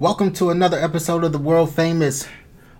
Welcome 0.00 0.32
to 0.32 0.48
another 0.48 0.78
episode 0.78 1.24
of 1.24 1.32
the 1.32 1.38
world 1.38 1.74
famous, 1.74 2.26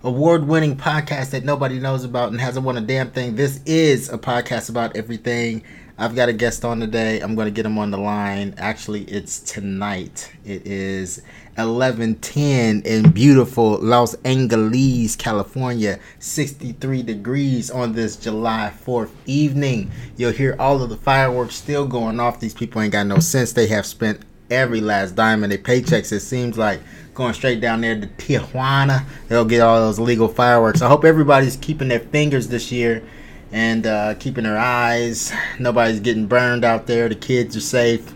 award 0.01 0.47
winning 0.47 0.75
podcast 0.75 1.29
that 1.29 1.45
nobody 1.45 1.77
knows 1.79 2.03
about 2.03 2.31
and 2.31 2.41
hasn't 2.41 2.65
won 2.65 2.77
a 2.77 2.81
damn 2.81 3.11
thing. 3.11 3.35
This 3.35 3.61
is 3.67 4.09
a 4.09 4.17
podcast 4.17 4.71
about 4.71 4.97
everything. 4.97 5.61
I've 5.99 6.15
got 6.15 6.29
a 6.29 6.33
guest 6.33 6.65
on 6.65 6.79
today. 6.79 7.19
I'm 7.19 7.35
going 7.35 7.45
to 7.45 7.51
get 7.51 7.63
him 7.63 7.77
on 7.77 7.91
the 7.91 7.99
line. 7.99 8.55
Actually, 8.57 9.03
it's 9.03 9.39
tonight. 9.39 10.31
It 10.45 10.65
is 10.65 11.21
11:10 11.59 12.87
in 12.87 13.11
beautiful 13.11 13.77
Los 13.77 14.15
Angeles, 14.25 15.15
California. 15.15 15.99
63 16.17 17.03
degrees 17.03 17.69
on 17.69 17.93
this 17.93 18.15
July 18.15 18.73
4th 18.83 19.11
evening. 19.27 19.91
You'll 20.17 20.31
hear 20.31 20.55
all 20.57 20.81
of 20.81 20.89
the 20.89 20.97
fireworks 20.97 21.53
still 21.53 21.85
going 21.85 22.19
off. 22.19 22.39
These 22.39 22.55
people 22.55 22.81
ain't 22.81 22.93
got 22.93 23.05
no 23.05 23.19
sense. 23.19 23.53
They 23.53 23.67
have 23.67 23.85
spent 23.85 24.21
every 24.51 24.81
last 24.81 25.15
dime 25.15 25.43
in 25.43 25.49
their 25.49 25.59
paychecks. 25.59 26.11
It 26.11 26.19
seems 26.19 26.57
like 26.57 26.81
going 27.13 27.33
straight 27.33 27.61
down 27.61 27.81
there 27.81 27.99
to 27.99 28.07
Tijuana. 28.07 29.05
They'll 29.27 29.45
get 29.45 29.61
all 29.61 29.79
those 29.79 29.99
legal 29.99 30.27
fireworks. 30.27 30.81
I 30.81 30.87
hope 30.87 31.05
everybody's 31.05 31.55
keeping 31.57 31.87
their 31.87 31.99
fingers 31.99 32.47
this 32.47 32.71
year 32.71 33.03
and 33.51 33.87
uh, 33.87 34.15
keeping 34.15 34.43
their 34.43 34.57
eyes. 34.57 35.31
Nobody's 35.59 35.99
getting 35.99 36.27
burned 36.27 36.63
out 36.63 36.87
there. 36.87 37.09
The 37.09 37.15
kids 37.15 37.55
are 37.57 37.61
safe. 37.61 38.13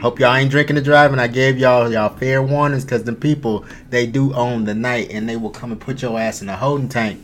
Hope 0.00 0.20
y'all 0.20 0.34
ain't 0.34 0.50
drinking 0.50 0.76
and 0.76 0.84
driving. 0.84 1.18
I 1.18 1.26
gave 1.26 1.58
y'all 1.58 1.90
y'all 1.90 2.16
fair 2.16 2.40
warnings 2.40 2.84
because 2.84 3.02
the 3.02 3.12
people 3.12 3.64
they 3.90 4.06
do 4.06 4.32
own 4.34 4.64
the 4.64 4.74
night 4.74 5.10
and 5.10 5.28
they 5.28 5.36
will 5.36 5.50
come 5.50 5.72
and 5.72 5.80
put 5.80 6.02
your 6.02 6.18
ass 6.18 6.40
in 6.40 6.48
a 6.48 6.56
holding 6.56 6.88
tank 6.88 7.20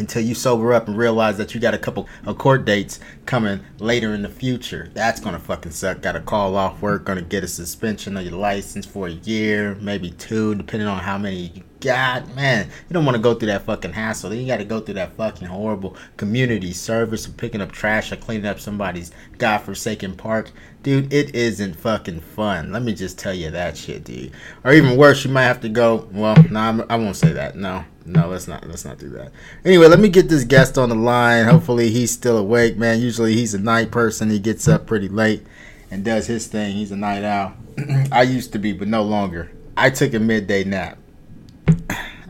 until 0.00 0.22
you 0.22 0.34
sober 0.34 0.72
up 0.72 0.88
and 0.88 0.96
realize 0.96 1.36
that 1.38 1.54
you 1.54 1.60
got 1.60 1.74
a 1.74 1.78
couple 1.78 2.08
of 2.26 2.38
court 2.38 2.64
dates 2.64 3.00
coming 3.26 3.60
later 3.78 4.14
in 4.14 4.22
the 4.22 4.28
future. 4.28 4.90
That's 4.94 5.20
gonna 5.20 5.38
fucking 5.38 5.72
suck. 5.72 6.00
Got 6.00 6.12
to 6.12 6.20
call 6.20 6.56
off 6.56 6.80
work, 6.80 7.04
gonna 7.04 7.22
get 7.22 7.44
a 7.44 7.48
suspension 7.48 8.16
of 8.16 8.24
your 8.24 8.38
license 8.38 8.86
for 8.86 9.06
a 9.06 9.12
year, 9.12 9.74
maybe 9.80 10.10
two, 10.10 10.54
depending 10.54 10.88
on 10.88 11.00
how 11.00 11.18
many 11.18 11.52
you 11.54 11.62
got. 11.80 12.34
Man, 12.34 12.66
you 12.66 12.94
don't 12.94 13.04
want 13.04 13.16
to 13.16 13.22
go 13.22 13.34
through 13.34 13.48
that 13.48 13.62
fucking 13.62 13.92
hassle. 13.92 14.30
Then 14.30 14.40
you 14.40 14.46
got 14.46 14.58
to 14.58 14.64
go 14.64 14.80
through 14.80 14.94
that 14.94 15.12
fucking 15.16 15.48
horrible 15.48 15.96
community 16.16 16.72
service 16.72 17.26
of 17.26 17.36
picking 17.36 17.60
up 17.60 17.72
trash 17.72 18.12
or 18.12 18.16
cleaning 18.16 18.46
up 18.46 18.60
somebody's 18.60 19.12
godforsaken 19.38 20.16
park. 20.16 20.50
Dude, 20.82 21.12
it 21.12 21.34
isn't 21.34 21.74
fucking 21.74 22.20
fun. 22.20 22.72
Let 22.72 22.82
me 22.82 22.94
just 22.94 23.18
tell 23.18 23.34
you 23.34 23.50
that 23.50 23.76
shit, 23.76 24.04
dude. 24.04 24.32
Or 24.64 24.72
even 24.72 24.96
worse, 24.96 25.24
you 25.24 25.30
might 25.30 25.44
have 25.44 25.60
to 25.62 25.68
go. 25.68 26.08
Well, 26.12 26.36
no, 26.50 26.72
nah, 26.72 26.84
I 26.88 26.96
won't 26.96 27.16
say 27.16 27.32
that. 27.32 27.56
No, 27.56 27.84
no, 28.08 28.28
let's 28.28 28.48
not. 28.48 28.66
Let's 28.66 28.84
not 28.84 28.98
do 28.98 29.08
that. 29.10 29.32
Anyway, 29.64 29.86
let 29.86 30.00
me 30.00 30.08
get 30.08 30.28
this 30.28 30.44
guest 30.44 30.78
on 30.78 30.88
the 30.88 30.94
line. 30.94 31.44
Hopefully, 31.44 31.90
he's 31.90 32.10
still 32.10 32.38
awake, 32.38 32.76
man. 32.76 33.00
Usually, 33.00 33.34
he's 33.34 33.54
a 33.54 33.58
night 33.58 33.90
person. 33.90 34.30
He 34.30 34.38
gets 34.38 34.66
up 34.66 34.86
pretty 34.86 35.08
late 35.08 35.46
and 35.90 36.04
does 36.04 36.26
his 36.26 36.46
thing. 36.46 36.74
He's 36.74 36.90
a 36.90 36.96
night 36.96 37.24
owl. 37.24 37.54
I 38.12 38.22
used 38.22 38.52
to 38.52 38.58
be, 38.58 38.72
but 38.72 38.88
no 38.88 39.02
longer. 39.02 39.50
I 39.76 39.90
took 39.90 40.14
a 40.14 40.18
midday 40.18 40.64
nap. 40.64 40.98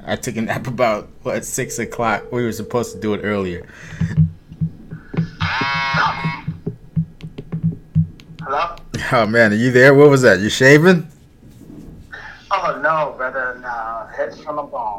I 0.05 0.17
took 0.17 0.37
a 0.37 0.43
nap 0.43 0.67
about 0.69 1.09
what 1.23 1.45
six 1.45 1.79
o'clock. 1.79 2.33
We 2.33 2.43
were 2.43 2.53
supposed 2.53 2.93
to 2.95 3.01
do 3.01 3.15
it 3.15 3.21
earlier. 3.23 3.67
Hello? 8.41 8.77
Oh 9.13 9.27
man, 9.27 9.53
are 9.53 9.57
you 9.57 9.71
there? 9.71 9.95
What 9.95 10.11
was 10.11 10.23
that? 10.23 10.41
You 10.41 10.49
shaving? 10.49 11.07
Oh 12.51 12.81
no, 12.83 13.15
brother, 13.17 13.59
no. 13.61 14.09
Heads 14.17 14.41
from 14.41 14.57
the 14.57 14.63
bone. 14.63 14.98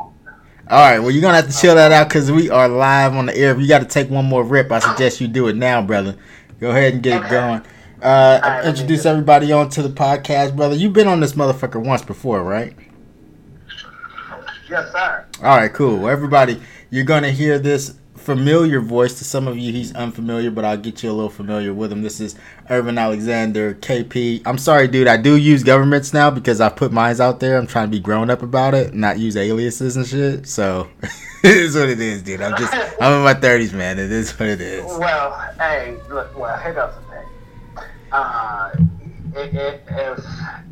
All 0.69 0.77
right, 0.77 0.99
well 0.99 1.09
you're 1.09 1.23
gonna 1.23 1.37
have 1.37 1.49
to 1.49 1.57
chill 1.57 1.73
that 1.73 1.91
out 1.91 2.09
because 2.09 2.31
we 2.31 2.51
are 2.51 2.67
live 2.67 3.15
on 3.15 3.25
the 3.25 3.35
air. 3.35 3.51
If 3.53 3.59
you 3.59 3.67
got 3.67 3.79
to 3.79 3.85
take 3.85 4.11
one 4.11 4.25
more 4.25 4.43
rip, 4.43 4.71
I 4.71 4.77
suggest 4.77 5.19
you 5.19 5.27
do 5.27 5.47
it 5.47 5.55
now, 5.55 5.81
brother. 5.81 6.15
Go 6.59 6.69
ahead 6.69 6.93
and 6.93 7.01
get 7.01 7.25
it 7.25 7.29
going. 7.29 7.63
Uh, 8.03 8.39
right, 8.43 8.65
introduce 8.65 9.07
everybody 9.07 9.51
onto 9.51 9.81
the 9.81 9.89
podcast, 9.89 10.55
brother. 10.55 10.75
You've 10.75 10.93
been 10.93 11.07
on 11.07 11.21
this 11.21 11.33
motherfucker 11.33 11.83
once 11.83 12.03
before, 12.03 12.43
right? 12.43 12.75
Yes, 14.69 14.91
sir. 14.91 15.25
All 15.41 15.57
right, 15.57 15.73
cool. 15.73 15.97
Well, 15.97 16.09
everybody, 16.09 16.61
you're 16.91 17.03
gonna 17.03 17.31
hear 17.31 17.57
this 17.57 17.95
familiar 18.29 18.79
voice. 18.79 19.17
To 19.17 19.25
some 19.25 19.47
of 19.47 19.57
you, 19.57 19.71
he's 19.71 19.91
unfamiliar, 19.95 20.51
but 20.51 20.63
I'll 20.63 20.77
get 20.77 21.01
you 21.01 21.09
a 21.09 21.13
little 21.13 21.31
familiar 21.31 21.73
with 21.73 21.91
him. 21.91 22.03
This 22.03 22.19
is 22.19 22.35
Erving 22.69 22.99
Alexander, 22.99 23.73
KP. 23.73 24.43
I'm 24.45 24.59
sorry, 24.59 24.87
dude. 24.87 25.07
I 25.07 25.17
do 25.17 25.35
use 25.35 25.63
governments 25.63 26.13
now 26.13 26.29
because 26.29 26.61
I 26.61 26.69
put 26.69 26.91
mines 26.91 27.19
out 27.19 27.39
there. 27.39 27.57
I'm 27.57 27.65
trying 27.65 27.87
to 27.87 27.91
be 27.91 27.99
grown 27.99 28.29
up 28.29 28.43
about 28.43 28.75
it, 28.75 28.93
not 28.93 29.17
use 29.17 29.35
aliases 29.35 29.97
and 29.97 30.05
shit. 30.05 30.47
So 30.47 30.87
it 31.43 31.57
is 31.57 31.75
what 31.75 31.89
it 31.89 31.99
is, 31.99 32.21
dude. 32.21 32.41
I'm 32.41 32.55
just, 32.55 32.71
I'm 33.01 33.13
in 33.13 33.23
my 33.23 33.33
30s, 33.33 33.73
man. 33.73 33.97
It 33.97 34.11
is 34.11 34.31
what 34.39 34.47
it 34.47 34.61
is. 34.61 34.85
Well, 34.85 35.31
hey, 35.57 35.97
look, 36.07 36.37
well, 36.37 36.55
here 36.59 36.73
goes 36.73 36.93
the 36.93 37.15
thing. 37.15 37.87
Uh, 38.11 38.75
it, 39.39 39.53
it, 39.53 39.83
if, 39.87 40.19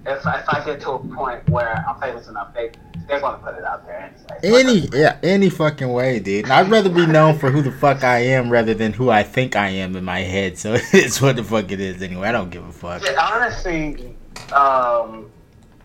if, 0.05 0.19
if 0.19 0.49
I 0.49 0.61
get 0.65 0.81
to 0.81 0.91
a 0.91 0.99
point 0.99 1.47
where 1.49 1.85
I'm 1.87 1.99
famous 1.99 2.27
enough, 2.27 2.53
they, 2.53 2.71
they're 3.07 3.19
to 3.19 3.37
put 3.37 3.55
it 3.55 3.63
out 3.63 3.85
there 3.85 4.13
anyway. 4.43 4.61
Any, 4.61 4.99
yeah, 4.99 5.17
any 5.23 5.49
fucking 5.49 5.91
way, 5.91 6.19
dude. 6.19 6.45
And 6.45 6.53
I'd 6.53 6.69
rather 6.69 6.89
be 6.89 7.05
known 7.05 7.37
for 7.37 7.49
who 7.49 7.61
the 7.61 7.71
fuck 7.71 8.03
I 8.03 8.19
am 8.19 8.49
rather 8.49 8.73
than 8.73 8.93
who 8.93 9.09
I 9.09 9.23
think 9.23 9.55
I 9.55 9.69
am 9.69 9.95
in 9.95 10.03
my 10.03 10.19
head. 10.19 10.57
So 10.57 10.77
it's 10.93 11.21
what 11.21 11.37
the 11.37 11.43
fuck 11.43 11.71
it 11.71 11.79
is 11.79 12.01
anyway. 12.01 12.29
I 12.29 12.31
don't 12.31 12.49
give 12.49 12.67
a 12.67 12.73
fuck. 12.73 13.03
Yeah, 13.03 13.17
honestly, 13.19 14.15
um, 14.53 15.31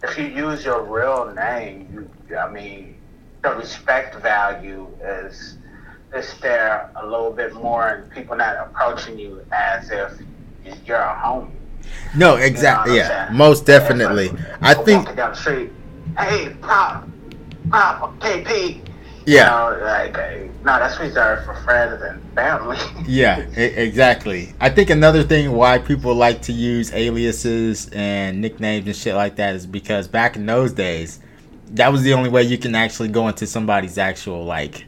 if 0.02 0.18
you 0.18 0.26
use 0.26 0.64
your 0.64 0.82
real 0.82 1.32
name, 1.32 2.08
you, 2.28 2.36
I 2.36 2.50
mean, 2.50 2.96
the 3.42 3.54
respect 3.54 4.16
value 4.16 4.88
is 5.02 5.58
is 6.14 6.34
there 6.40 6.90
a 6.96 7.06
little 7.06 7.32
bit 7.32 7.54
more, 7.54 7.88
and 7.88 8.10
people 8.10 8.36
not 8.36 8.56
approaching 8.56 9.18
you 9.18 9.44
as 9.50 9.90
if 9.90 10.20
you're 10.86 10.98
a 10.98 11.20
homie. 11.24 11.61
No, 12.14 12.36
exactly. 12.36 12.94
You 12.94 13.00
know 13.00 13.08
Yeah, 13.08 13.28
most 13.32 13.66
definitely. 13.66 14.28
Like, 14.28 14.62
I 14.62 14.74
think. 14.74 15.00
walking 15.02 15.16
down 15.16 15.30
the 15.30 15.36
street, 15.36 15.72
hey, 16.18 16.54
pop, 16.60 17.08
pop, 17.70 18.18
KP. 18.20 18.80
Yeah. 19.24 19.70
You 19.70 19.78
know, 19.80 19.84
like, 19.84 20.14
no, 20.64 20.78
that's 20.78 20.98
reserved 20.98 21.44
for 21.44 21.54
friends 21.62 22.02
and 22.02 22.22
family. 22.34 22.76
Yeah, 23.06 23.38
exactly. 23.38 24.54
I 24.60 24.70
think 24.70 24.90
another 24.90 25.22
thing 25.24 25.52
why 25.52 25.78
people 25.78 26.14
like 26.14 26.42
to 26.42 26.52
use 26.52 26.92
aliases 26.92 27.88
and 27.92 28.40
nicknames 28.40 28.86
and 28.86 28.96
shit 28.96 29.14
like 29.14 29.36
that 29.36 29.54
is 29.56 29.66
because 29.66 30.06
back 30.08 30.36
in 30.36 30.46
those 30.46 30.72
days, 30.72 31.20
that 31.70 31.90
was 31.90 32.02
the 32.02 32.12
only 32.14 32.30
way 32.30 32.42
you 32.42 32.58
can 32.58 32.74
actually 32.74 33.08
go 33.08 33.28
into 33.28 33.46
somebody's 33.46 33.98
actual 33.98 34.44
like 34.44 34.86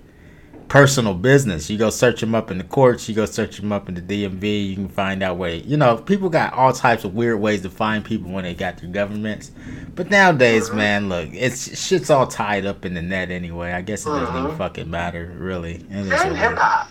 personal 0.75 1.15
business. 1.15 1.71
You 1.71 1.79
go 1.79 1.89
search 1.89 2.19
them 2.21 2.35
up 2.35 2.51
in 2.51 2.59
the 2.59 2.65
courts, 2.65 3.09
you 3.09 3.15
go 3.15 3.27
search 3.27 3.59
them 3.59 3.71
up 3.71 3.89
in 3.89 3.95
the 3.95 4.01
DMV, 4.01 4.71
you 4.71 4.75
can 4.75 4.89
find 4.89 5.23
out 5.23 5.37
where 5.37 5.55
you 5.55 5.77
know 5.77 5.99
people 5.99 6.29
got 6.29 6.53
all 6.53 6.73
types 6.73 7.05
of 7.05 7.15
weird 7.15 7.39
ways 7.39 7.63
to 7.63 7.71
find 7.71 8.05
people 8.05 8.33
when 8.33 8.43
they 8.43 8.55
got 8.55 8.81
through 8.81 8.89
governments. 8.89 9.53
But 9.95 10.11
nowadays, 10.11 10.73
man, 10.73 11.09
look, 11.09 11.29
it's 11.33 11.81
shit's 11.81 12.11
all 12.11 12.27
tied 12.27 12.67
up 12.67 12.85
in 12.85 12.95
the 12.95 13.03
net 13.03 13.31
anyway. 13.31 13.71
I 13.71 13.83
guess 13.83 14.05
it 14.05 14.09
doesn't 14.09 14.37
even 14.37 14.51
Mhm. 14.51 14.59
fucking 14.59 14.91
matter, 14.91 15.33
really. 15.39 15.75
It 15.89 15.93
is 15.93 16.09
what 16.11 16.27
And 16.27 16.37
hip 16.37 16.57
hop. 16.59 16.89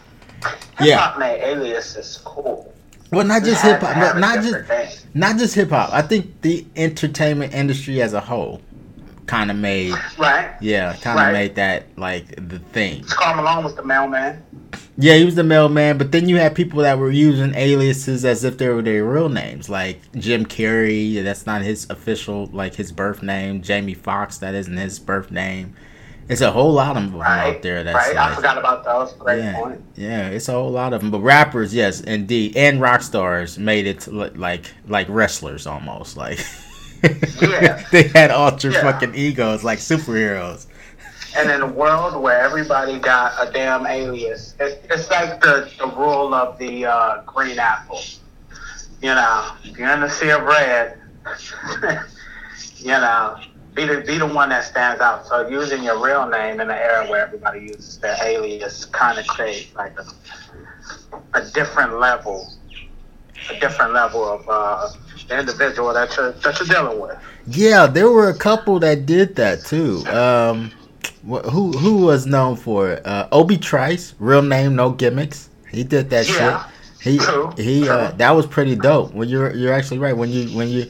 Yeah. 0.80 0.86
Hip 0.86 1.00
hop 1.00 1.20
made 1.20 1.42
alias 1.44 1.98
is 1.98 2.22
cool. 2.24 2.74
Well, 3.12 3.26
not 3.26 3.44
just 3.44 3.64
hip 3.64 3.82
hop, 3.82 3.96
have 3.96 4.14
but 4.14 4.16
a 4.16 4.20
not 4.22 4.36
just 4.44 4.70
name. 4.70 4.88
not 5.14 5.38
just 5.38 5.56
hip 5.56 5.72
hop. 5.72 5.90
I 5.92 6.04
think 6.04 6.42
the 6.42 6.66
entertainment 6.78 7.54
industry 7.54 8.02
as 8.02 8.14
a 8.14 8.22
whole 8.22 8.62
kind 9.34 9.50
of 9.50 9.58
made, 9.58 9.94
Right. 10.20 10.50
yeah, 10.62 10.94
kind 11.02 11.18
of 11.20 11.26
Right. 11.26 11.34
made 11.34 11.56
that 11.56 11.86
like 11.98 12.26
the 12.50 12.60
thing. 12.60 13.04
Karl 13.10 13.36
Malone 13.36 13.64
was 13.64 13.74
the 13.76 13.84
mailman. 13.84 14.44
Yeah, 14.96 15.16
he 15.16 15.26
was 15.26 15.34
the 15.34 15.44
mailman, 15.44 15.98
but 15.98 16.12
then 16.12 16.30
you 16.30 16.38
had 16.38 16.54
people 16.54 16.82
that 16.84 17.00
were 17.00 17.10
using 17.10 17.56
aliases 17.56 18.24
as 18.26 18.44
if 18.44 18.60
they 18.60 18.68
were 18.70 18.84
their 18.84 19.04
real 19.04 19.30
names, 19.30 19.70
like 19.70 20.00
Jim 20.16 20.46
Carrey. 20.46 21.24
That's 21.24 21.48
not 21.48 21.64
his 21.64 21.88
official, 21.90 22.48
like 22.54 22.76
his 22.76 22.92
birth 22.92 23.24
name. 23.24 23.64
Jamie 23.64 23.96
Foxx, 23.96 24.38
that 24.38 24.54
isn't 24.54 24.78
his 24.78 25.00
birth 25.00 25.32
name. 25.32 25.74
It's 26.30 26.42
a 26.42 26.52
whole 26.52 26.72
lot 26.72 26.96
of 26.96 27.12
them 27.12 27.20
Right. 27.20 27.56
out 27.56 27.62
there. 27.64 27.84
That's 27.84 28.08
right. 28.08 28.16
I 28.16 28.36
forgot 28.36 28.58
about 28.60 28.86
those. 28.86 29.14
Great 29.14 29.40
yeah, 29.44 29.56
point. 29.56 29.82
yeah, 29.96 30.28
it's 30.28 30.48
a 30.48 30.52
whole 30.54 30.70
lot 30.72 30.94
of 30.94 31.02
them. 31.02 31.10
But 31.12 31.20
rappers, 31.22 31.74
yes, 31.74 32.00
indeed, 32.02 32.56
and 32.56 32.80
rock 32.80 33.02
stars 33.02 33.58
made 33.58 33.88
it 33.88 34.06
li- 34.08 34.30
like 34.36 34.66
like 34.88 35.08
wrestlers 35.10 35.66
almost. 35.68 36.16
Like 36.18 36.40
Yeah. 37.42 37.84
they 37.92 38.04
had 38.04 38.32
ultra 38.32 38.72
Yeah. 38.72 38.82
fucking 38.82 39.16
egos, 39.16 39.64
like 39.64 39.80
superheroes. 39.80 40.68
And 41.36 41.50
in 41.50 41.62
a 41.62 41.68
world 41.68 42.22
where 42.22 42.40
everybody 42.40 43.00
got 43.00 43.34
a 43.46 43.52
damn 43.52 43.88
alias, 43.88 44.54
it's, 44.60 44.86
it's 44.92 45.10
like 45.10 45.42
the, 45.42 45.70
the 45.80 45.88
rule 45.88 46.34
of 46.34 46.58
the 46.60 46.86
uh, 46.86 47.22
green 47.24 47.58
apple. 47.60 48.02
You 49.02 49.16
know, 49.16 49.52
if 49.64 49.78
you're 49.78 49.92
in 49.92 50.02
the 50.02 50.10
sea 50.10 50.30
of 50.30 50.44
red, 50.44 50.98
you 52.78 52.88
know, 52.92 53.38
be 53.74 53.86
the, 53.88 54.02
be 54.02 54.18
the 54.20 54.28
one 54.28 54.50
that 54.50 54.64
stands 54.64 55.02
out. 55.02 55.26
So 55.26 55.48
using 55.48 55.84
your 55.84 56.02
real 56.04 56.28
name 56.30 56.60
in 56.62 56.70
an 56.70 56.78
era 56.78 57.08
where 57.10 57.26
everybody 57.26 57.62
uses 57.62 57.98
their 57.98 58.16
alias 58.24 58.86
kind 58.86 59.18
of 59.18 59.26
creates 59.26 59.74
like 59.76 59.98
a, 60.00 60.06
a 61.34 61.50
different 61.52 62.00
level, 62.00 62.54
a 63.50 63.60
different 63.60 63.94
level 63.94 64.24
of 64.24 64.48
uh, 64.48 64.90
the 65.28 65.40
individual 65.40 65.94
that 65.94 66.16
you're, 66.18 66.32
that 66.34 66.60
you're 66.60 66.68
dealing 66.68 67.00
with. 67.00 67.18
Yeah, 67.48 67.88
there 67.88 68.10
were 68.10 68.30
a 68.30 68.38
couple 68.38 68.80
that 68.80 69.06
did 69.06 69.36
that 69.36 69.62
too. 69.66 70.06
Um, 70.08 70.72
wh- 71.28 71.46
who 71.50 71.72
who 71.74 71.98
was 71.98 72.26
known 72.26 72.56
for 72.56 72.92
it? 72.92 73.06
Uh, 73.06 73.28
Obi 73.32 73.58
Trice, 73.58 74.14
real 74.20 74.42
name, 74.42 74.76
no 74.76 74.92
gimmicks. 74.92 75.50
He 75.70 75.84
did 75.84 76.10
that 76.12 76.28
Yeah. 76.30 76.66
shit. 77.02 77.58
He 77.58 77.62
he 77.62 77.90
uh, 77.90 78.12
that 78.12 78.32
was 78.32 78.46
pretty 78.48 78.76
dope. 78.78 79.14
When 79.14 79.28
you're 79.28 79.54
you're 79.54 79.74
actually 79.74 80.00
right. 80.00 80.16
When 80.16 80.30
you 80.30 80.56
when 80.56 80.70
you 80.70 80.90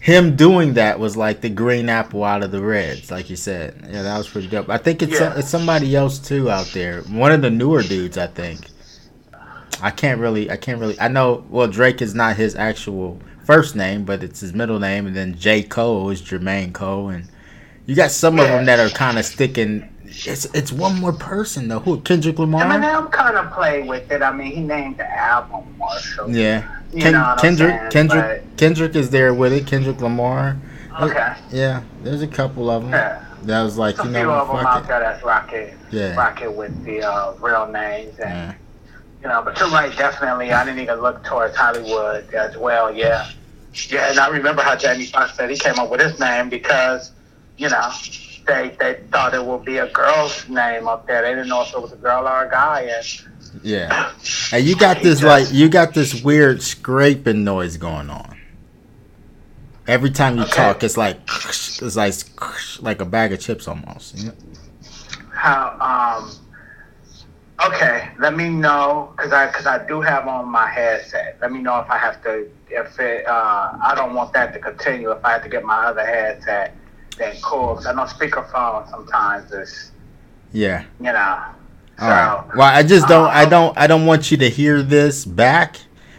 him 0.00 0.34
doing 0.34 0.74
that 0.74 0.98
was 0.98 1.16
like 1.16 1.40
the 1.42 1.48
green 1.48 1.88
apple 1.88 2.24
out 2.24 2.42
of 2.42 2.50
the 2.50 2.60
reds, 2.60 3.12
like 3.12 3.30
you 3.30 3.36
said. 3.36 3.76
Yeah, 3.88 4.02
that 4.02 4.18
was 4.18 4.28
pretty 4.28 4.48
dope. 4.48 4.68
I 4.68 4.78
think 4.78 5.02
it's 5.02 5.20
Yeah. 5.20 5.34
it's 5.38 5.48
somebody 5.48 5.94
else 5.94 6.18
too 6.18 6.50
out 6.50 6.66
there. 6.74 7.02
One 7.02 7.30
of 7.30 7.42
the 7.42 7.50
newer 7.50 7.82
dudes, 7.84 8.18
I 8.18 8.26
think. 8.26 8.58
I 9.80 9.90
can't 9.90 10.20
really, 10.20 10.50
I 10.50 10.56
can't 10.56 10.80
really. 10.80 10.98
I 11.00 11.06
know. 11.08 11.44
Well, 11.48 11.66
Drake 11.68 12.02
is 12.02 12.14
not 12.14 12.36
his 12.36 12.54
actual 12.56 13.20
first 13.44 13.76
name, 13.76 14.04
but 14.04 14.22
it's 14.22 14.40
his 14.40 14.52
middle 14.52 14.78
name, 14.78 15.06
and 15.06 15.16
then 15.16 15.36
J 15.36 15.62
Cole 15.62 16.10
is 16.10 16.22
Jermaine 16.22 16.72
Cole, 16.72 17.08
and 17.10 17.28
you 17.86 17.94
got 17.94 18.10
some 18.10 18.38
of 18.38 18.46
them 18.48 18.64
that 18.66 18.78
are 18.78 18.88
kind 18.90 19.18
of 19.18 19.24
sticking. 19.24 19.88
It's 20.04 20.44
it's 20.54 20.70
one 20.72 21.00
more 21.00 21.12
person 21.12 21.68
though. 21.68 21.78
Who 21.80 22.00
Kendrick 22.02 22.38
Lamar? 22.38 22.64
Eminem 22.64 23.10
kind 23.10 23.36
of 23.36 23.50
played 23.52 23.88
with 23.88 24.10
it. 24.12 24.22
I 24.22 24.30
mean, 24.32 24.52
he 24.52 24.60
named 24.60 24.98
the 24.98 25.10
album 25.10 25.74
Marshall. 25.78 26.30
Yeah. 26.30 26.68
You 26.92 27.00
Ken- 27.00 27.12
know 27.14 27.34
Kendrick 27.40 27.70
saying, 27.70 27.90
Kendrick 27.90 28.56
Kendrick 28.58 28.94
is 28.96 29.08
there 29.10 29.32
with 29.32 29.52
it. 29.54 29.66
Kendrick 29.66 30.00
Lamar. 30.02 30.58
Okay. 31.00 31.34
Yeah, 31.50 31.82
there's 32.02 32.20
a 32.20 32.26
couple 32.28 32.68
of 32.68 32.82
them. 32.82 32.92
Yeah. 32.92 33.24
That 33.44 33.62
was 33.62 33.78
like, 33.78 33.96
Some 33.96 34.08
you 34.08 34.14
few 34.16 34.22
know, 34.24 34.32
of 34.32 34.48
them 34.48 34.58
out 34.66 34.86
there 34.86 35.00
that's 35.00 35.24
rocket, 35.24 35.74
Yeah. 35.90 36.14
rocket 36.14 36.52
with 36.52 36.84
the 36.84 37.02
uh, 37.02 37.32
real 37.40 37.66
names, 37.66 38.16
and 38.18 38.28
Yeah. 38.30 38.54
You 39.22 39.28
know. 39.28 39.42
But 39.42 39.58
you're 39.58 39.70
right, 39.70 39.94
definitely. 39.96 40.52
I 40.52 40.64
didn't 40.64 40.80
even 40.80 41.00
look 41.00 41.22
towards 41.24 41.56
Hollywood 41.56 42.32
as 42.34 42.56
well. 42.56 42.94
Yeah, 42.94 43.30
yeah. 43.88 44.10
And 44.10 44.18
I 44.18 44.28
remember 44.28 44.62
how 44.62 44.76
Jamie 44.76 45.06
Foxx 45.06 45.36
said 45.36 45.50
he 45.50 45.56
came 45.56 45.78
up 45.78 45.90
with 45.90 46.00
his 46.00 46.18
name 46.20 46.48
because, 46.48 47.12
you 47.56 47.68
know, 47.68 47.90
they 48.46 48.76
they 48.80 49.00
thought 49.12 49.34
it 49.34 49.44
would 49.44 49.64
be 49.64 49.78
a 49.78 49.88
girl's 49.88 50.48
name 50.48 50.88
up 50.88 51.06
there. 51.06 51.22
They 51.22 51.30
didn't 51.30 51.48
know 51.48 51.62
if 51.62 51.72
it 51.72 51.80
was 51.80 51.92
a 51.92 51.96
girl 51.96 52.26
or 52.26 52.44
a 52.44 52.50
guy, 52.50 52.82
and 52.82 53.64
Yeah. 53.64 54.12
And 54.52 54.64
you 54.64 54.76
got 54.76 55.02
this 55.02 55.22
like 55.22 55.52
you 55.52 55.68
got 55.68 55.94
this 55.94 56.22
weird 56.22 56.62
scraping 56.62 57.44
noise 57.44 57.76
going 57.78 58.10
on. 58.10 58.36
Every 59.86 60.10
time 60.10 60.36
you 60.36 60.42
Okay. 60.44 60.52
talk, 60.52 60.82
it's 60.84 60.96
like 60.96 61.18
it's 61.26 61.96
like 61.96 62.12
like 62.80 63.00
a 63.00 63.04
bag 63.04 63.32
of 63.32 63.40
chips 63.40 63.66
almost. 63.66 64.16
know? 64.24 64.32
how 65.32 65.76
um 66.20 66.30
okay 67.64 68.10
let 68.18 68.34
me 68.36 68.48
know 68.48 69.12
because 69.16 69.32
i 69.32 69.46
because 69.46 69.66
i 69.66 69.84
do 69.86 70.00
have 70.00 70.26
on 70.26 70.48
my 70.48 70.66
headset 70.68 71.38
let 71.40 71.52
me 71.52 71.60
know 71.60 71.78
if 71.80 71.90
i 71.90 71.98
have 71.98 72.22
to 72.22 72.48
if 72.70 72.98
it 72.98 73.26
uh 73.26 73.76
i 73.82 73.94
don't 73.94 74.14
want 74.14 74.32
that 74.32 74.52
to 74.52 74.58
continue 74.58 75.10
if 75.10 75.24
i 75.24 75.32
have 75.32 75.42
to 75.42 75.48
get 75.48 75.64
my 75.64 75.86
other 75.86 76.04
headset 76.04 76.74
then 77.18 77.36
cool 77.42 77.74
'Cause 77.74 77.86
i 77.86 77.92
know 77.92 78.04
speakerphone 78.04 78.88
sometimes 78.90 79.52
is 79.52 79.92
Yeah. 80.52 80.84
you 81.00 81.12
know 81.12 81.38
so 81.98 82.04
All 82.06 82.10
right. 82.10 82.56
Well, 82.56 82.74
I 82.74 82.82
just 82.82 83.06
don't. 83.06 83.28
I 83.28 83.44
uh, 83.44 83.48
don't. 83.48 83.78
I 83.78 83.86
don't 83.86 84.06
want 84.06 84.30
you 84.30 84.36
to 84.38 84.48
hear 84.50 84.82
this 84.82 85.24
back 85.24 85.76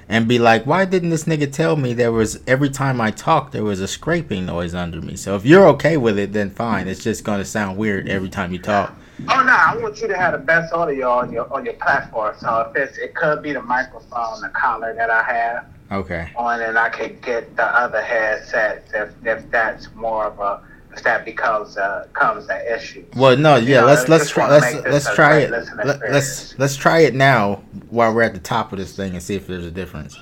and 0.07 0.27
be 0.27 0.39
like, 0.39 0.65
"Why 0.65 0.85
didn't 0.85 1.09
this 1.09 1.25
nigga 1.25 1.51
tell 1.51 1.75
me 1.75 1.93
there 1.93 2.11
was 2.11 2.39
every 2.47 2.69
time 2.69 3.01
I 3.01 3.11
talk 3.11 3.51
there 3.51 3.63
was 3.63 3.81
a 3.81 3.87
scraping 3.87 4.45
noise 4.45 4.73
under 4.75 5.01
me?" 5.01 5.17
So 5.17 5.35
if 5.35 5.45
you're 5.45 5.65
okay 5.69 5.97
with 5.97 6.17
it, 6.17 6.31
then 6.31 6.51
fine. 6.51 6.87
It's 6.87 7.03
just 7.03 7.23
gonna 7.25 7.43
sound 7.43 7.77
weird 7.77 8.07
every 8.07 8.29
time 8.29 8.53
you 8.53 8.59
talk. 8.59 8.95
Oh 9.29 9.43
no 9.43 9.53
i 9.53 9.77
want 9.77 10.01
you 10.01 10.07
to 10.07 10.17
have 10.17 10.33
the 10.33 10.37
best 10.37 10.73
audio 10.73 11.09
on 11.09 11.31
your 11.31 11.51
on 11.53 11.63
your 11.65 11.75
platform 11.75 12.35
so 12.39 12.61
if 12.61 12.75
it's 12.75 12.97
it 12.97 13.15
could 13.15 13.41
be 13.41 13.53
the 13.53 13.61
microphone 13.61 14.41
the 14.41 14.49
collar 14.49 14.93
that 14.93 15.09
i 15.09 15.23
have 15.23 15.65
Okay. 15.93 16.31
on 16.35 16.59
and 16.61 16.77
I 16.77 16.89
could 16.89 17.21
get 17.21 17.55
the 17.55 17.65
other 17.65 18.01
headsets 18.01 18.91
if, 18.95 19.11
if 19.23 19.49
that's 19.51 19.93
more 19.93 20.25
of 20.25 20.39
a 20.39 20.61
if 20.91 21.03
that 21.03 21.25
becomes 21.25 21.77
uh 21.77 22.07
comes 22.13 22.47
an 22.49 22.61
issue. 22.67 23.05
Well, 23.15 23.37
no, 23.37 23.57
yeah. 23.57 23.81
know, 23.81 23.87
let's 23.87 24.09
let's 24.09 24.23
just 24.23 24.33
try 24.33 24.49
let's 24.49 24.73
let's 24.87 25.15
try 25.15 25.39
it. 25.39 25.51
Let, 25.51 25.99
let's 26.11 26.57
let's 26.57 26.75
try 26.75 26.99
it 26.99 27.13
now 27.13 27.63
while 27.89 28.13
we're 28.13 28.23
at 28.23 28.33
the 28.33 28.39
top 28.39 28.71
of 28.73 28.79
this 28.79 28.95
thing 28.95 29.13
and 29.13 29.21
see 29.21 29.35
if 29.35 29.45
there's 29.45 29.65
a 29.65 29.71
difference. 29.71 30.17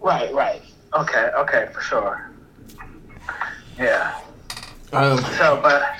Right, 0.00 0.32
right. 0.34 0.62
Okay, 0.94 1.30
okay, 1.36 1.68
for 1.72 1.80
sure. 1.80 2.30
Yeah. 3.78 4.18
Um. 4.92 5.18
So, 5.38 5.58
but 5.62 5.96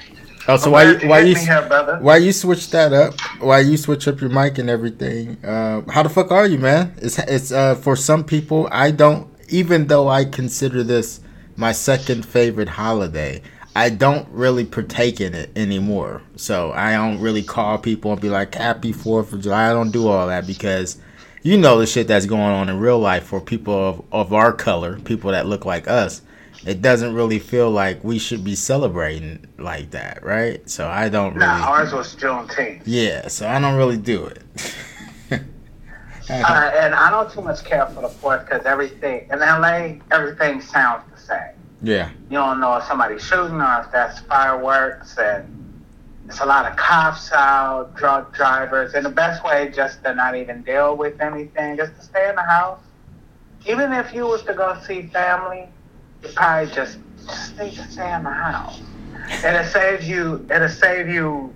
Oh, 0.48 0.56
so 0.56 0.70
why 0.70 0.84
you 0.84 1.08
why 1.08 1.20
you 1.20 1.34
here, 1.34 1.98
why 2.00 2.19
you 2.19 2.32
switch 2.32 2.70
that 2.70 2.93
up? 2.93 3.19
Why 3.40 3.60
you 3.60 3.76
switch 3.76 4.06
up 4.06 4.20
your 4.20 4.31
mic 4.31 4.58
and 4.58 4.70
everything? 4.70 5.44
Uh, 5.44 5.82
how 5.90 6.04
the 6.04 6.08
fuck 6.08 6.31
are 6.31 6.46
you, 6.46 6.58
man? 6.58 6.94
It's 6.98 7.19
it's 7.19 7.50
uh 7.50 7.75
for 7.75 7.96
some 7.96 8.22
people 8.22 8.69
I 8.70 8.93
don't 8.93 9.28
even 9.48 9.88
though 9.88 10.08
I 10.08 10.25
consider 10.25 10.84
this 10.84 11.20
my 11.56 11.72
second 11.72 12.25
favorite 12.25 12.69
holiday. 12.69 13.43
I 13.75 13.90
don't 13.90 14.26
really 14.31 14.64
partake 14.64 15.20
in 15.20 15.34
it 15.34 15.50
anymore. 15.56 16.22
So 16.37 16.72
I 16.72 16.93
don't 16.93 17.20
really 17.20 17.43
call 17.43 17.76
people 17.78 18.12
and 18.12 18.20
be 18.20 18.31
like 18.31 18.54
Happy 18.54 18.93
Fourth 18.93 19.32
of 19.32 19.43
July. 19.43 19.70
I 19.70 19.72
don't 19.72 19.90
do 19.90 20.08
all 20.08 20.28
that 20.28 20.46
because 20.46 20.96
you 21.43 21.58
know 21.58 21.78
the 21.78 21.87
shit 21.87 22.06
that's 22.08 22.25
going 22.25 22.40
on 22.40 22.69
in 22.69 22.78
real 22.78 22.98
life 22.98 23.25
for 23.25 23.40
people 23.40 23.75
of, 23.75 24.04
of 24.12 24.32
our 24.32 24.52
color, 24.52 24.98
people 25.00 25.32
that 25.32 25.46
look 25.46 25.64
like 25.64 25.88
us. 25.88 26.22
It 26.66 26.82
doesn't 26.82 27.14
really 27.14 27.38
feel 27.38 27.70
like 27.70 28.02
we 28.02 28.18
should 28.18 28.42
be 28.42 28.56
celebrating 28.56 29.46
like 29.56 29.92
that, 29.92 30.24
right? 30.24 30.68
So 30.68 30.88
I 30.88 31.08
don't 31.08 31.34
really. 31.34 31.46
Nah, 31.46 31.68
ours 31.68 31.92
was 31.92 32.16
Juneteenth. 32.16 32.82
Yeah, 32.84 33.28
so 33.28 33.48
I 33.48 33.60
don't 33.60 33.76
really 33.76 33.98
do 33.98 34.26
it. 34.26 34.42
Uh, 36.28 36.72
and 36.74 36.92
I 36.92 37.08
don't 37.08 37.30
too 37.30 37.40
much 37.40 37.64
care 37.64 37.86
for 37.86 38.00
the 38.00 38.08
fourth 38.08 38.44
because 38.44 38.66
everything 38.66 39.28
in 39.30 39.38
LA, 39.38 39.92
everything 40.10 40.60
sounds 40.60 41.04
the 41.14 41.20
same. 41.20 41.54
yeah, 41.82 42.10
You 42.30 42.38
don't 42.38 42.58
know 42.58 42.76
if 42.78 42.84
somebody's 42.84 43.22
shooting 43.22 43.60
or 43.60 43.82
if 43.84 43.92
that's 43.92 44.19
fireworks, 44.22 45.16
and 45.19 45.84
it's 46.26 46.40
a 46.40 46.44
lot 46.44 46.69
of 46.69 46.76
cops 46.76 47.30
out, 47.30 47.94
drug 47.94 48.34
drivers, 48.34 48.94
and 48.94 49.06
the 49.06 49.10
best 49.10 49.44
way 49.44 49.70
just 49.72 50.02
to 50.02 50.14
not 50.16 50.34
even 50.34 50.62
deal 50.62 50.96
with 50.96 51.20
anything, 51.20 51.76
just 51.76 51.94
to 51.94 52.02
stay 52.02 52.28
in 52.28 52.34
the 52.34 52.42
house. 52.42 52.80
Even 53.64 53.92
if 53.92 54.12
you 54.12 54.26
was 54.26 54.42
to 54.42 54.54
go 54.54 54.76
see 54.84 55.02
family, 55.02 55.69
probably 56.34 56.73
just 56.75 56.99
just 57.26 57.58
need 57.58 57.73
to 57.73 57.90
stay 57.90 58.14
in 58.14 58.23
the 58.23 58.31
house. 58.31 58.81
And 59.28 59.56
it'll 59.56 59.64
save 59.70 60.05
you. 60.05 60.46
It'll 60.50 60.69
save 60.69 61.08
you. 61.08 61.55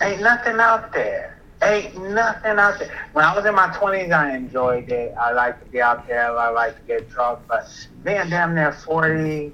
Ain't 0.00 0.20
nothing 0.20 0.58
out 0.58 0.92
there. 0.92 1.40
Ain't 1.62 1.96
nothing 2.10 2.58
out 2.58 2.80
there. 2.80 2.90
When 3.12 3.24
I 3.24 3.36
was 3.36 3.46
in 3.46 3.54
my 3.54 3.72
twenties, 3.78 4.10
I 4.10 4.34
enjoyed 4.34 4.90
it. 4.90 5.14
I 5.16 5.32
like 5.32 5.62
to 5.64 5.70
be 5.70 5.80
out 5.80 6.08
there. 6.08 6.36
I 6.36 6.50
like 6.50 6.76
to 6.76 6.82
get 6.82 7.08
drunk. 7.08 7.40
But 7.46 7.68
being 8.02 8.28
damn 8.30 8.54
near 8.54 8.72
forty, 8.72 9.52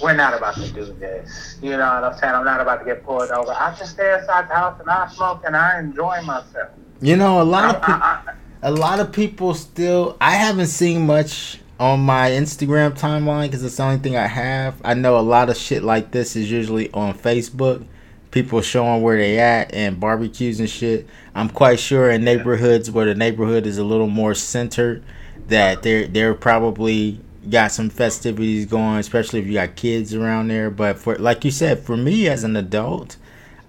we're 0.00 0.14
not 0.14 0.34
about 0.34 0.54
to 0.54 0.70
do 0.72 0.84
this. 0.84 1.58
You 1.60 1.70
know 1.72 1.78
what 1.78 2.04
I'm 2.04 2.18
saying? 2.18 2.34
I'm 2.34 2.44
not 2.44 2.60
about 2.60 2.78
to 2.78 2.84
get 2.84 3.04
pulled 3.04 3.30
over. 3.30 3.50
I 3.52 3.74
just 3.76 3.92
stay 3.92 4.14
inside 4.16 4.48
the 4.48 4.54
house 4.54 4.78
and 4.80 4.88
I 4.88 5.08
smoke 5.08 5.42
and 5.44 5.56
I 5.56 5.80
enjoy 5.80 6.22
myself. 6.22 6.70
you 7.00 7.16
know 7.16 7.42
a 7.42 7.44
lot 7.44 7.64
I, 7.64 7.68
of 7.70 7.80
people. 7.82 7.94
I, 7.94 8.22
I, 8.26 8.34
a 8.64 8.70
lot 8.70 9.00
of 9.00 9.10
people 9.10 9.54
still 9.54 10.16
i 10.20 10.36
haven't 10.36 10.68
seen 10.68 11.04
much 11.04 11.58
on 11.82 11.98
my 11.98 12.30
instagram 12.30 12.96
timeline 12.96 13.48
because 13.48 13.64
it's 13.64 13.78
the 13.78 13.82
only 13.82 13.98
thing 13.98 14.16
i 14.16 14.28
have. 14.28 14.80
I 14.84 14.94
know 14.94 15.18
a 15.18 15.20
lot 15.20 15.50
of 15.50 15.56
shit 15.56 15.82
like 15.82 16.12
this 16.12 16.36
is 16.36 16.48
usually 16.48 16.92
on 16.92 17.12
facebook. 17.12 17.84
People 18.30 18.60
showing 18.62 19.02
where 19.02 19.16
they 19.16 19.40
at 19.40 19.74
and 19.74 19.98
barbecues 19.98 20.60
and 20.60 20.70
shit. 20.70 21.08
I'm 21.34 21.48
quite 21.48 21.80
sure 21.80 22.08
in 22.08 22.22
neighborhoods 22.22 22.88
where 22.88 23.06
the 23.06 23.16
neighborhood 23.16 23.66
is 23.66 23.78
a 23.78 23.84
little 23.84 24.06
more 24.06 24.32
centered 24.32 25.02
that 25.48 25.82
they're 25.82 26.06
they're 26.06 26.34
probably 26.34 27.18
got 27.50 27.72
some 27.72 27.90
festivities 27.90 28.64
going 28.64 28.98
especially 28.98 29.40
if 29.40 29.48
you 29.48 29.54
got 29.54 29.74
kids 29.74 30.14
around 30.14 30.46
there. 30.46 30.70
But 30.70 31.00
for 31.00 31.16
like 31.16 31.44
you 31.44 31.50
said 31.50 31.80
for 31.80 31.96
me 31.96 32.28
as 32.28 32.44
an 32.44 32.54
adult 32.54 33.16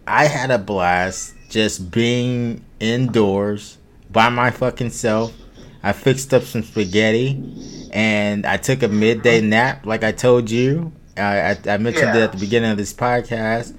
I 0.05 0.25
had 0.25 0.51
a 0.51 0.59
blast 0.59 1.33
just 1.49 1.89
being 1.89 2.63
indoors 2.79 3.79
by 4.11 4.29
my 4.29 4.51
fucking 4.51 4.91
self. 4.91 5.33
I 5.83 5.91
fixed 5.91 6.33
up 6.33 6.43
some 6.43 6.63
spaghetti 6.63 7.89
and 7.91 8.45
I 8.45 8.57
took 8.57 8.83
a 8.83 8.87
midday 8.87 9.41
nap, 9.41 9.85
like 9.85 10.03
I 10.03 10.13
told 10.13 10.49
you. 10.49 10.93
I, 11.17 11.51
I, 11.51 11.57
I 11.67 11.77
mentioned 11.77 12.15
it 12.15 12.21
at 12.21 12.31
the 12.31 12.39
beginning 12.39 12.71
of 12.71 12.77
this 12.77 12.93
podcast 12.93 13.75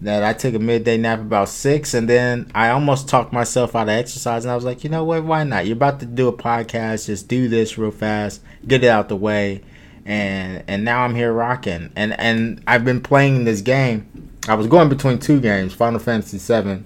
that 0.00 0.22
I 0.22 0.32
took 0.34 0.54
a 0.54 0.58
midday 0.58 0.98
nap 0.98 1.20
about 1.20 1.48
six, 1.48 1.94
and 1.94 2.08
then 2.08 2.50
I 2.54 2.70
almost 2.70 3.08
talked 3.08 3.32
myself 3.32 3.74
out 3.74 3.84
of 3.84 3.90
exercise. 3.90 4.44
And 4.44 4.52
I 4.52 4.54
was 4.54 4.64
like, 4.64 4.84
you 4.84 4.90
know 4.90 5.04
what? 5.04 5.24
Why 5.24 5.44
not? 5.44 5.66
You're 5.66 5.76
about 5.76 6.00
to 6.00 6.06
do 6.06 6.28
a 6.28 6.32
podcast. 6.32 7.06
Just 7.06 7.28
do 7.28 7.48
this 7.48 7.78
real 7.78 7.90
fast, 7.90 8.42
get 8.66 8.84
it 8.84 8.88
out 8.88 9.08
the 9.08 9.16
way, 9.16 9.62
and 10.04 10.62
and 10.66 10.84
now 10.84 11.04
I'm 11.04 11.14
here 11.14 11.32
rocking. 11.32 11.90
And 11.96 12.18
and 12.20 12.62
I've 12.66 12.84
been 12.84 13.00
playing 13.00 13.44
this 13.44 13.60
game. 13.60 14.30
I 14.46 14.54
was 14.54 14.66
going 14.66 14.90
between 14.90 15.18
two 15.20 15.40
games, 15.40 15.72
Final 15.72 16.00
Fantasy 16.00 16.36
VII 16.38 16.84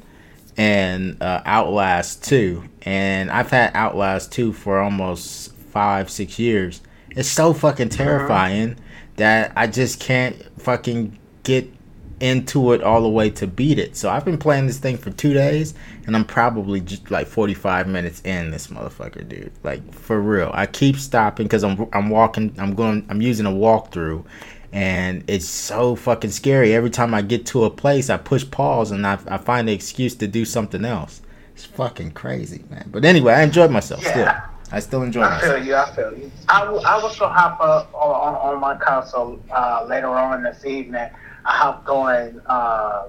and 0.59 1.23
uh, 1.23 1.41
Outlast 1.47 2.25
2. 2.25 2.63
And 2.83 3.31
I've 3.31 3.51
had 3.51 3.75
Outlast 3.75 4.33
2 4.33 4.53
for 4.53 4.81
almost 4.81 5.55
five, 5.55 6.11
six 6.11 6.39
years. 6.39 6.83
It's 7.11 7.29
so 7.29 7.55
fucking 7.55 7.89
terrifying 7.89 8.77
that 9.17 9.53
I 9.57 9.69
just 9.69 10.01
can't 10.01 10.37
fucking 10.61 11.19
get 11.45 11.73
into 12.21 12.73
it 12.73 12.83
all 12.83 13.03
the 13.03 13.09
way 13.09 13.31
to 13.31 13.47
beat 13.47 13.79
it. 13.79 13.97
So 13.97 14.11
I've 14.11 14.25
been 14.25 14.39
playing 14.39 14.67
this 14.67 14.79
thing 14.79 14.97
for 14.97 15.11
two 15.11 15.33
days, 15.33 15.75
and 16.07 16.17
I'm 16.17 16.25
probably 16.25 16.81
just 16.81 17.11
like 17.11 17.29
45 17.29 17.87
minutes 17.87 18.21
in 18.25 18.51
this 18.51 18.67
motherfucker, 18.69 19.29
dude. 19.29 19.53
Like 19.63 19.93
for 19.95 20.21
real. 20.21 20.51
I 20.53 20.67
keep 20.67 20.97
stopping 20.97 21.47
because 21.47 21.63
I'm 21.63 21.89
I'm 21.93 22.11
walking. 22.11 22.55
I'm 22.59 22.75
going. 22.75 23.07
I'm 23.09 23.23
using 23.23 23.47
a 23.47 23.51
walkthrough, 23.51 24.25
and 24.73 25.25
it's 25.29 25.47
so 25.47 25.97
fucking 25.97 26.31
scary. 26.31 26.75
Every 26.75 26.91
time 26.91 27.15
I 27.15 27.23
get 27.23 27.47
to 27.47 27.65
a 27.65 27.71
place, 27.71 28.11
I 28.11 28.17
push 28.17 28.49
pause 28.51 28.91
and 28.91 29.07
I, 29.07 29.19
I 29.27 29.39
find 29.39 29.69
an 29.69 29.75
excuse 29.75 30.15
to 30.17 30.27
do 30.27 30.45
something 30.45 30.85
else. 30.85 31.23
It's 31.55 31.65
fucking 31.65 32.13
crazy, 32.13 32.65
man. 32.71 32.89
But 32.91 33.05
anyway, 33.05 33.35
I 33.35 33.43
enjoyed 33.43 33.71
myself 33.71 34.03
yeah. 34.05 34.47
I 34.71 34.81
still 34.81 35.03
enjoy. 35.03 35.23
I 35.23 35.41
feel 35.41 35.65
you. 35.65 35.75
I 35.75 35.91
feel 35.95 36.17
you. 36.17 36.31
I, 36.49 36.61
w- 36.65 36.83
I 36.85 37.03
was 37.03 37.19
gonna 37.19 37.33
hop 37.33 37.59
up 37.61 37.93
on, 37.95 38.35
on, 38.35 38.55
on 38.55 38.61
my 38.61 38.77
console 38.77 39.41
uh, 39.51 39.87
later 39.89 40.09
on 40.09 40.43
this 40.43 40.65
evening. 40.65 41.09
I 41.47 41.57
hopped 41.57 41.89
on 41.89 42.43
uh, 42.47 43.09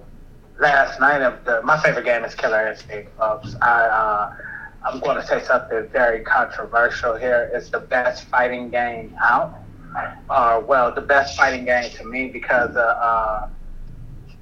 last 0.59 1.01
night. 1.01 1.21
Of 1.21 1.43
the 1.43 1.61
my 1.63 1.77
favorite 1.81 2.05
game 2.05 2.23
is 2.23 2.33
Killer 2.33 2.67
Instinct, 2.67 3.11
folks. 3.17 3.55
I 3.61 3.81
uh, 3.81 4.35
I'm 4.85 4.99
going 5.01 5.17
to 5.17 5.27
say 5.27 5.43
something 5.43 5.87
very 5.89 6.21
controversial 6.21 7.15
here. 7.15 7.51
It's 7.53 7.69
the 7.69 7.81
best 7.81 8.25
fighting 8.25 8.69
game 8.69 9.15
out. 9.21 9.58
Uh, 10.29 10.61
well, 10.67 10.93
the 10.93 11.01
best 11.01 11.35
fighting 11.37 11.65
game 11.65 11.89
to 11.91 12.05
me 12.05 12.29
because 12.29 12.75
uh, 12.75 12.79
uh, 12.79 13.49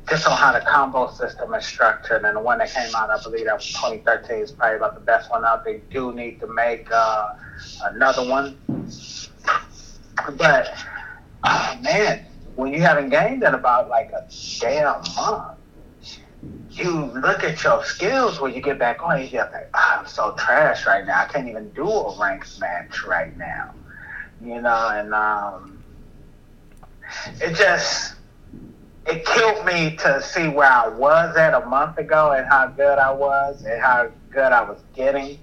just 0.10 0.28
on 0.28 0.38
how 0.38 0.54
the 0.54 0.62
combo 0.62 1.10
system 1.10 1.54
is 1.54 1.66
structured, 1.66 2.24
and 2.24 2.36
the 2.36 2.42
one 2.42 2.60
that 2.60 2.72
came 2.72 2.94
out, 2.96 3.10
I 3.10 3.22
believe 3.24 3.46
that 3.46 3.56
was 3.56 3.68
2013, 3.68 4.38
is 4.38 4.52
probably 4.52 4.78
about 4.78 4.96
the 4.96 5.02
best 5.02 5.30
one 5.32 5.46
out. 5.46 5.66
They 5.66 5.82
do 5.92 6.14
need 6.14 6.40
to 6.40 6.48
make 6.48 6.90
uh, 6.92 7.34
another 7.84 8.28
one, 8.28 8.58
but 10.38 10.74
oh, 11.44 11.80
man, 11.82 12.26
when 12.56 12.74
you 12.74 12.82
haven't 12.82 13.10
gained 13.10 13.44
in 13.44 13.54
about 13.54 13.90
like 13.90 14.12
a 14.12 14.28
damn 14.60 15.02
month, 15.16 15.58
you 16.72 16.92
look 16.92 17.44
at 17.44 17.64
your 17.64 17.84
skills 17.84 18.40
when 18.40 18.54
you 18.54 18.62
get 18.62 18.80
back 18.80 19.02
on. 19.04 19.26
you're 19.28 19.44
like, 19.44 19.70
oh, 19.74 19.98
I'm 20.00 20.08
so 20.08 20.36
trash 20.38 20.86
right 20.86 21.06
now. 21.06 21.24
I 21.24 21.26
can't 21.26 21.48
even 21.48 21.70
do 21.72 21.90
a 21.90 22.20
ranked 22.20 22.60
match 22.60 23.04
right 23.06 23.36
now, 23.38 23.74
you 24.42 24.62
know, 24.62 24.90
and 24.90 25.14
um, 25.14 25.84
it 27.42 27.56
just 27.56 28.16
it 29.06 29.26
killed 29.26 29.66
me 29.66 29.96
to 29.98 30.22
see 30.22 30.48
where 30.48 30.72
I 30.72 30.90
was 30.90 31.36
at 31.38 31.54
a 31.54 31.66
month 31.66 31.98
ago 31.98 32.34
and 32.34 32.46
how 32.48 32.68
good 32.68 33.00
I 33.00 33.12
was 33.12 33.64
and 33.64 33.82
how 33.82 34.12
good 34.30 34.52
I 34.52 34.64
was 34.70 34.80
getting. 34.96 35.40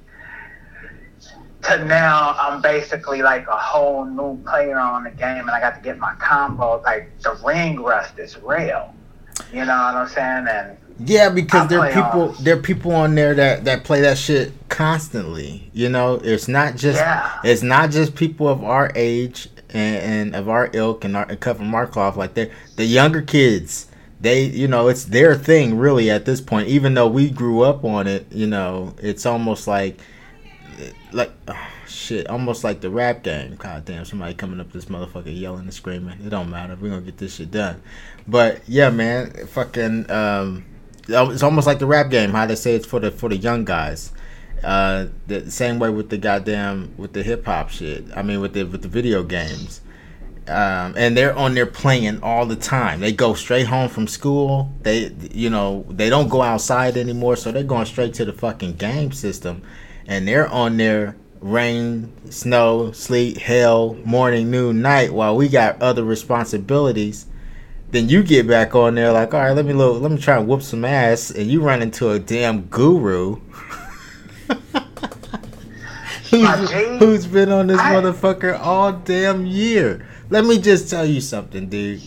To 1.63 1.83
now, 1.87 2.37
I'm 2.39 2.61
basically 2.61 3.23
like 3.23 3.47
a 3.49 3.57
whole 3.57 4.05
new 4.05 4.37
player 4.45 4.79
on 4.79 5.05
the 5.05 5.11
game, 5.11 5.41
and 5.41 5.51
I 5.51 5.61
got 5.61 5.75
to 5.77 5.81
get 5.81 5.99
my 5.99 6.15
combo. 6.17 6.83
Like 6.83 7.19
the 7.21 7.41
ring 7.45 7.81
rust 7.81 8.19
is 8.19 8.37
real. 8.39 8.95
You 9.51 9.65
know 9.65 9.73
what 9.73 9.95
I'm 9.95 10.09
saying? 10.09 10.47
And 10.47 10.77
yeah, 10.99 11.29
because 11.29 11.63
I 11.65 11.67
there 11.67 11.81
are 11.81 11.89
people 11.89 12.23
on- 12.23 12.45
there 12.45 12.57
are 12.57 12.61
people 12.63 12.93
on 12.93 13.15
there 13.15 13.35
that 13.35 13.65
that 13.65 13.85
play 13.85 14.01
that 14.03 14.19
shit 14.19 14.53
constantly. 14.69 15.71
You 15.73 15.89
know, 15.89 16.15
it's 16.23 16.49
not 16.49 16.77
just 16.77 16.99
Yeah. 16.99 17.39
it's 17.45 17.63
not 17.63 17.91
just 17.91 18.15
people 18.15 18.49
of 18.49 18.63
our 18.65 18.93
age 18.95 19.49
and, 19.71 19.97
and 19.97 20.37
of 20.37 20.49
our 20.49 20.71
ilk 20.73 21.05
and 21.05 21.17
our 21.17 21.25
and 21.25 21.41
cut 21.41 21.57
from 21.57 21.75
our 21.75 21.87
cloth. 21.87 22.17
Like 22.17 22.35
they 22.35 22.51
the 22.77 22.85
younger 22.85 23.23
kids, 23.23 23.87
they 24.21 24.45
you 24.45 24.69
know 24.69 24.89
it's 24.89 25.05
their 25.05 25.35
thing 25.35 25.77
really 25.79 26.11
at 26.11 26.25
this 26.27 26.41
point. 26.41 26.69
Even 26.69 26.95
though 26.95 27.09
we 27.09 27.31
grew 27.31 27.63
up 27.63 27.85
on 27.85 28.07
it, 28.07 28.27
you 28.33 28.47
know, 28.47 28.95
it's 29.01 29.27
almost 29.27 29.67
like 29.67 29.99
like 31.13 31.31
oh, 31.49 31.69
shit, 31.89 32.29
almost 32.29 32.65
like 32.65 32.81
the 32.81 32.91
rap 32.91 33.23
game. 33.23 33.57
God 33.57 33.85
damn, 33.85 34.05
somebody 34.05 34.35
coming 34.35 34.61
up 34.61 34.73
this 34.73 34.87
motherfucker 34.87 35.39
yelling 35.39 35.63
and 35.63 35.75
screaming. 35.75 36.19
It 36.25 36.31
don't 36.31 36.51
matter. 36.51 36.77
We're 36.81 36.91
gonna 36.91 37.03
get 37.03 37.19
this 37.19 37.37
shit 37.37 37.51
done. 37.51 37.81
But 38.27 38.63
yeah, 38.69 38.91
man, 38.91 39.47
fucking 39.47 40.11
um 40.11 40.65
it's 41.09 41.43
almost 41.43 41.67
like 41.67 41.79
the 41.79 41.87
rap 41.87 42.11
game, 42.11 42.31
how 42.31 42.47
they 42.47 42.55
say 42.55 42.75
it's 42.75 42.87
for 42.87 43.01
the 43.01 43.11
for 43.11 43.29
the 43.29 43.37
young 43.37 43.65
guys. 43.65 44.13
Uh 44.63 45.07
the 45.27 45.51
same 45.51 45.79
way 45.79 45.91
with 45.91 46.11
the 46.11 46.19
goddamn 46.19 46.95
with 46.97 47.13
the 47.13 47.23
hip 47.23 47.45
hop 47.45 47.71
shit. 47.71 48.05
I 48.17 48.23
mean 48.23 48.41
with 48.41 48.55
the 48.55 48.65
with 48.65 48.83
the 48.83 48.89
video 48.89 49.23
games. 49.23 49.81
Um, 50.47 50.93
and 50.99 51.17
they're 51.17 51.35
on 51.35 51.55
there 51.55 51.65
playing 51.65 52.23
all 52.23 52.45
the 52.45 52.57
time. 52.57 53.01
They 53.01 53.13
go 53.13 53.33
straight 53.33 53.67
home 53.67 53.89
from 53.89 54.07
school. 54.07 54.71
They, 54.83 55.11
you 55.33 55.49
know, 55.49 55.87
they 55.89 56.11
don't 56.11 56.29
go 56.29 56.43
outside 56.43 56.99
anymore, 56.99 57.37
so 57.37 57.51
they're 57.51 57.63
going 57.63 57.87
straight 57.87 58.13
to 58.15 58.27
the 58.27 58.33
fucking 58.35 58.75
game 58.75 59.11
system, 59.13 59.63
and 60.07 60.29
they're 60.29 60.47
on 60.49 60.77
there 60.77 61.17
rain, 61.41 62.13
snow, 62.31 62.91
sleet, 62.93 63.39
hail, 63.39 63.95
morning, 64.05 64.51
noon, 64.51 64.83
night, 64.83 65.13
while 65.13 65.37
we 65.37 65.49
got 65.49 65.81
other 65.81 66.05
responsibilities. 66.05 67.27
Then 67.91 68.09
you 68.09 68.23
get 68.23 68.49
back 68.49 68.75
on 68.75 68.97
there 68.97 69.13
like, 69.13 69.33
all 69.35 69.41
right, 69.41 69.53
let 69.53 69.65
me 69.65 69.73
look, 69.73 70.03
let 70.03 70.11
me 70.11 70.19
try 70.19 70.37
and 70.37 70.49
whoop 70.49 70.63
some 70.63 70.85
ass, 70.85 71.31
and 71.31 71.51
you 71.51 71.61
run 71.61 71.81
into 71.81 72.11
a 72.11 72.19
damn 72.19 72.63
guru. 72.63 73.41
Who's, 76.31 76.71
who's 76.99 77.27
been 77.27 77.53
on 77.53 77.69
this 77.69 77.79
I- 77.79 77.95
motherfucker 77.95 78.59
all 78.59 78.93
damn 78.93 79.47
year. 79.47 80.09
Let 80.31 80.45
me 80.45 80.59
just 80.59 80.91
tell 80.91 81.07
you 81.07 81.21
something, 81.21 81.69
dude. 81.69 82.03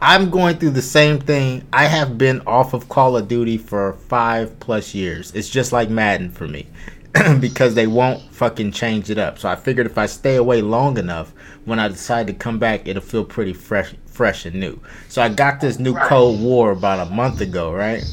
I'm 0.00 0.30
going 0.30 0.56
through 0.58 0.70
the 0.70 0.82
same 0.82 1.18
thing. 1.18 1.66
I 1.72 1.86
have 1.86 2.16
been 2.16 2.42
off 2.46 2.74
of 2.74 2.88
Call 2.88 3.16
of 3.16 3.26
Duty 3.26 3.58
for 3.58 3.94
five 3.94 4.60
plus 4.60 4.94
years. 4.94 5.32
It's 5.34 5.50
just 5.50 5.72
like 5.72 5.90
Madden 5.90 6.30
for 6.30 6.46
me. 6.46 6.68
because 7.40 7.74
they 7.74 7.86
won't 7.88 8.22
fucking 8.32 8.70
change 8.70 9.10
it 9.10 9.18
up. 9.18 9.38
So 9.38 9.48
I 9.48 9.56
figured 9.56 9.86
if 9.86 9.98
I 9.98 10.06
stay 10.06 10.36
away 10.36 10.62
long 10.62 10.96
enough, 10.96 11.34
when 11.64 11.80
I 11.80 11.88
decide 11.88 12.28
to 12.28 12.32
come 12.32 12.58
back, 12.58 12.86
it'll 12.86 13.02
feel 13.02 13.24
pretty 13.24 13.52
fresh, 13.52 13.94
fresh 14.20 14.44
and 14.44 14.56
new. 14.60 14.78
So 15.08 15.22
I 15.22 15.30
got 15.30 15.62
this 15.62 15.78
new 15.78 15.94
Right. 15.94 16.06
Cold 16.06 16.42
War 16.42 16.72
about 16.72 17.08
a 17.08 17.10
month 17.10 17.40
ago, 17.40 17.72
right? 17.72 18.04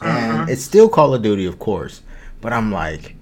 And 0.00 0.46
Mhm. 0.46 0.48
it's 0.48 0.62
still 0.62 0.88
Call 0.88 1.12
of 1.12 1.22
Duty, 1.22 1.44
of 1.44 1.58
course. 1.58 2.02
But 2.40 2.52
I'm 2.52 2.70
like, 2.70 3.16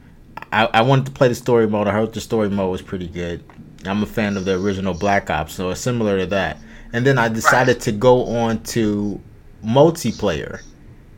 I, 0.53 0.69
I 0.75 0.83
wanted 0.83 1.07
to 1.07 1.13
play 1.13 1.29
the 1.29 1.35
story 1.35 1.67
mode. 1.67 1.89
I 1.89 1.93
heard 1.93 2.13
the 2.13 2.21
story 2.21 2.51
mode 2.51 2.71
was 2.71 2.83
pretty 2.83 3.07
good. 3.07 3.43
I'm 3.87 4.03
a 4.03 4.07
fan 4.07 4.37
of 4.37 4.45
the 4.45 4.57
original 4.61 4.93
Black 4.93 5.31
Ops, 5.31 5.55
so 5.55 5.71
it's 5.71 5.81
similar 5.81 6.19
to 6.19 6.27
that. 6.27 6.59
And 6.93 7.07
then 7.07 7.17
I 7.17 7.29
decided 7.29 7.81
to 7.81 7.93
go 7.93 8.27
on 8.27 8.63
to 8.75 9.19
multiplayer. 9.65 10.61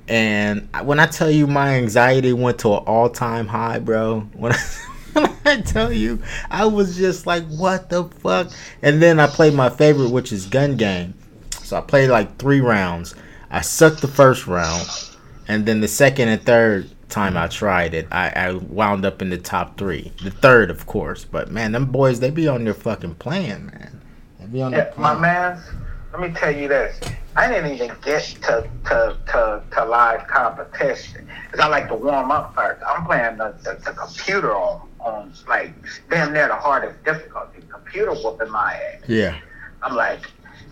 And 0.07 0.69
when 0.85 1.01
I 1.01 1.07
tell 1.07 1.29
you 1.31 1.49
my 1.49 1.75
anxiety 1.75 2.33
went 2.33 2.61
to 2.61 2.69
an 2.75 2.85
all 2.87 3.11
time 3.11 3.49
high, 3.49 3.81
bro, 3.81 4.21
when 4.35 4.53
I, 4.53 4.59
when 5.45 5.59
I 5.59 5.61
tell 5.63 5.93
you, 5.93 6.23
I 6.51 6.67
was 6.67 6.97
just 6.97 7.27
like, 7.27 7.47
what 7.47 7.91
the 7.91 8.05
fuck? 8.05 8.51
And 8.83 9.03
then 9.03 9.21
I 9.21 9.27
played 9.27 9.55
my 9.55 9.71
favorite, 9.71 10.11
which 10.11 10.33
is 10.33 10.47
Gun 10.47 10.77
Game. 10.77 11.15
So 11.63 11.77
I 11.77 11.81
played 11.81 12.11
like 12.11 12.39
three 12.39 12.61
rounds. 12.61 13.15
I 13.51 13.61
sucked 13.61 14.01
the 14.01 14.09
first 14.09 14.47
round. 14.47 14.89
And 15.49 15.65
then 15.65 15.81
the 15.81 15.89
second 15.89 16.29
and 16.29 16.43
third 16.43 16.91
time 17.09 17.37
I 17.37 17.47
tried 17.49 17.95
it, 17.95 18.07
I, 18.11 18.29
I 18.31 18.53
wound 18.53 19.05
up 19.05 19.23
in 19.23 19.31
the 19.31 19.39
top 19.39 19.79
three. 19.79 20.13
The 20.23 20.31
third, 20.31 20.71
of 20.71 20.87
course. 20.87 21.25
But 21.25 21.51
man, 21.51 21.73
them 21.73 21.87
boys, 21.87 22.21
they 22.21 22.31
be 22.31 22.49
on 22.49 22.65
their 22.65 22.75
fucking 22.75 23.17
playing, 23.17 23.67
man. 23.67 24.01
They 24.39 24.47
be 24.47 24.63
on 24.63 24.73
their 24.73 24.93
Yeah, 24.95 25.01
my 25.01 25.19
man, 25.19 25.61
let 26.13 26.21
me 26.21 26.31
tell 26.35 26.55
you 26.55 26.69
this. 26.69 26.99
I 27.37 27.49
didn't 27.49 27.73
even 27.73 27.95
get 28.03 28.25
to 28.43 28.69
to, 28.87 29.17
to, 29.29 29.63
to 29.71 29.85
live 29.85 30.27
competition 30.27 31.29
because 31.45 31.61
I 31.61 31.69
like 31.69 31.89
to 31.89 31.95
warm 31.95 32.31
up 32.31 32.55
first. 32.55 32.83
I'm 32.87 33.05
playing 33.05 33.37
the, 33.37 33.55
the, 33.63 33.79
the 33.85 33.93
computer 33.93 34.55
on, 34.55 34.89
on 34.99 35.33
like 35.47 35.73
damn 36.11 36.33
near 36.33 36.49
the 36.49 36.57
hardest 36.57 37.05
difficulty. 37.05 37.63
Computer 37.71 38.13
whooping 38.13 38.51
my 38.51 38.75
ass. 38.75 39.03
Yeah. 39.07 39.39
I'm 39.83 39.95
like, 39.95 40.21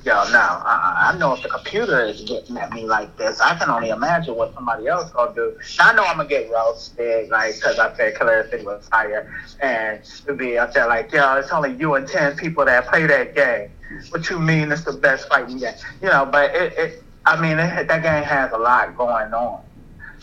yo, 0.05 0.15
now 0.31 0.63
I, 0.65 1.11
uh-uh. 1.11 1.15
I 1.15 1.19
know 1.19 1.35
if 1.35 1.43
the 1.43 1.49
computer 1.49 2.05
is 2.05 2.23
getting 2.23 2.57
at 2.57 2.73
me 2.73 2.85
like 2.85 3.17
this, 3.17 3.41
I 3.41 3.57
can 3.57 3.71
only 3.71 3.91
imagine 3.91 4.35
what 4.35 4.53
somebody 4.55 4.89
else 4.89 5.13
gonna 5.13 5.35
do. 5.35 5.57
Now 5.79 5.91
I 5.91 5.95
know 5.95 6.05
I'm 6.05 6.17
gonna 6.17 6.29
get 6.29 6.51
roasted, 6.51 7.29
like, 7.31 7.55
because 7.55 7.79
I 7.79 7.95
said 7.97 8.15
Instinct 8.15 8.65
was 8.65 8.89
higher, 8.91 9.33
and 9.61 10.03
to 10.27 10.35
be 10.35 10.59
up 10.59 10.73
there 10.73 10.89
like, 10.89 11.13
yo, 11.13 11.37
it's 11.37 11.51
only 11.51 11.75
you 11.75 11.95
and 11.95 12.09
ten 12.09 12.37
people 12.37 12.65
that 12.65 12.89
play 12.89 13.07
that 13.07 13.35
game. 13.37 13.71
What 14.11 14.29
you 14.31 14.39
mean 14.39 14.73
it's 14.73 14.85
the 14.85 14.93
best 14.93 15.29
fighting 15.29 15.59
game? 15.59 15.75
You 16.03 16.09
know, 16.09 16.27
but 16.27 16.55
it, 16.55 16.73
it 16.77 17.05
I 17.27 17.41
mean, 17.41 17.59
it, 17.59 17.89
that 17.89 18.03
game 18.03 18.23
has 18.23 18.53
a 18.53 18.59
lot 18.59 18.97
going 18.97 19.35
on. 19.35 19.63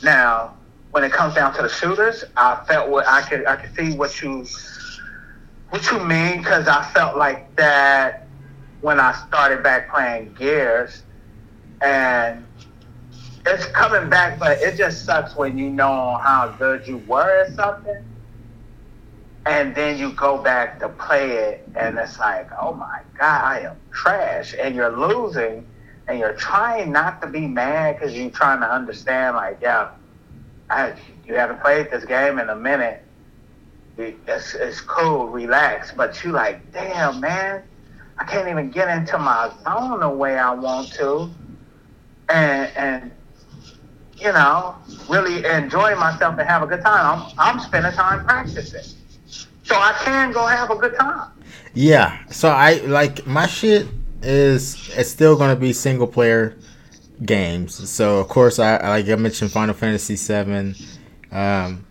Now, 0.02 0.56
when 0.92 1.04
it 1.04 1.12
comes 1.12 1.36
down 1.36 1.54
to 1.56 1.62
the 1.62 1.70
shooters, 1.70 2.24
I 2.38 2.64
felt 2.68 2.90
what 2.90 3.08
I 3.08 3.22
could, 3.22 3.46
I 3.46 3.58
could 3.58 3.76
see 3.76 3.98
what 3.98 4.22
you, 4.22 4.46
what 5.70 5.90
you 5.92 6.00
mean, 6.00 6.38
because 6.38 6.68
I 6.68 6.84
felt 6.94 7.18
like 7.18 7.54
that 7.58 8.28
when 8.82 9.00
I 9.00 9.14
started 9.28 9.64
back 9.64 9.92
playing 9.92 10.34
Gears, 10.38 11.04
and 11.82 12.46
it's 13.46 13.66
coming 13.68 14.10
back, 14.10 14.40
but 14.40 14.60
it 14.62 14.78
just 14.78 15.06
sucks 15.06 15.36
when 15.36 15.58
you 15.58 15.70
know 15.70 16.18
how 16.24 16.56
good 16.58 16.88
you 16.88 16.98
were 17.00 17.44
at 17.46 17.54
something, 17.56 18.04
and 19.46 19.76
then 19.76 19.98
you 19.98 20.12
go 20.14 20.38
back 20.38 20.80
to 20.80 20.90
play 20.90 21.32
it, 21.32 21.68
and 21.76 21.98
it's 21.98 22.20
like, 22.20 22.50
oh 22.60 22.74
my 22.74 23.02
god, 23.18 23.44
I 23.44 23.60
am 23.62 23.78
trash, 23.92 24.56
and 24.60 24.76
you're 24.76 24.96
losing, 24.96 25.68
and 26.08 26.20
you're 26.20 26.36
trying 26.36 26.92
not 26.92 27.22
to 27.22 27.28
be 27.28 27.48
mad 27.48 27.98
because 27.98 28.14
you're 28.14 28.30
trying 28.30 28.62
to 28.62 28.72
understand, 28.72 29.36
like, 29.36 29.60
yeah, 29.62 29.92
I, 30.70 30.94
you 31.28 31.36
haven't 31.36 31.62
played 31.62 31.92
this 31.92 32.06
game 32.06 32.40
in 32.40 32.50
a 32.50 32.56
minute. 32.56 33.04
It's, 33.98 34.56
it's 34.56 34.82
cool, 34.82 35.28
relax, 35.28 35.92
but 35.92 36.24
you 36.24 36.32
like, 36.32 36.72
damn, 36.72 37.20
man. 37.20 37.64
I 38.18 38.26
can't 38.26 38.48
even 38.48 38.70
get 38.70 38.96
into 38.96 39.18
my 39.18 39.52
zone 39.64 40.00
the 40.00 40.10
way 40.10 40.38
I 40.38 40.54
want 40.54 40.94
to, 40.94 41.30
and 42.30 42.72
and 42.76 43.12
you 44.18 44.32
know 44.32 44.76
really 45.10 45.46
enjoy 45.46 45.96
myself 45.96 46.38
and 46.38 46.48
have 46.48 46.64
a 46.64 46.68
good 46.68 46.82
time. 46.82 47.20
I'm 47.20 47.56
I'm 47.56 47.60
spending 47.60 47.92
time 47.92 48.24
practicing, 48.26 48.98
so 49.74 49.80
I 49.80 49.94
can 50.04 50.32
go 50.32 50.46
have 50.46 50.70
a 50.70 50.76
good 50.76 50.96
time. 50.96 51.32
Yeah. 51.74 52.20
So 52.30 52.50
I 52.50 52.76
like 52.86 53.26
my 53.26 53.48
shit 53.48 53.88
is 54.22 54.90
it's 54.96 55.10
still 55.10 55.36
gonna 55.36 55.56
be 55.56 55.74
single 55.74 56.08
player 56.08 56.56
games. 57.26 57.90
So 57.90 58.20
of 58.20 58.28
course 58.28 58.60
I 58.60 58.78
like 58.88 59.10
I 59.10 59.16
mentioned 59.16 59.52
Final 59.52 59.74
Fantasy 59.74 60.16
Seven. 60.16 60.76
Um, 61.32 61.86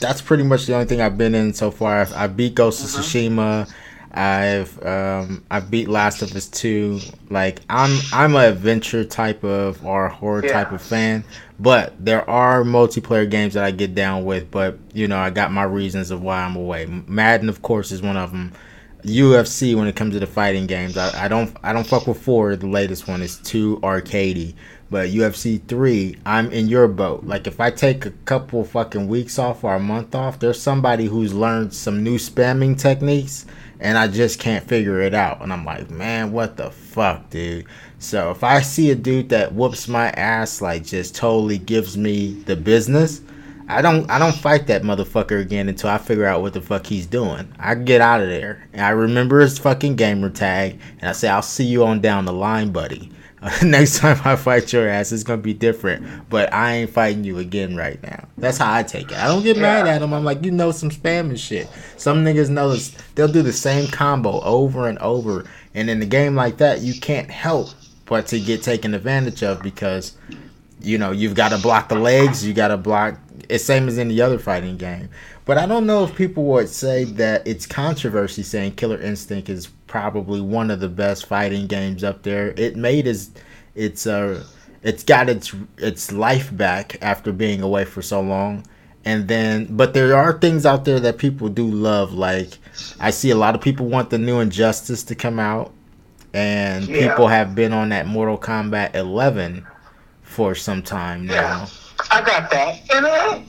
that's 0.00 0.20
pretty 0.20 0.42
much 0.42 0.66
the 0.66 0.74
only 0.74 0.86
thing 0.86 1.00
I've 1.00 1.16
been 1.16 1.34
in 1.34 1.54
so 1.54 1.70
far. 1.70 2.06
I 2.14 2.26
beat 2.26 2.54
Ghost 2.54 2.84
of 2.84 2.90
mm-hmm. 2.90 3.38
Tsushima. 3.38 3.72
I've 4.12 4.84
um 4.84 5.42
I 5.50 5.60
beat 5.60 5.88
Last 5.88 6.20
of 6.22 6.34
Us 6.36 6.46
2. 6.48 7.00
Like 7.30 7.60
I'm 7.70 7.98
I'm 8.12 8.34
a 8.34 8.48
adventure 8.50 9.04
type 9.04 9.42
of 9.42 9.84
or 9.84 10.08
horror 10.08 10.44
yeah. 10.44 10.52
type 10.52 10.72
of 10.72 10.82
fan, 10.82 11.24
but 11.58 11.94
there 11.98 12.28
are 12.28 12.62
multiplayer 12.62 13.28
games 13.28 13.54
that 13.54 13.64
I 13.64 13.70
get 13.70 13.94
down 13.94 14.24
with, 14.24 14.50
but 14.50 14.78
you 14.92 15.08
know, 15.08 15.18
I 15.18 15.30
got 15.30 15.50
my 15.50 15.62
reasons 15.62 16.10
of 16.10 16.22
why 16.22 16.42
I'm 16.42 16.56
away. 16.56 16.86
Madden 16.86 17.48
of 17.48 17.62
course 17.62 17.90
is 17.90 18.02
one 18.02 18.16
of 18.16 18.30
them. 18.30 18.52
UFC 19.02 19.74
when 19.74 19.88
it 19.88 19.96
comes 19.96 20.14
to 20.14 20.20
the 20.20 20.28
fighting 20.28 20.66
games. 20.66 20.96
I, 20.96 21.24
I 21.24 21.28
don't 21.28 21.56
I 21.62 21.72
don't 21.72 21.86
fuck 21.86 22.06
with 22.06 22.22
4, 22.22 22.56
the 22.56 22.66
latest 22.68 23.08
one 23.08 23.22
is 23.22 23.38
too 23.38 23.78
arcadey. 23.82 24.54
But 24.90 25.08
UFC 25.08 25.66
3, 25.66 26.18
I'm 26.26 26.52
in 26.52 26.68
your 26.68 26.86
boat. 26.86 27.24
Like 27.24 27.46
if 27.46 27.60
I 27.60 27.70
take 27.70 28.04
a 28.04 28.10
couple 28.10 28.62
fucking 28.62 29.08
weeks 29.08 29.38
off 29.38 29.64
or 29.64 29.74
a 29.74 29.80
month 29.80 30.14
off, 30.14 30.38
there's 30.38 30.60
somebody 30.60 31.06
who's 31.06 31.32
learned 31.32 31.72
some 31.72 32.04
new 32.04 32.18
spamming 32.18 32.78
techniques 32.78 33.46
and 33.82 33.98
I 33.98 34.06
just 34.06 34.38
can't 34.38 34.66
figure 34.66 35.00
it 35.00 35.12
out. 35.12 35.42
And 35.42 35.52
I'm 35.52 35.64
like, 35.64 35.90
man, 35.90 36.30
what 36.30 36.56
the 36.56 36.70
fuck, 36.70 37.28
dude? 37.30 37.66
So 37.98 38.30
if 38.30 38.44
I 38.44 38.60
see 38.60 38.90
a 38.92 38.94
dude 38.94 39.28
that 39.30 39.52
whoops 39.52 39.88
my 39.88 40.10
ass, 40.10 40.62
like 40.62 40.84
just 40.84 41.16
totally 41.16 41.58
gives 41.58 41.98
me 41.98 42.32
the 42.44 42.54
business, 42.56 43.20
I 43.68 43.82
don't 43.82 44.08
I 44.08 44.18
don't 44.18 44.34
fight 44.34 44.68
that 44.68 44.82
motherfucker 44.82 45.40
again 45.40 45.68
until 45.68 45.90
I 45.90 45.98
figure 45.98 46.26
out 46.26 46.42
what 46.42 46.52
the 46.52 46.60
fuck 46.60 46.86
he's 46.86 47.06
doing. 47.06 47.52
I 47.58 47.74
get 47.74 48.00
out 48.00 48.22
of 48.22 48.28
there. 48.28 48.68
And 48.72 48.82
I 48.82 48.90
remember 48.90 49.40
his 49.40 49.58
fucking 49.58 49.96
gamer 49.96 50.30
tag 50.30 50.80
and 51.00 51.10
I 51.10 51.12
say, 51.12 51.28
I'll 51.28 51.42
see 51.42 51.64
you 51.64 51.84
on 51.84 52.00
down 52.00 52.24
the 52.24 52.32
line, 52.32 52.70
buddy. 52.70 53.10
next 53.62 53.98
time 53.98 54.20
I 54.24 54.36
fight 54.36 54.72
your 54.72 54.88
ass, 54.88 55.10
it's 55.10 55.24
gonna 55.24 55.42
be 55.42 55.54
different. 55.54 56.28
But 56.28 56.52
I 56.52 56.74
ain't 56.74 56.90
fighting 56.90 57.24
you 57.24 57.38
again 57.38 57.76
right 57.76 58.00
now. 58.02 58.28
That's 58.38 58.58
how 58.58 58.72
I 58.72 58.82
take 58.84 59.10
it. 59.10 59.18
I 59.18 59.26
don't 59.26 59.42
get 59.42 59.56
mad 59.56 59.86
at 59.86 60.00
them. 60.00 60.12
I'm 60.12 60.24
like, 60.24 60.44
you 60.44 60.52
know, 60.52 60.70
some 60.70 60.90
spam 60.90 61.30
and 61.30 61.40
shit. 61.40 61.68
Some 61.96 62.24
niggas 62.24 62.50
know 62.50 62.70
this. 62.70 62.90
They'll 63.14 63.28
do 63.28 63.42
the 63.42 63.52
same 63.52 63.88
combo 63.90 64.40
over 64.42 64.88
and 64.88 64.98
over. 64.98 65.44
And 65.74 65.90
in 65.90 66.00
a 66.02 66.06
game 66.06 66.36
like 66.36 66.58
that, 66.58 66.82
you 66.82 67.00
can't 67.00 67.30
help 67.30 67.70
but 68.06 68.26
to 68.28 68.38
get 68.38 68.62
taken 68.62 68.94
advantage 68.94 69.42
of 69.42 69.62
because, 69.62 70.16
you 70.80 70.98
know, 70.98 71.10
you've 71.10 71.34
got 71.34 71.48
to 71.48 71.58
block 71.58 71.88
the 71.88 71.94
legs. 71.96 72.46
You 72.46 72.52
got 72.52 72.68
to 72.68 72.76
block. 72.76 73.18
It's 73.52 73.64
same 73.64 73.86
as 73.86 73.98
any 73.98 74.18
other 74.18 74.38
fighting 74.38 74.78
game. 74.78 75.10
But 75.44 75.58
I 75.58 75.66
don't 75.66 75.86
know 75.86 76.04
if 76.04 76.14
people 76.14 76.44
would 76.44 76.70
say 76.70 77.04
that 77.04 77.46
it's 77.46 77.66
controversy 77.66 78.42
saying 78.42 78.76
Killer 78.76 78.98
Instinct 78.98 79.50
is 79.50 79.68
probably 79.86 80.40
one 80.40 80.70
of 80.70 80.80
the 80.80 80.88
best 80.88 81.26
fighting 81.26 81.66
games 81.66 82.02
up 82.02 82.22
there. 82.22 82.54
It 82.56 82.76
made 82.76 83.06
its 83.06 83.30
it's 83.74 84.06
uh 84.06 84.44
it's 84.82 85.04
got 85.04 85.28
its 85.28 85.54
its 85.76 86.10
life 86.12 86.56
back 86.56 86.96
after 87.02 87.30
being 87.30 87.60
away 87.60 87.84
for 87.84 88.00
so 88.00 88.22
long. 88.22 88.64
And 89.04 89.28
then 89.28 89.66
but 89.68 89.92
there 89.92 90.16
are 90.16 90.38
things 90.38 90.64
out 90.64 90.86
there 90.86 91.00
that 91.00 91.18
people 91.18 91.50
do 91.50 91.66
love 91.66 92.14
like 92.14 92.56
I 93.00 93.10
see 93.10 93.28
a 93.28 93.36
lot 93.36 93.54
of 93.54 93.60
people 93.60 93.86
want 93.86 94.08
the 94.08 94.18
new 94.18 94.40
Injustice 94.40 95.02
to 95.04 95.14
come 95.14 95.38
out 95.38 95.72
and 96.32 96.86
yeah. 96.86 97.10
people 97.10 97.28
have 97.28 97.54
been 97.54 97.74
on 97.74 97.90
that 97.90 98.06
Mortal 98.06 98.38
Kombat 98.38 98.94
11 98.94 99.66
for 100.22 100.54
some 100.54 100.82
time 100.82 101.26
now. 101.26 101.34
Yeah, 101.34 101.66
I 102.10 102.22
got 102.22 102.50
that. 102.50 102.80
And 102.94 103.06
uh, 103.06 103.40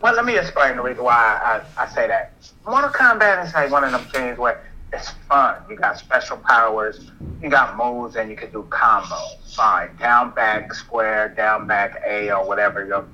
well, 0.00 0.14
let 0.14 0.24
me 0.24 0.36
explain 0.38 0.76
the 0.76 0.82
reason 0.82 1.04
why 1.04 1.62
I, 1.76 1.82
I 1.82 1.88
say 1.88 2.08
that. 2.08 2.32
Mortal 2.66 2.90
Kombat 2.90 3.44
is 3.46 3.54
like 3.54 3.70
one 3.70 3.84
of 3.84 3.92
them 3.92 4.04
things 4.06 4.38
where 4.38 4.64
it's 4.92 5.10
fun. 5.28 5.56
You 5.68 5.76
got 5.76 5.98
special 5.98 6.36
powers, 6.38 7.10
you 7.42 7.48
got 7.48 7.76
moves, 7.76 8.16
and 8.16 8.30
you 8.30 8.36
can 8.36 8.50
do 8.50 8.66
combos. 8.70 9.54
Fine, 9.54 9.96
down 9.96 10.32
back 10.34 10.72
square, 10.74 11.28
down 11.28 11.66
back 11.66 12.00
A, 12.06 12.30
or 12.30 12.46
whatever 12.46 12.84
you 12.84 13.04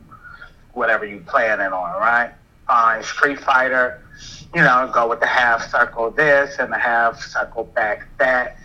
whatever 0.73 1.07
you 1.07 1.21
planning 1.27 1.73
on, 1.73 2.01
right? 2.01 2.33
Fine. 2.67 3.03
Street 3.03 3.41
Fighter, 3.41 4.03
you 4.55 4.63
know, 4.63 4.91
go 4.93 5.09
with 5.09 5.21
the 5.21 5.27
half 5.27 5.71
circle 5.71 6.11
this 6.11 6.59
and 6.59 6.73
the 6.73 6.79
half 6.79 7.21
circle 7.23 7.65
back 7.65 8.07
that. 8.19 8.59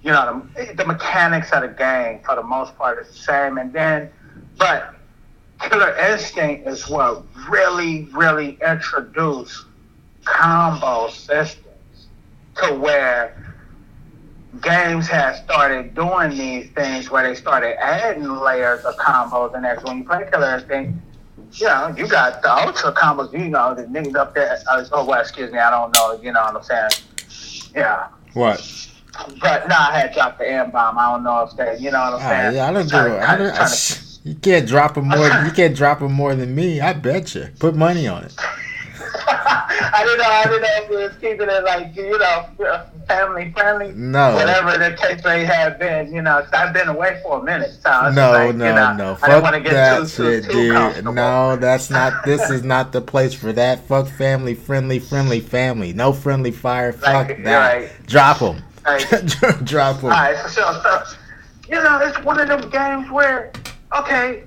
You 0.00 0.12
know, 0.12 0.46
the, 0.56 0.74
the 0.74 0.84
mechanics 0.84 1.50
of 1.50 1.62
the 1.62 1.68
game 1.68 2.20
for 2.24 2.36
the 2.36 2.42
most 2.42 2.76
part 2.78 3.04
is 3.04 3.08
the 3.08 3.18
same, 3.18 3.58
and 3.58 3.72
then, 3.72 4.08
but 4.58 4.94
Killer 5.60 5.96
Instinct 5.96 6.68
is 6.68 6.88
what 6.88 7.24
really, 7.48 8.08
really 8.12 8.58
introduced 8.66 9.66
combo 10.24 11.08
systems 11.08 11.66
to 12.56 12.74
where 12.74 13.36
games 14.62 15.06
have 15.06 15.36
started 15.36 15.94
doing 15.94 16.30
these 16.30 16.70
things 16.70 17.10
where 17.10 17.26
they 17.26 17.34
started 17.34 17.80
adding 17.82 18.28
layers 18.28 18.84
of 18.84 18.96
combos 18.96 19.54
and 19.54 19.64
that's 19.64 19.82
when 19.84 19.98
you 19.98 20.04
play 20.04 20.26
Killer 20.30 20.56
Instinct, 20.56 20.98
you 21.52 21.66
know, 21.66 21.94
you 21.96 22.06
got 22.06 22.42
the 22.42 22.52
ultra 22.52 22.92
combos, 22.92 23.32
you 23.32 23.48
know, 23.48 23.74
the 23.74 23.84
niggas 23.84 24.16
up 24.16 24.34
there, 24.34 24.58
uh, 24.70 24.84
oh, 24.92 25.04
well, 25.04 25.20
excuse 25.20 25.52
me, 25.52 25.58
I 25.58 25.70
don't 25.70 25.94
know, 25.94 26.20
you 26.22 26.32
know 26.32 26.42
what 26.42 26.56
I'm 26.56 26.62
saying? 26.62 27.70
Yeah. 27.74 28.08
What? 28.34 28.88
But 29.40 29.68
no, 29.68 29.74
I 29.76 29.98
had 29.98 30.14
dropped 30.14 30.38
the 30.38 30.48
M 30.48 30.70
bomb. 30.70 30.96
I 30.96 31.10
don't 31.12 31.24
know 31.24 31.42
if 31.42 31.56
that, 31.56 31.80
you 31.80 31.90
know 31.90 31.98
what 31.98 32.14
I'm 32.14 32.26
ah, 32.26 32.28
saying? 32.28 32.56
yeah, 32.56 32.68
I 32.68 32.72
don't 32.72 32.88
do 32.88 32.96
it. 32.96 33.20
I 33.20 33.36
don't, 33.36 33.52
I, 33.52 33.66
you 34.24 34.34
can't 34.34 34.66
drop 34.66 34.94
them 34.94 35.08
more. 35.08 35.28
you 35.44 35.50
can't 35.50 35.76
drop 35.76 36.00
them 36.00 36.12
more 36.12 36.34
than 36.34 36.54
me. 36.54 36.80
I 36.80 36.92
bet 36.92 37.34
you. 37.34 37.48
Put 37.58 37.74
money 37.74 38.06
on 38.06 38.24
it. 38.24 38.34
I 39.28 40.02
didn't 40.04 40.18
know. 40.18 40.24
I 40.24 40.44
didn't 40.44 40.62
know 40.62 40.68
if 40.76 40.90
we 40.90 40.96
was 40.96 41.12
keeping 41.16 41.48
it 41.48 41.64
like 41.64 41.96
you 41.96 42.18
know, 42.18 42.46
family 43.06 43.52
friendly. 43.52 43.92
No. 43.94 44.34
Whatever 44.34 44.78
the 44.78 44.96
case 44.96 45.24
may 45.24 45.44
have 45.44 45.78
been, 45.78 46.12
you 46.12 46.22
know, 46.22 46.46
I've 46.52 46.72
been 46.72 46.88
away 46.88 47.20
for 47.22 47.40
a 47.40 47.42
minute. 47.42 47.72
So 47.82 48.10
no, 48.10 48.32
like, 48.32 48.54
no, 48.54 48.68
you 48.68 48.74
know, 48.74 48.94
no. 48.94 49.14
Fuck 49.16 49.64
that 49.64 50.00
too, 50.00 50.06
shit, 50.08 50.44
too, 50.44 50.50
too 50.50 50.92
dude. 50.94 51.04
No, 51.04 51.56
that's 51.56 51.90
not. 51.90 52.24
This 52.24 52.50
is 52.50 52.62
not 52.62 52.92
the 52.92 53.00
place 53.00 53.34
for 53.34 53.52
that. 53.52 53.86
Fuck 53.86 54.08
family 54.08 54.54
friendly, 54.54 54.98
friendly 54.98 55.40
family. 55.40 55.92
No 55.92 56.12
friendly 56.12 56.50
fire. 56.50 56.92
Fuck 56.92 57.28
like, 57.28 57.44
that. 57.44 57.74
Right. 57.74 58.06
Drop 58.06 58.38
them. 58.38 58.62
Right. 58.84 59.00
Drop 59.64 59.96
them. 59.96 60.06
All 60.06 60.10
right. 60.10 60.36
So, 60.48 60.80
so, 60.82 61.02
you 61.68 61.82
know, 61.82 62.00
it's 62.02 62.22
one 62.24 62.40
of 62.40 62.48
them 62.48 62.70
games 62.70 63.10
where, 63.10 63.52
okay, 63.96 64.44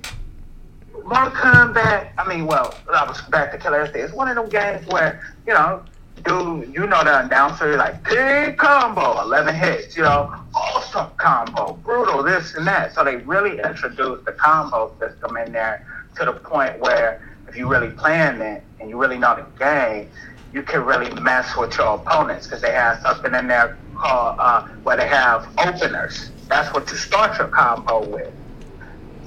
Mortal 1.04 1.30
Kombat, 1.30 2.12
I 2.16 2.28
mean, 2.28 2.46
well, 2.46 2.74
I 2.92 3.04
was 3.04 3.20
back 3.22 3.52
to 3.52 3.58
Killer 3.58 3.82
Instinct. 3.82 4.08
It's 4.08 4.14
one 4.14 4.28
of 4.28 4.36
them 4.36 4.48
games 4.48 4.86
where, 4.86 5.20
you 5.46 5.52
know, 5.52 5.82
dude, 6.24 6.72
you 6.72 6.86
know 6.86 7.02
the 7.02 7.24
announcer, 7.24 7.76
like, 7.76 8.02
big 8.04 8.56
combo, 8.56 9.20
11 9.22 9.54
hits, 9.54 9.96
you 9.96 10.02
know, 10.02 10.32
awesome 10.54 11.08
combo, 11.16 11.72
brutal, 11.84 12.22
this 12.22 12.54
and 12.54 12.66
that. 12.66 12.94
So 12.94 13.04
they 13.04 13.16
really 13.16 13.58
introduced 13.60 14.24
the 14.24 14.32
combo 14.32 14.94
system 15.00 15.36
in 15.36 15.52
there 15.52 15.86
to 16.16 16.24
the 16.26 16.32
point 16.32 16.78
where 16.78 17.20
if 17.48 17.56
you 17.56 17.68
really 17.68 17.90
plan 17.90 18.40
it 18.40 18.62
and 18.80 18.88
you 18.88 18.96
really 18.96 19.18
know 19.18 19.34
the 19.34 19.46
game, 19.58 20.08
you 20.52 20.62
can 20.62 20.84
really 20.84 21.10
mess 21.20 21.56
with 21.56 21.76
your 21.78 21.94
opponents 21.94 22.46
because 22.46 22.60
they 22.60 22.72
have 22.72 23.00
something 23.00 23.34
in 23.34 23.48
there 23.48 23.76
called, 23.96 24.36
uh, 24.38 24.66
where 24.84 24.96
they 24.96 25.08
have 25.08 25.48
openers. 25.58 26.30
That's 26.48 26.72
what 26.74 26.90
you 26.90 26.96
start 26.96 27.38
your 27.38 27.48
combo 27.48 28.06
with. 28.06 28.32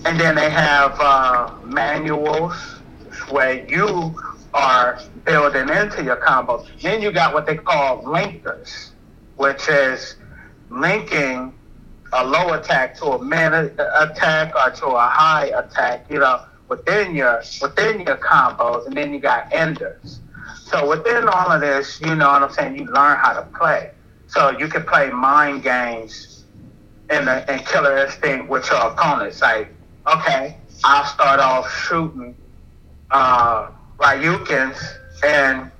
And 0.06 0.20
then 0.20 0.36
they 0.36 0.50
have 0.52 0.96
uh, 1.00 1.52
manuals 1.63 2.54
where 3.30 3.68
you 3.68 4.15
are 4.54 5.02
building 5.26 5.68
into 5.70 6.04
your 6.04 6.18
combos. 6.18 6.68
Then 6.82 7.02
you 7.02 7.12
got 7.12 7.34
what 7.34 7.46
they 7.48 7.58
call 7.58 8.04
linkers, 8.04 8.91
which 9.36 9.68
is 9.68 10.15
linking 10.70 11.54
a 12.13 12.24
low 12.24 12.54
attack 12.54 12.96
to 12.98 13.06
a 13.06 13.24
mid 13.24 13.52
attack 13.80 14.54
or 14.56 14.70
to 14.72 14.86
a 14.86 15.08
high 15.08 15.48
attack, 15.48 16.06
you 16.10 16.20
know, 16.20 16.46
within 16.70 17.15
your 17.15 17.41
within 17.62 18.02
your 18.02 18.18
combos, 18.18 18.86
and 18.86 18.96
then 18.96 19.13
you 19.13 19.20
got 19.20 19.52
enders. 19.52 20.20
So 20.63 20.88
within 20.88 21.28
all 21.28 21.52
of 21.52 21.62
this, 21.62 22.00
you 22.00 22.15
know 22.15 22.32
what 22.32 22.44
I'm 22.44 22.52
saying, 22.52 22.78
you 22.78 22.86
learn 22.86 23.18
how 23.18 23.34
to 23.34 23.41
play. 23.58 23.91
So 24.28 24.58
you 24.58 24.68
can 24.68 24.84
play 24.84 25.10
mind 25.10 25.63
games 25.63 26.46
the 27.08 27.54
in 27.54 27.60
Killer 27.60 27.98
Instinct 28.06 28.50
with 28.50 28.70
your 28.70 28.80
opponents. 28.80 29.41
Like 29.41 29.75
okay, 30.08 30.58
I'll 30.84 31.06
start 31.06 31.39
off 31.39 31.72
shooting 31.72 32.36
uh, 33.12 33.70
Ryukins 33.98 34.98
and 35.26 35.72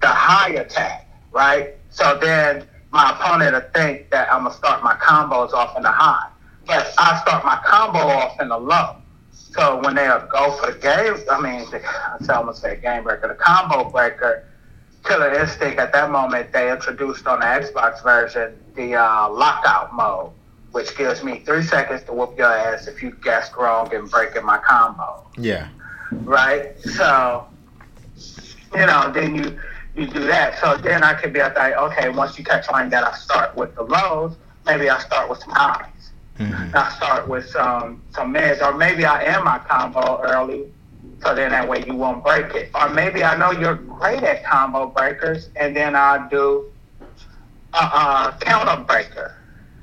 the 0.00 0.08
high 0.08 0.50
attack, 0.50 1.08
right? 1.32 1.74
So 1.90 2.18
then 2.20 2.66
my 2.90 3.10
opponent 3.10 3.54
will 3.54 3.70
think 3.72 4.10
that 4.10 4.32
I'm 4.32 4.44
gonna 4.44 4.54
start 4.54 4.82
my 4.82 4.94
combos 4.94 5.52
off 5.52 5.76
in 5.76 5.82
the 5.82 5.90
high, 5.90 6.28
but 6.66 6.92
I 6.98 7.20
start 7.20 7.44
my 7.44 7.58
combo 7.64 7.98
off 7.98 8.40
in 8.40 8.48
the 8.48 8.58
low. 8.58 8.96
So 9.32 9.80
when 9.82 9.94
they 9.94 10.06
go 10.30 10.52
for 10.52 10.72
the 10.72 10.78
game, 10.78 11.14
I 11.30 11.40
mean, 11.40 11.66
I'm 12.20 12.26
gonna 12.26 12.54
say 12.54 12.78
game 12.80 13.02
breaker, 13.02 13.28
the 13.28 13.34
combo 13.34 13.90
breaker, 13.90 14.44
Killer 15.04 15.32
Instinct. 15.32 15.78
At 15.78 15.92
that 15.92 16.10
moment, 16.10 16.52
they 16.52 16.70
introduced 16.70 17.26
on 17.26 17.40
the 17.40 17.46
Xbox 17.46 18.02
version 18.02 18.54
the 18.74 18.94
uh, 18.94 19.30
lockout 19.30 19.94
mode 19.94 20.30
which 20.72 20.96
gives 20.96 21.22
me 21.24 21.40
three 21.40 21.62
seconds 21.62 22.02
to 22.04 22.12
whoop 22.12 22.36
your 22.36 22.52
ass 22.52 22.86
if 22.86 23.02
you 23.02 23.10
guessed 23.22 23.56
wrong 23.56 23.92
and 23.94 24.10
breaking 24.10 24.44
my 24.44 24.58
combo. 24.58 25.26
Yeah. 25.36 25.68
Right? 26.12 26.78
So, 26.80 27.46
you 28.74 28.86
know, 28.86 29.10
then 29.12 29.34
you 29.34 29.58
you 29.96 30.06
do 30.06 30.24
that. 30.26 30.58
So 30.60 30.76
then 30.76 31.02
I 31.02 31.14
could 31.14 31.32
be 31.32 31.40
like, 31.40 31.56
okay, 31.56 32.08
once 32.08 32.38
you 32.38 32.44
catch 32.44 32.68
on 32.68 32.88
that 32.90 33.02
I 33.02 33.12
start 33.14 33.56
with 33.56 33.74
the 33.74 33.82
lows, 33.82 34.36
maybe 34.64 34.88
I 34.88 34.98
start 35.00 35.28
with 35.28 35.40
some 35.40 35.50
highs. 35.50 36.10
Mm-hmm. 36.38 36.76
I 36.76 36.92
start 36.94 37.28
with 37.28 37.48
some 37.50 38.00
some 38.14 38.32
mids, 38.32 38.62
or 38.62 38.72
maybe 38.74 39.04
I 39.04 39.24
end 39.24 39.44
my 39.44 39.58
combo 39.58 40.20
early 40.22 40.66
So 41.24 41.34
then 41.34 41.50
that 41.50 41.68
way 41.68 41.84
you 41.84 41.94
won't 41.94 42.22
break 42.22 42.54
it. 42.54 42.70
Or 42.74 42.88
maybe 42.88 43.24
I 43.24 43.36
know 43.36 43.50
you're 43.50 43.74
great 43.74 44.22
at 44.22 44.44
combo 44.44 44.86
breakers, 44.86 45.50
and 45.56 45.74
then 45.74 45.96
I'll 45.96 46.28
do 46.28 46.70
a, 47.74 47.78
a 47.78 48.38
counter 48.40 48.84
breaker. 48.84 49.37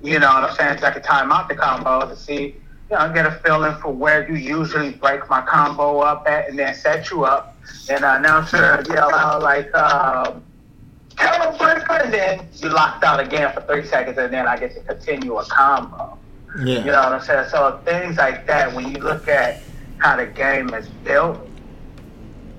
You 0.05 0.19
know 0.19 0.27
what 0.27 0.49
I'm 0.49 0.55
saying? 0.55 0.79
So 0.79 0.87
I 0.87 0.91
can 0.91 1.01
time 1.01 1.31
out 1.31 1.49
the 1.49 1.55
combo 1.55 2.07
to 2.07 2.15
see, 2.15 2.55
you 2.89 2.97
know, 2.97 3.11
get 3.13 3.25
a 3.25 3.31
feeling 3.43 3.75
for 3.81 3.91
where 3.91 4.29
you 4.29 4.35
usually 4.35 4.91
break 4.91 5.29
my 5.29 5.41
combo 5.41 5.99
up 5.99 6.27
at, 6.27 6.49
and 6.49 6.57
then 6.57 6.73
set 6.73 7.09
you 7.11 7.25
up. 7.25 7.55
And 7.89 8.03
the 8.03 8.15
announcer 8.15 8.83
yell 8.87 9.13
out 9.13 9.41
like, 9.41 9.73
um, 9.75 10.43
counter 11.15 11.57
breaker, 11.57 11.93
and 11.93 12.13
then 12.13 12.47
you 12.55 12.69
locked 12.69 13.03
out 13.03 13.19
again 13.19 13.51
for 13.53 13.61
three 13.61 13.85
seconds, 13.85 14.17
and 14.17 14.33
then 14.33 14.47
I 14.47 14.57
get 14.57 14.73
to 14.75 14.81
continue 14.81 15.37
a 15.37 15.45
combo. 15.45 16.17
Yeah. 16.59 16.79
You 16.79 16.91
know 16.91 17.03
what 17.03 17.13
I'm 17.13 17.21
saying? 17.21 17.49
So 17.49 17.79
things 17.85 18.17
like 18.17 18.47
that, 18.47 18.73
when 18.73 18.91
you 18.91 18.99
look 18.99 19.27
at 19.27 19.61
how 19.97 20.17
the 20.17 20.25
game 20.25 20.73
is 20.73 20.87
built, 21.03 21.39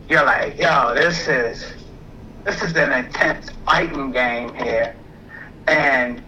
you're 0.09 0.25
like, 0.25 0.59
yo, 0.59 0.95
this 0.95 1.29
is 1.29 1.65
this 2.45 2.63
is 2.63 2.77
an 2.77 2.93
intense 2.93 3.51
fighting 3.65 4.13
game 4.13 4.55
here. 4.55 4.95
And 5.67 6.23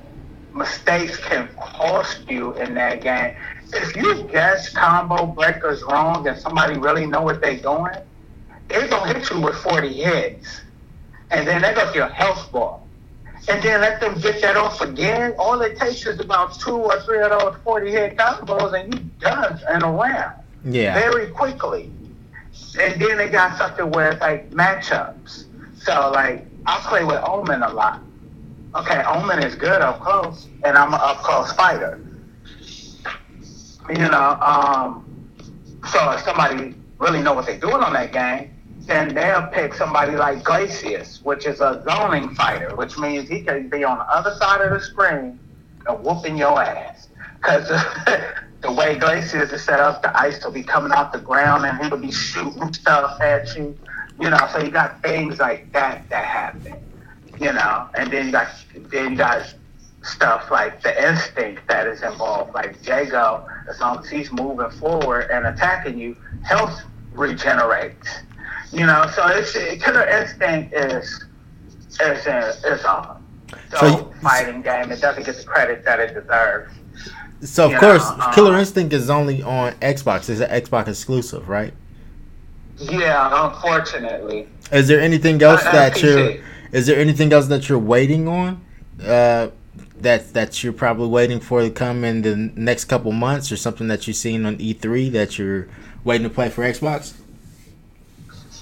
mistakes 0.59 1.17
can 1.17 1.49
cost 1.57 2.29
you 2.29 2.53
in 2.55 2.75
that 2.75 3.01
game. 3.01 3.35
If 3.73 3.97
you 3.97 4.25
guess 4.33 4.71
combo 4.71 5.27
breakers 5.27 5.83
wrong 5.83 6.27
and 6.27 6.37
somebody 6.39 6.79
really 6.79 7.07
know 7.07 7.23
what 7.23 7.41
they're 7.41 7.57
doing, 7.59 7.95
they're 8.69 8.89
gonna 8.89 9.15
hit 9.15 9.31
you 9.31 9.41
with 9.41 9.57
40 9.57 9.93
hits. 9.93 10.63
And 11.31 11.47
then 11.47 11.63
they 11.63 11.73
go 11.75 11.91
to 11.91 11.95
your 11.97 12.09
health 12.09 12.51
bar. 12.53 12.81
And 13.49 13.63
then 13.63 13.81
let 13.81 14.01
them 14.01 14.19
get 14.21 14.43
that 14.43 14.57
off 14.57 14.81
again. 14.83 15.35
All 15.39 15.61
it 15.63 15.79
takes 15.79 16.05
is 16.07 16.21
about 16.21 16.59
two 16.59 16.77
or 16.77 17.01
three 17.01 17.23
of 17.23 17.31
those 17.31 17.57
40 17.65 17.91
hit 17.91 18.17
combos 18.17 18.75
and 18.79 18.93
you 18.95 19.01
done 19.21 19.59
in 19.75 19.83
a 19.83 19.91
round 19.91 20.35
Yeah. 20.65 20.95
very 20.95 21.29
quickly. 21.29 21.91
And 22.81 23.01
then 23.01 23.17
they 23.17 23.29
got 23.29 23.57
something 23.57 23.91
where 23.91 24.11
it's 24.13 24.21
like 24.21 24.51
matchups. 24.51 25.45
So 25.83 26.11
like 26.15 26.47
I 26.67 26.79
play 26.81 27.05
with 27.05 27.23
Omen 27.25 27.63
a 27.63 27.71
lot. 27.73 28.03
Okay, 28.75 29.03
Omen 29.05 29.43
is 29.43 29.55
good 29.55 29.81
up 29.81 30.01
close, 30.01 30.47
and 30.63 30.77
I'm 30.77 30.93
an 30.93 31.01
up 31.03 31.19
close 31.19 31.53
fighter. 31.53 32.01
You 33.89 33.97
know, 33.97 34.39
um, 34.43 35.31
so 35.91 36.11
if 36.11 36.21
somebody 36.21 36.75
really 36.99 37.23
know 37.23 37.33
what 37.33 37.47
they're 37.47 37.59
doing 37.59 37.83
on 37.83 37.95
that 37.95 38.13
game, 38.13 38.51
then 38.81 39.15
they'll 39.15 39.47
pick 39.47 39.73
somebody 39.75 40.17
like 40.17 40.43
Glacius, 40.43 41.23
which 41.23 41.47
is 41.47 41.61
a 41.61 41.83
zoning 41.89 42.35
fighter, 42.35 42.75
which 42.77 42.99
means 42.99 43.29
he 43.29 43.43
can 43.43 43.69
be 43.71 43.85
on 43.85 43.99
the 43.99 44.05
other 44.05 44.35
side 44.37 44.61
of 44.61 44.71
the 44.71 44.81
screen 44.81 45.39
and 45.87 46.05
whooping 46.05 46.37
your 46.37 46.61
ass. 46.63 47.09
Because 47.37 47.69
the 48.61 48.73
way 48.73 48.97
Glacius 48.97 49.53
is 49.53 49.65
set 49.65 49.81
up, 49.81 50.03
the 50.03 50.19
ice 50.19 50.45
will 50.45 50.53
be 50.53 50.63
coming 50.63 50.93
off 50.93 51.13
the 51.13 51.19
ground 51.19 51.65
and 51.65 51.79
he'll 51.79 51.99
be 51.99 52.13
shooting 52.13 52.73
stuff 52.75 53.21
at 53.21 53.57
you. 53.57 53.79
You 54.21 54.31
know, 54.31 54.49
so 54.53 54.59
you 54.59 54.71
got 54.71 55.01
things 55.03 55.39
like 55.39 55.73
that 55.73 56.09
that 56.11 56.25
happen. 56.25 56.75
You 57.41 57.53
know, 57.53 57.89
and 57.95 58.11
then 58.11 58.27
you 58.27 58.33
got 58.33 58.49
then 58.75 59.13
you 59.13 59.17
got 59.17 59.55
stuff 60.03 60.51
like 60.51 60.83
the 60.83 61.09
instinct 61.09 61.67
that 61.69 61.87
is 61.87 62.03
involved. 62.03 62.55
Like 62.55 62.85
Jago, 62.87 63.47
as 63.69 63.81
long 63.81 63.99
as 64.01 64.09
he's 64.09 64.33
moving 64.33 64.71
forward 64.71 65.31
and 65.31 65.47
attacking 65.47 65.99
you, 65.99 66.17
health 66.45 66.81
regenerates. 67.13 68.09
You 68.73 68.87
know, 68.87 69.11
so 69.15 69.27
it's 69.29 69.53
killer 69.53 70.07
instinct 70.07 70.75
is 70.75 71.25
is 72.01 72.27
is 72.65 72.85
on. 72.85 73.25
So, 73.71 73.77
So 73.79 74.13
fighting 74.23 74.63
game, 74.63 74.91
it 74.91 75.01
doesn't 75.01 75.25
get 75.25 75.37
the 75.37 75.45
credit 75.45 75.85
that 75.85 76.01
it 76.01 76.15
deserves. 76.15 76.73
So 77.41 77.67
of 77.67 77.71
Yeah, 77.73 77.79
course, 77.81 78.03
uh, 78.05 78.33
Killer 78.35 78.59
Instinct 78.59 78.93
is 78.93 79.09
only 79.09 79.43
on 79.43 79.73
Xbox. 79.75 80.29
It's 80.29 80.41
an 80.41 80.51
Xbox 80.51 80.89
exclusive, 80.89 81.49
right? 81.49 81.73
Yeah, 82.79 83.47
unfortunately. 83.47 84.49
Is 84.73 84.89
there 84.89 85.01
anything 85.01 85.41
else 85.43 85.65
Uh, 85.65 85.73
that 85.73 86.03
you're? 86.03 86.35
Is 86.73 86.87
there 86.87 86.99
anything 86.99 87.33
else 87.33 87.47
that 87.47 87.69
you're 87.69 87.79
waiting 87.79 88.29
on? 88.29 88.65
Uh, 89.03 89.49
that 90.01 90.33
that 90.33 90.63
you're 90.63 90.73
probably 90.73 91.09
waiting 91.09 91.41
for 91.41 91.61
to 91.61 91.71
come 91.71 92.05
in 92.05 92.23
the 92.23 92.37
next 92.37 92.85
couple 92.85 93.13
months, 93.13 93.51
or 93.51 93.57
something 93.57 93.89
that 93.89 94.07
you've 94.07 94.17
seen 94.17 94.45
on 94.47 94.57
E3 94.59 95.11
that 95.13 95.39
you're 95.39 95.69
waiting 96.05 96.29
to 96.29 96.33
play 96.33 96.49
for 96.49 96.63
Xbox? 96.63 97.15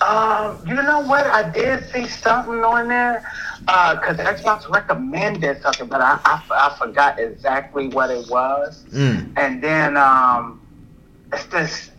Um, 0.01 0.59
you 0.67 0.75
know 0.75 1.01
what? 1.01 1.27
I 1.27 1.51
did 1.51 1.89
see 1.91 2.07
something 2.07 2.63
on 2.63 2.89
there 2.89 3.25
because 3.61 4.17
Xbox 4.19 4.69
recommended 4.71 5.63
something, 5.63 5.87
but 5.87 6.01
I, 6.01 6.21
I, 6.25 6.43
I 6.51 6.77
forgot 6.79 7.19
exactly 7.19 7.89
what 7.89 8.11
it 8.11 8.29
was. 8.29 8.85
Mm. 8.93 9.33
And 9.37 9.63
then 9.63 9.97
um, 9.97 10.61
it's 11.33 11.47
this 11.47 11.91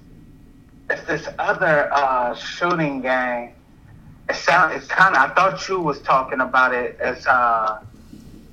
it's 0.89 1.04
this 1.04 1.28
other 1.39 1.89
uh, 1.91 2.36
shooting 2.36 3.02
game. 3.02 3.54
It 4.29 4.35
sound 4.35 4.73
it's 4.73 4.87
kind 4.87 5.15
of. 5.15 5.21
I 5.21 5.33
thought 5.33 5.67
you 5.67 5.79
was 5.79 6.01
talking 6.01 6.41
about 6.41 6.73
it. 6.73 6.97
It's 6.99 7.25
uh, 7.27 7.81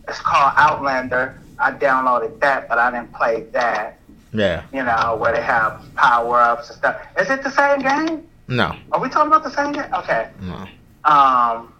it's 0.09 0.21
called 0.21 0.53
Outlander. 0.57 1.41
I 1.59 1.73
downloaded 1.73 2.41
that, 2.41 2.69
but 2.69 2.79
I 2.79 2.91
didn't 2.91 3.13
play 3.13 3.43
that. 3.53 3.99
Yeah. 4.33 4.65
You 4.73 4.83
know 4.83 5.17
where 5.19 5.33
they 5.33 5.43
have 5.43 5.83
power 5.95 6.41
ups 6.41 6.69
and 6.71 6.79
stuff. 6.79 7.01
Is 7.19 7.31
it 7.31 7.43
the 7.43 7.51
same 7.51 7.81
game? 7.81 8.29
No. 8.49 8.77
Are 8.93 9.01
we 9.01 9.09
talking 9.09 9.29
about 9.29 9.45
the 9.45 9.51
same 9.51 9.73
game? 9.73 9.93
Okay. 9.95 10.31
No. 10.41 10.67
Um. 11.05 11.73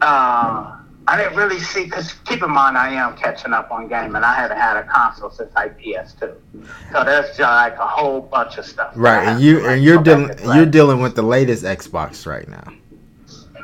Uh, 0.00 0.79
I 1.06 1.16
didn't 1.16 1.36
really 1.36 1.58
see 1.58 1.84
because 1.84 2.12
keep 2.24 2.42
in 2.42 2.50
mind 2.50 2.76
I 2.76 2.90
am 2.90 3.16
catching 3.16 3.52
up 3.52 3.70
on 3.70 3.88
gaming. 3.88 4.22
I 4.22 4.34
haven't 4.34 4.58
had 4.58 4.76
a 4.76 4.84
console 4.84 5.30
since 5.30 5.52
like 5.54 5.78
PS2. 5.80 6.36
So 6.92 7.04
there's 7.04 7.28
just 7.28 7.40
like 7.40 7.76
a 7.76 7.86
whole 7.86 8.20
bunch 8.20 8.58
of 8.58 8.66
stuff. 8.66 8.92
Right, 8.94 9.26
and 9.26 9.40
you 9.40 9.54
to, 9.54 9.62
like, 9.62 9.72
and 9.72 9.82
you're 9.82 10.02
dealing 10.02 10.30
you're 10.54 10.66
dealing 10.66 11.00
with 11.00 11.16
the 11.16 11.22
latest 11.22 11.64
Xbox 11.64 12.26
right 12.26 12.48
now. 12.48 12.72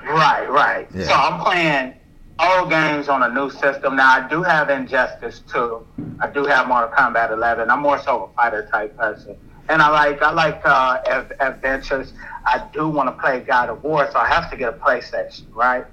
Right, 0.08 0.48
right. 0.48 0.88
Yeah. 0.94 1.06
So 1.06 1.12
I'm 1.14 1.40
playing 1.40 1.94
old 2.38 2.70
games 2.70 3.08
on 3.08 3.22
a 3.22 3.32
new 3.32 3.50
system. 3.50 3.96
Now 3.96 4.24
I 4.24 4.28
do 4.28 4.42
have 4.42 4.70
Injustice 4.70 5.42
2. 5.52 5.86
I 6.20 6.28
do 6.28 6.44
have 6.44 6.68
Mortal 6.68 6.90
Kombat 6.96 7.32
11. 7.32 7.70
I'm 7.70 7.80
more 7.80 8.00
so 8.00 8.24
a 8.24 8.36
fighter 8.36 8.68
type 8.72 8.96
person. 8.96 9.36
And 9.68 9.82
I 9.82 9.88
like 9.88 10.22
I 10.22 10.32
like 10.32 10.60
uh, 10.64 11.00
ad- 11.06 11.34
adventures. 11.40 12.12
I 12.44 12.64
do 12.72 12.88
want 12.88 13.08
to 13.08 13.20
play 13.20 13.40
God 13.40 13.68
of 13.68 13.82
War, 13.82 14.08
so 14.12 14.18
I 14.18 14.28
have 14.28 14.48
to 14.50 14.56
get 14.56 14.68
a 14.68 14.76
PlayStation, 14.76 15.42
right? 15.52 15.84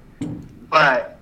But 0.70 1.13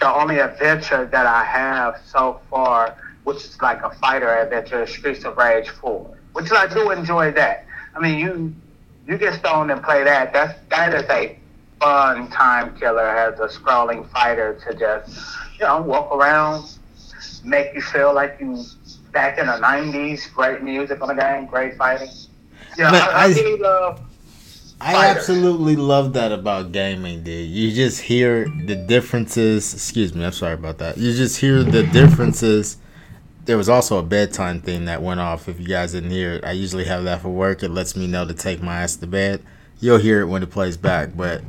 the 0.00 0.12
only 0.12 0.38
adventure 0.38 1.06
that 1.06 1.26
I 1.26 1.44
have 1.44 2.00
so 2.06 2.40
far, 2.50 2.96
which 3.24 3.38
is 3.44 3.60
like 3.60 3.82
a 3.82 3.90
fighter 3.90 4.28
adventure, 4.28 4.82
is 4.82 4.90
Streets 4.90 5.24
of 5.24 5.36
Rage 5.36 5.68
4, 5.68 6.16
which 6.32 6.50
I 6.52 6.66
do 6.66 6.90
enjoy 6.90 7.32
that. 7.32 7.64
I 7.94 8.00
mean, 8.00 8.18
you 8.18 8.54
you 9.06 9.16
get 9.18 9.34
stoned 9.34 9.70
and 9.70 9.82
play 9.82 10.04
that. 10.04 10.32
That's 10.32 10.58
that 10.70 10.94
is 10.94 11.08
a 11.10 11.38
fun 11.80 12.28
time 12.30 12.76
killer 12.78 13.06
as 13.06 13.38
a 13.40 13.46
scrolling 13.48 14.08
fighter 14.10 14.54
to 14.66 14.74
just 14.74 15.18
you 15.58 15.66
know 15.66 15.80
walk 15.82 16.12
around, 16.14 16.64
make 17.44 17.74
you 17.74 17.80
feel 17.82 18.14
like 18.14 18.36
you 18.40 18.62
back 19.12 19.38
in 19.38 19.46
the 19.46 19.52
'90s. 19.58 20.32
Great 20.34 20.62
music 20.62 21.00
on 21.00 21.08
the 21.08 21.14
game, 21.14 21.46
great 21.46 21.76
fighting. 21.76 22.08
Yeah, 22.76 22.90
I, 22.92 22.98
I 22.98 23.24
I- 23.24 23.26
really 23.28 23.58
love. 23.60 24.00
I 24.80 25.06
absolutely 25.06 25.76
love 25.76 26.12
that 26.14 26.32
about 26.32 26.72
gaming, 26.72 27.22
dude. 27.22 27.48
You 27.48 27.72
just 27.72 28.00
hear 28.02 28.44
the 28.66 28.76
differences. 28.76 29.72
Excuse 29.72 30.14
me, 30.14 30.24
I'm 30.24 30.32
sorry 30.32 30.54
about 30.54 30.78
that. 30.78 30.98
You 30.98 31.14
just 31.14 31.40
hear 31.40 31.62
the 31.62 31.82
differences. 31.84 32.76
There 33.46 33.56
was 33.56 33.68
also 33.68 33.98
a 33.98 34.02
bedtime 34.02 34.60
thing 34.60 34.84
that 34.86 35.02
went 35.02 35.20
off. 35.20 35.48
If 35.48 35.58
you 35.60 35.66
guys 35.66 35.92
didn't 35.92 36.10
hear 36.10 36.34
it, 36.34 36.44
I 36.44 36.52
usually 36.52 36.84
have 36.84 37.04
that 37.04 37.22
for 37.22 37.30
work. 37.30 37.62
It 37.62 37.70
lets 37.70 37.96
me 37.96 38.06
know 38.06 38.26
to 38.26 38.34
take 38.34 38.62
my 38.62 38.82
ass 38.82 38.96
to 38.96 39.06
bed. 39.06 39.42
You'll 39.80 39.98
hear 39.98 40.20
it 40.20 40.26
when 40.26 40.42
it 40.42 40.50
plays 40.50 40.76
back, 40.76 41.10
but 41.16 41.42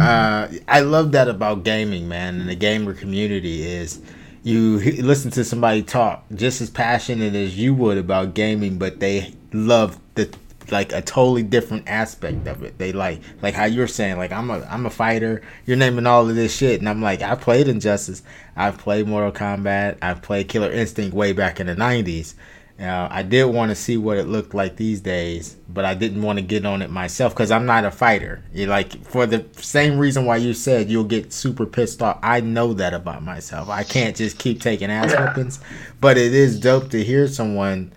uh, 0.00 0.48
I 0.68 0.80
love 0.80 1.12
that 1.12 1.28
about 1.28 1.64
gaming, 1.64 2.08
man. 2.08 2.40
And 2.40 2.48
the 2.48 2.54
gamer 2.54 2.94
community 2.94 3.62
is 3.62 4.00
you 4.42 4.78
listen 5.02 5.30
to 5.32 5.44
somebody 5.44 5.82
talk 5.82 6.24
just 6.34 6.60
as 6.60 6.70
passionate 6.70 7.34
as 7.34 7.58
you 7.58 7.74
would 7.74 7.98
about 7.98 8.34
gaming, 8.34 8.78
but 8.78 9.00
they 9.00 9.34
love 9.52 9.98
the 10.14 10.32
like 10.72 10.92
a 10.92 11.02
totally 11.02 11.42
different 11.42 11.88
aspect 11.88 12.46
of 12.48 12.62
it. 12.64 12.78
They 12.78 12.92
like 12.92 13.20
like 13.42 13.54
how 13.54 13.66
you're 13.66 13.86
saying 13.86 14.16
like 14.16 14.32
I'm 14.32 14.50
a 14.50 14.66
I'm 14.70 14.86
a 14.86 14.90
fighter. 14.90 15.42
You're 15.66 15.76
naming 15.76 16.06
all 16.06 16.28
of 16.28 16.34
this 16.34 16.56
shit, 16.56 16.80
and 16.80 16.88
I'm 16.88 17.02
like 17.02 17.22
I 17.22 17.34
played 17.36 17.68
Injustice. 17.68 18.22
I've 18.56 18.78
played 18.78 19.06
Mortal 19.06 19.32
Kombat. 19.32 19.98
I've 20.02 20.22
played 20.22 20.48
Killer 20.48 20.72
Instinct 20.72 21.14
way 21.14 21.32
back 21.32 21.60
in 21.60 21.66
the 21.68 21.76
'90s. 21.76 22.34
Uh, 22.80 23.06
I 23.10 23.22
did 23.22 23.44
want 23.44 23.68
to 23.70 23.76
see 23.76 23.96
what 23.96 24.16
it 24.16 24.26
looked 24.26 24.54
like 24.54 24.74
these 24.76 25.00
days, 25.00 25.56
but 25.68 25.84
I 25.84 25.94
didn't 25.94 26.22
want 26.22 26.38
to 26.38 26.44
get 26.44 26.66
on 26.66 26.82
it 26.82 26.90
myself 26.90 27.32
because 27.32 27.50
I'm 27.52 27.66
not 27.66 27.84
a 27.84 27.90
fighter. 27.92 28.42
You 28.52 28.66
like 28.66 29.04
for 29.04 29.24
the 29.26 29.44
same 29.52 29.98
reason 29.98 30.24
why 30.24 30.38
you 30.38 30.52
said 30.52 30.90
you'll 30.90 31.04
get 31.04 31.32
super 31.32 31.66
pissed 31.66 32.02
off. 32.02 32.18
I 32.22 32.40
know 32.40 32.72
that 32.72 32.92
about 32.94 33.22
myself. 33.22 33.68
I 33.68 33.84
can't 33.84 34.16
just 34.16 34.38
keep 34.38 34.60
taking 34.60 34.90
ass 34.90 35.12
Yeah. 35.12 35.32
whippings, 35.32 35.60
but 36.00 36.16
it 36.18 36.34
is 36.34 36.58
dope 36.58 36.90
to 36.90 37.04
hear 37.04 37.28
someone 37.28 37.92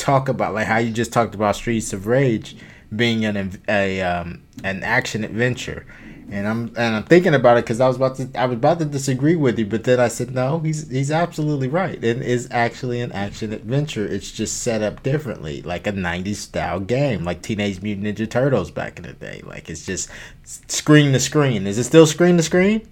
talk 0.00 0.28
about 0.28 0.54
like 0.54 0.66
how 0.66 0.78
you 0.78 0.92
just 0.92 1.12
talked 1.12 1.34
about 1.34 1.56
Streets 1.56 1.92
of 1.92 2.06
Rage 2.06 2.56
being 2.94 3.24
an 3.24 3.60
a 3.68 4.00
um, 4.00 4.42
an 4.64 4.82
action 4.82 5.22
adventure, 5.24 5.86
And 6.30 6.46
I'm 6.46 6.68
and 6.76 6.96
I'm 6.96 7.04
thinking 7.04 7.34
about 7.34 7.56
it 7.58 7.64
because 7.64 7.80
I 7.80 7.86
was 7.86 7.96
about 7.96 8.16
to 8.16 8.28
I 8.34 8.46
was 8.46 8.56
about 8.56 8.78
to 8.80 8.84
disagree 8.84 9.36
with 9.36 9.58
you, 9.58 9.66
but 9.66 9.84
then 9.84 10.00
I 10.00 10.08
said 10.08 10.34
no, 10.34 10.58
he's 10.58 10.88
he's 10.90 11.10
absolutely 11.10 11.68
right. 11.68 12.02
It 12.02 12.22
is 12.22 12.48
actually 12.50 13.00
an 13.00 13.12
action 13.12 13.52
adventure. 13.52 14.06
It's 14.06 14.32
just 14.32 14.62
set 14.62 14.82
up 14.82 15.02
differently, 15.02 15.62
like 15.62 15.86
a 15.86 15.92
'90s 15.92 16.36
style 16.36 16.80
game, 16.80 17.24
like 17.24 17.42
Teenage 17.42 17.80
Mutant 17.82 18.06
Ninja 18.06 18.28
Turtles 18.28 18.70
back 18.70 18.98
in 18.98 19.04
the 19.04 19.12
day. 19.12 19.42
Like 19.44 19.68
it's 19.70 19.86
just 19.86 20.10
screen 20.44 21.12
to 21.12 21.20
screen. 21.20 21.66
Is 21.66 21.78
it 21.78 21.84
still 21.84 22.06
screen 22.06 22.36
to 22.38 22.42
screen? 22.42 22.88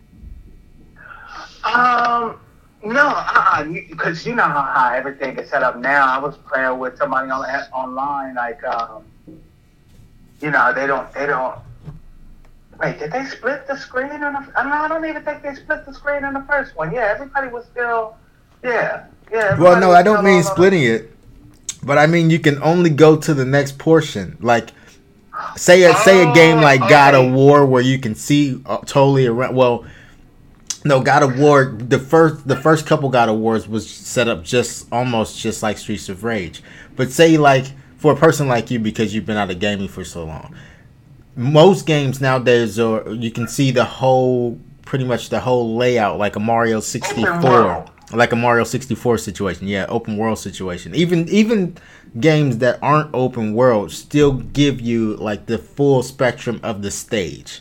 Um, 1.65 2.39
no, 2.93 3.73
because 3.89 4.27
uh, 4.27 4.31
you 4.31 4.37
know 4.37 4.45
how, 4.45 4.63
how 4.63 4.93
everything 4.95 5.39
is 5.39 5.51
set 5.51 5.63
up 5.63 5.77
now. 5.79 6.07
I 6.07 6.19
was 6.19 6.37
playing 6.37 6.79
with 6.79 6.97
somebody 6.99 7.31
on 7.31 7.43
online, 7.73 8.35
like, 8.35 8.63
um, 8.65 9.05
you 10.41 10.51
know, 10.51 10.73
they 10.73 10.87
don't, 10.87 11.13
they 11.13 11.27
don't 11.27 11.59
Wait, 12.81 12.99
did 12.99 13.11
they 13.11 13.25
split 13.25 13.67
the 13.67 13.77
screen 13.77 14.11
in 14.13 14.21
the? 14.21 14.47
I 14.57 14.63
don't, 14.63 14.73
I 14.73 14.89
don't 14.89 15.05
even 15.05 15.23
think 15.25 15.43
they 15.43 15.55
split 15.55 15.85
the 15.85 15.93
screen 15.93 16.25
in 16.25 16.33
the 16.33 16.43
first 16.43 16.77
one. 16.77 16.93
Yeah, 16.93 17.13
everybody 17.13 17.49
was 17.49 17.65
still. 17.67 18.17
Yeah, 18.63 19.07
yeah. 19.33 19.59
Well, 19.59 19.81
no, 19.81 19.91
I 19.91 20.03
don't 20.03 20.25
mean 20.25 20.43
splitting 20.45 20.85
it, 20.85 21.11
but 21.83 21.99
I 21.99 22.07
mean 22.07 22.31
you 22.31 22.39
can 22.39 22.63
only 22.63 22.91
go 22.91 23.17
to 23.17 23.35
the 23.35 23.45
next 23.45 23.79
portion. 23.79 24.37
Like, 24.41 24.71
say 25.57 25.83
a 25.83 25.91
oh, 25.91 26.03
say 26.05 26.29
a 26.29 26.33
game 26.35 26.61
like 26.61 26.81
okay. 26.81 26.91
God 26.91 27.15
of 27.15 27.33
War 27.33 27.67
where 27.67 27.83
you 27.83 27.99
can 27.99 28.15
see 28.15 28.61
uh, 28.65 28.79
totally 28.79 29.27
around. 29.27 29.57
Well, 29.57 29.85
no, 30.89 31.01
God 31.01 31.23
of 31.23 31.39
War. 31.39 31.67
The 31.67 31.99
first 31.99 32.49
the 32.49 32.57
first 32.57 32.87
couple 32.87 33.09
God 33.09 33.29
of 33.29 33.39
Wars 33.39 33.69
was 33.69 33.89
set 33.89 34.29
up 34.29 34.43
just 34.43 34.87
almost 34.93 35.39
just 35.39 35.63
like 35.63 35.79
Streets 35.79 36.09
of 36.09 36.25
Rage. 36.25 36.63
But 36.97 37.13
say 37.13 37.39
like 37.39 37.67
for 37.99 38.13
a 38.13 38.17
person 38.17 38.49
like 38.49 38.71
you 38.71 38.79
because 38.79 39.15
you've 39.15 39.27
been 39.27 39.37
out 39.37 39.51
of 39.51 39.59
gaming 39.59 39.89
for 39.89 40.05
so 40.05 40.25
long 40.25 40.55
most 41.39 41.87
games 41.87 42.21
nowadays 42.21 42.81
are 42.81 43.09
you 43.13 43.31
can 43.31 43.47
see 43.47 43.71
the 43.71 43.85
whole 43.85 44.59
pretty 44.83 45.05
much 45.05 45.29
the 45.29 45.39
whole 45.39 45.77
layout 45.77 46.19
like 46.19 46.35
a 46.35 46.41
Mario 46.41 46.81
64 46.81 47.87
like 48.13 48.33
a 48.33 48.37
Mario 48.37 48.65
64 48.65 49.19
situation 49.19 49.69
yeah 49.69 49.87
open 49.89 50.17
world 50.17 50.39
situation 50.39 50.93
even 50.97 51.29
even 51.29 51.77
games 52.19 52.59
that 52.59 52.77
aren't 52.83 53.15
open 53.15 53.55
world 53.55 53.93
still 53.93 54.33
give 54.33 54.81
you 54.81 55.15
like 55.17 55.47
the 55.47 55.59
full 55.59 56.03
spectrum 56.03 56.59
of 56.65 56.83
the 56.83 56.91
stage 56.91 57.61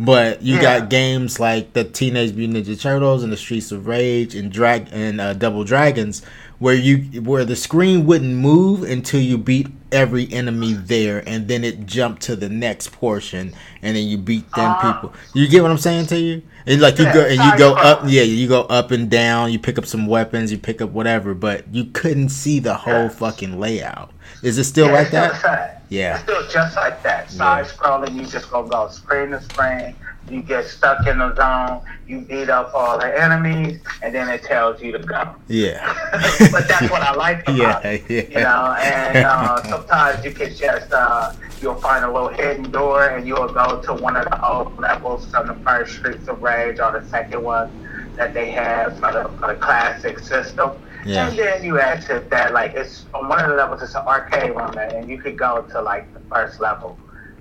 but 0.00 0.40
you 0.40 0.54
yeah. 0.54 0.62
got 0.62 0.88
games 0.88 1.38
like 1.38 1.74
the 1.74 1.84
Teenage 1.84 2.32
Mutant 2.34 2.66
Ninja 2.66 2.80
Turtles 2.80 3.22
and 3.22 3.30
the 3.30 3.36
Streets 3.36 3.70
of 3.70 3.86
Rage 3.86 4.34
and 4.34 4.50
Drag 4.50 4.88
and 4.92 5.20
uh, 5.20 5.34
Double 5.34 5.62
Dragons 5.62 6.22
where 6.58 6.74
you 6.74 7.20
where 7.22 7.44
the 7.44 7.56
screen 7.56 8.06
wouldn't 8.06 8.34
move 8.34 8.82
until 8.82 9.20
you 9.20 9.36
beat 9.36 9.66
every 9.92 10.32
enemy 10.32 10.72
there 10.72 11.22
and 11.26 11.48
then 11.48 11.64
it 11.64 11.84
jumped 11.84 12.22
to 12.22 12.36
the 12.36 12.48
next 12.48 12.92
portion 12.92 13.52
and 13.82 13.96
then 13.96 14.06
you 14.06 14.16
beat 14.16 14.50
them 14.52 14.70
uh, 14.78 14.92
people. 14.92 15.12
You 15.34 15.48
get 15.48 15.62
what 15.62 15.70
i'm 15.70 15.78
saying 15.78 16.06
to 16.06 16.18
you? 16.18 16.42
And 16.66 16.80
like 16.80 16.98
you 16.98 17.06
yeah, 17.06 17.14
go 17.14 17.24
and 17.24 17.40
you 17.42 17.58
go 17.58 17.74
up 17.74 18.02
yeah 18.06 18.22
you 18.22 18.46
go 18.46 18.62
up 18.62 18.90
and 18.90 19.10
down 19.10 19.52
you 19.52 19.58
pick 19.58 19.78
up 19.78 19.86
some 19.86 20.06
weapons 20.06 20.52
you 20.52 20.58
pick 20.58 20.80
up 20.80 20.90
whatever 20.90 21.34
but 21.34 21.66
you 21.74 21.86
couldn't 21.86 22.28
see 22.28 22.58
the 22.58 22.74
whole 22.74 23.04
yeah. 23.04 23.08
fucking 23.08 23.58
layout 23.58 24.12
is 24.42 24.58
it 24.58 24.64
still 24.64 24.86
yeah, 24.86 24.92
like 24.92 25.10
that 25.10 25.82
yeah 25.88 26.14
it's 26.14 26.22
still 26.22 26.46
just 26.48 26.76
like 26.76 27.02
that 27.02 27.30
side 27.30 27.64
scrolling 27.66 28.14
you 28.16 28.26
just 28.26 28.50
gonna 28.50 28.68
go 28.68 28.88
screen 28.88 29.30
to 29.30 29.40
screen 29.42 29.94
you 30.30 30.42
get 30.42 30.66
stuck 30.66 31.06
in 31.06 31.18
the 31.18 31.34
zone, 31.34 31.82
you 32.06 32.20
beat 32.20 32.48
up 32.48 32.72
all 32.74 32.98
the 32.98 33.20
enemies, 33.20 33.80
and 34.02 34.14
then 34.14 34.28
it 34.28 34.42
tells 34.42 34.80
you 34.80 34.92
to 34.92 34.98
go. 34.98 35.34
Yeah. 35.48 35.84
but 36.52 36.68
that's 36.68 36.90
what 36.90 37.02
I 37.02 37.14
like 37.14 37.42
about 37.48 37.56
yeah, 37.56 37.90
it. 37.90 38.10
Yeah. 38.10 38.38
You 38.38 38.44
know, 38.44 38.74
and 38.80 39.26
uh, 39.26 39.62
sometimes 39.68 40.24
you 40.24 40.32
can 40.32 40.54
just, 40.54 40.92
uh, 40.92 41.32
you'll 41.60 41.74
find 41.76 42.04
a 42.04 42.12
little 42.12 42.28
hidden 42.28 42.70
door 42.70 43.08
and 43.08 43.26
you'll 43.26 43.52
go 43.52 43.80
to 43.82 43.94
one 43.94 44.16
of 44.16 44.24
the 44.24 44.48
old 44.48 44.78
levels 44.78 45.28
from 45.30 45.48
the 45.48 45.54
first 45.54 45.96
Streets 45.96 46.28
of 46.28 46.42
Rage 46.42 46.78
or 46.78 46.98
the 46.98 47.06
second 47.08 47.42
one 47.42 47.70
that 48.16 48.34
they 48.34 48.50
have 48.50 48.98
for 48.98 49.12
the, 49.12 49.28
for 49.38 49.48
the 49.48 49.60
classic 49.60 50.18
system. 50.18 50.70
Yeah. 51.04 51.28
And 51.28 51.38
then 51.38 51.64
you 51.64 51.80
add 51.80 52.02
to 52.02 52.24
that, 52.30 52.52
like, 52.52 52.74
it's 52.74 53.06
on 53.14 53.28
one 53.28 53.42
of 53.42 53.50
the 53.50 53.56
levels, 53.56 53.82
it's 53.82 53.94
an 53.94 54.06
arcade 54.06 54.54
room, 54.54 54.76
and 54.78 55.08
you 55.08 55.18
could 55.18 55.38
go 55.38 55.62
to, 55.62 55.80
like, 55.80 56.12
the 56.14 56.20
first 56.28 56.60
level. 56.60 56.98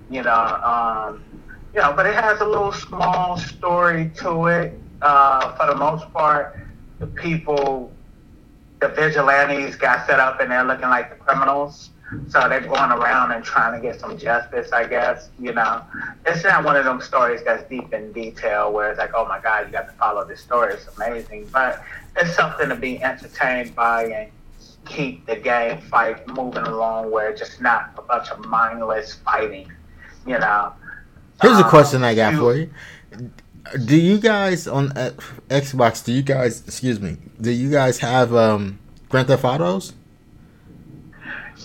You 0.10 0.24
know, 0.24 0.32
um, 0.32 1.24
you 1.74 1.80
know, 1.80 1.93
but 1.93 2.06
it 2.06 2.15
has 2.15 2.41
a 2.41 2.45
little 2.45 2.72
small 2.72 3.38
story 3.38 4.12
to 4.17 4.48
it. 4.48 4.80
Uh, 5.02 5.56
for 5.56 5.67
the 5.67 5.76
most 5.76 6.12
part, 6.12 6.58
the 7.00 7.08
people, 7.08 7.91
the 8.80 8.89
vigilantes 8.89 9.76
got 9.76 10.06
set 10.08 10.19
up 10.19 10.41
and 10.41 10.52
they're 10.52 10.63
looking 10.63 10.89
like 10.89 11.10
the 11.10 11.15
criminals. 11.15 11.91
So 12.28 12.50
they're 12.50 12.62
going 12.62 12.91
around 12.91 13.34
and 13.34 13.43
trying 13.43 13.80
to 13.80 13.88
get 13.88 14.00
some 14.00 14.17
justice, 14.17 14.72
I 14.72 14.88
guess. 14.88 15.30
You 15.38 15.54
know, 15.54 15.84
it's 16.26 16.43
not 16.43 16.63
one 16.63 16.76
of 16.76 16.84
them 16.84 17.02
stories 17.02 17.41
that's 17.45 17.69
deep 17.69 17.93
in 17.93 18.12
detail 18.13 18.74
where 18.74 18.89
it's 18.89 18.98
like, 18.98 19.12
oh 19.13 19.26
my 19.28 19.39
God, 19.39 19.67
you 19.67 19.72
got 19.72 19.88
to 19.89 19.93
follow 19.93 20.26
this 20.26 20.41
story. 20.41 20.74
It's 20.74 20.88
amazing. 20.98 21.48
But 21.54 21.84
it's 22.17 22.36
something 22.36 22.69
to 22.69 22.76
be 22.76 23.02
entertained 23.02 23.76
by 23.76 24.06
and 24.06 24.32
keep 24.86 25.26
the 25.26 25.36
game 25.36 25.82
fight 25.82 26.28
moving 26.28 26.63
along 26.63 27.12
where 27.12 27.30
it's 27.30 27.39
just 27.39 27.62
not 27.62 27.91
a 27.98 28.02
bunch 28.02 28.30
of 28.30 28.45
mindless 28.45 29.15
fighting, 29.15 29.72
you 30.26 30.38
know. 30.39 30.74
Here's 31.41 31.60
a 31.60 31.63
question 31.63 32.04
I 32.04 32.15
got 32.15 32.36
for 32.36 32.56
you. 32.56 32.69
Do 33.86 33.98
you 33.98 34.17
guys 34.17 34.67
on 34.67 34.89
Xbox? 35.50 36.04
Do 36.04 36.12
you 36.12 36.24
guys, 36.24 36.63
excuse 36.65 37.00
me, 37.00 37.17
do 37.39 37.52
you 37.52 37.69
guys 37.69 38.00
have 38.00 38.34
um, 38.34 38.80
Grand 39.10 39.28
Theft 39.28 39.43
Autos? 39.43 39.93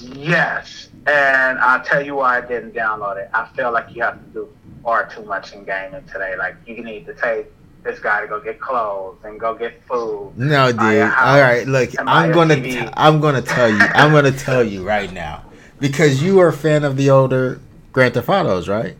Yes, 0.00 0.90
and 1.07 1.59
I'll 1.59 1.83
tell 1.83 2.04
you 2.04 2.16
why 2.16 2.38
I 2.38 2.40
didn't 2.40 2.74
download 2.74 3.16
it. 3.16 3.30
I 3.33 3.48
feel 3.57 3.72
like 3.72 3.94
you 3.94 4.02
have 4.02 4.22
to 4.22 4.30
do 4.30 4.48
far 4.83 5.09
too 5.09 5.24
much 5.24 5.52
in 5.52 5.64
gaming 5.64 6.04
today. 6.12 6.37
Like 6.37 6.57
you 6.66 6.83
need 6.85 7.07
to 7.07 7.14
take 7.14 7.46
this 7.85 8.01
guy 8.01 8.23
to 8.23 8.27
go 8.27 8.40
get 8.40 8.59
clothes 8.61 9.18
and 9.25 9.38
go 9.38 9.55
get 9.55 9.83
food. 9.85 10.33
No, 10.37 10.73
dude. 10.73 10.81
All 10.81 11.40
right, 11.40 11.66
look, 11.66 11.90
I'm 11.99 12.33
gonna, 12.33 12.61
t- 12.61 12.88
I'm 12.94 13.20
gonna 13.20 13.42
tell 13.42 13.68
you, 13.68 13.79
I'm 13.79 14.11
gonna 14.11 14.33
tell 14.33 14.64
you 14.64 14.85
right 14.85 15.12
now, 15.12 15.44
because 15.79 16.23
you 16.23 16.40
are 16.40 16.49
a 16.49 16.53
fan 16.53 16.83
of 16.83 16.97
the 16.97 17.11
older 17.11 17.61
Grand 17.92 18.14
Theft 18.14 18.29
Autos, 18.29 18.68
right? 18.68 18.97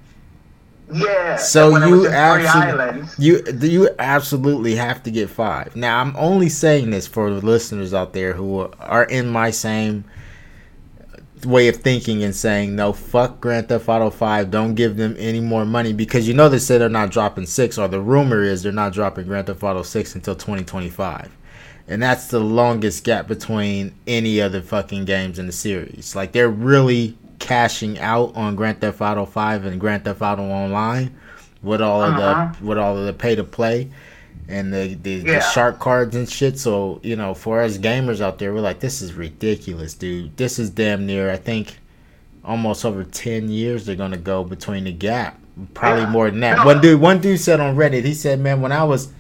Yeah. 0.93 1.37
So 1.37 1.77
you 1.87 2.09
absolutely 2.09 3.09
you 3.19 3.43
you 3.61 3.89
absolutely 3.99 4.75
have 4.77 5.03
to 5.05 5.11
get 5.11 5.31
five. 5.31 5.75
Now 5.75 6.01
I'm 6.01 6.15
only 6.17 6.51
saying 6.51 6.91
this 6.91 7.07
for 7.07 7.31
the 7.31 7.45
listeners 7.45 7.95
out 7.95 8.13
there 8.13 8.35
who 8.35 8.71
are 8.79 9.05
in 9.05 9.31
my 9.31 9.51
same 9.51 10.05
way 11.47 11.69
of 11.69 11.77
thinking 11.77 12.23
and 12.23 12.35
saying 12.35 12.75
no 12.75 12.93
fuck 12.93 13.41
Grand 13.41 13.69
Theft 13.69 13.89
Auto 13.89 14.11
5 14.11 14.51
don't 14.51 14.75
give 14.75 14.97
them 14.97 15.15
any 15.19 15.41
more 15.41 15.65
money 15.65 15.93
because 15.93 16.27
you 16.27 16.35
know 16.35 16.49
they 16.49 16.59
said 16.59 16.81
they're 16.81 16.89
not 16.89 17.11
dropping 17.11 17.47
6 17.47 17.79
or 17.79 17.89
the 17.89 18.01
rumor 18.01 18.43
is 18.43 18.63
they're 18.63 18.73
not 18.73 18.93
dropping 18.93 19.27
Grand 19.27 19.47
Theft 19.47 19.63
Auto 19.63 19.83
6 19.83 20.15
until 20.15 20.35
2025 20.35 21.31
and 21.87 22.03
that's 22.03 22.29
the 22.29 22.41
longest 22.41 23.05
gap 23.05 23.29
between 23.29 23.95
any 24.07 24.41
other 24.41 24.63
fucking 24.63 25.05
games 25.05 25.39
in 25.39 25.47
the 25.47 25.53
series. 25.53 26.17
Like 26.17 26.33
they're 26.33 26.49
really 26.49 27.17
cashing 27.39 27.99
out 27.99 28.35
on 28.37 28.57
Grand 28.57 28.81
Theft 28.81 29.01
Auto 29.01 29.27
5 29.27 29.67
and 29.67 29.81
Grand 29.81 30.05
Theft 30.05 30.23
Auto 30.23 30.43
Online 30.43 31.15
with 31.63 31.81
all 31.81 32.03
of 32.03 32.15
uh-huh. 32.15 32.53
the 32.59 32.65
with 32.65 32.79
all 32.79 32.97
of 32.97 33.07
the 33.07 33.13
pay 33.13 33.35
to 33.35 33.45
play 33.45 33.91
and 34.49 34.73
the 34.73 34.95
the, 34.95 35.11
yeah. 35.11 35.23
the, 35.23 35.41
shark 35.41 35.79
cards 35.79 36.15
and 36.17 36.29
shit. 36.29 36.59
So 36.59 37.01
you 37.03 37.17
know, 37.17 37.35
for 37.35 37.61
us 37.61 37.79
gamers 37.79 38.21
out 38.21 38.39
there, 38.39 38.53
we're 38.53 38.61
like, 38.61 38.81
this 38.81 39.03
is 39.03 39.15
ridiculous, 39.15 39.95
dude. 39.95 40.37
This 40.37 40.59
is 40.59 40.71
damn 40.71 41.07
near. 41.07 41.31
I 41.31 41.37
think 41.37 41.79
almost 42.45 42.85
over 42.85 43.05
ten 43.05 43.49
years 43.49 43.87
they're 43.87 43.97
gonna 43.97 44.17
go 44.17 44.45
between 44.45 44.85
the 44.85 44.93
gap. 44.93 45.41
Probably 45.73 46.03
yeah. 46.03 46.11
more 46.11 46.31
than 46.31 46.41
that. 46.41 46.65
One 46.65 46.81
dude, 46.81 47.01
one 47.01 47.21
dude 47.21 47.41
said 47.41 47.61
on 47.61 47.77
Reddit, 47.77 48.05
he 48.05 48.15
said, 48.15 48.41
"Man, 48.41 48.61
when 48.61 48.73
I 48.73 48.85
was," 48.85 49.13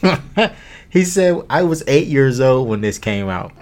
he 0.90 1.04
said, 1.04 1.44
"I 1.50 1.62
was 1.62 1.82
eight 1.86 2.06
years 2.06 2.40
old 2.40 2.68
when 2.68 2.80
this 2.80 2.98
came 2.98 3.28
out." 3.28 3.52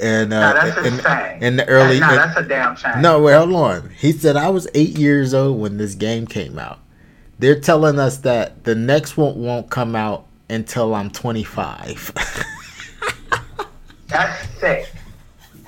and 0.00 0.32
uh, 0.32 0.52
no, 0.52 0.82
in, 0.82 1.42
in, 1.42 1.56
the 1.56 1.68
early. 1.68 2.00
No, 2.00 2.14
that's 2.14 2.38
a 2.38 2.42
damn 2.42 2.76
shame. 2.76 3.00
No, 3.00 3.20
wait, 3.20 3.34
hold 3.34 3.52
on. 3.52 3.90
He 3.90 4.12
said 4.12 4.36
I 4.36 4.50
was 4.50 4.68
eight 4.74 4.98
years 4.98 5.34
old 5.34 5.58
when 5.60 5.76
this 5.78 5.94
game 5.94 6.26
came 6.26 6.58
out. 6.58 6.78
They're 7.38 7.60
telling 7.60 7.98
us 7.98 8.18
that 8.18 8.64
the 8.64 8.74
next 8.74 9.16
one 9.16 9.40
won't 9.40 9.70
come 9.70 9.94
out 9.94 10.26
until 10.50 10.94
I'm 10.94 11.10
25. 11.10 12.12
that's 14.08 14.48
sick. 14.58 14.90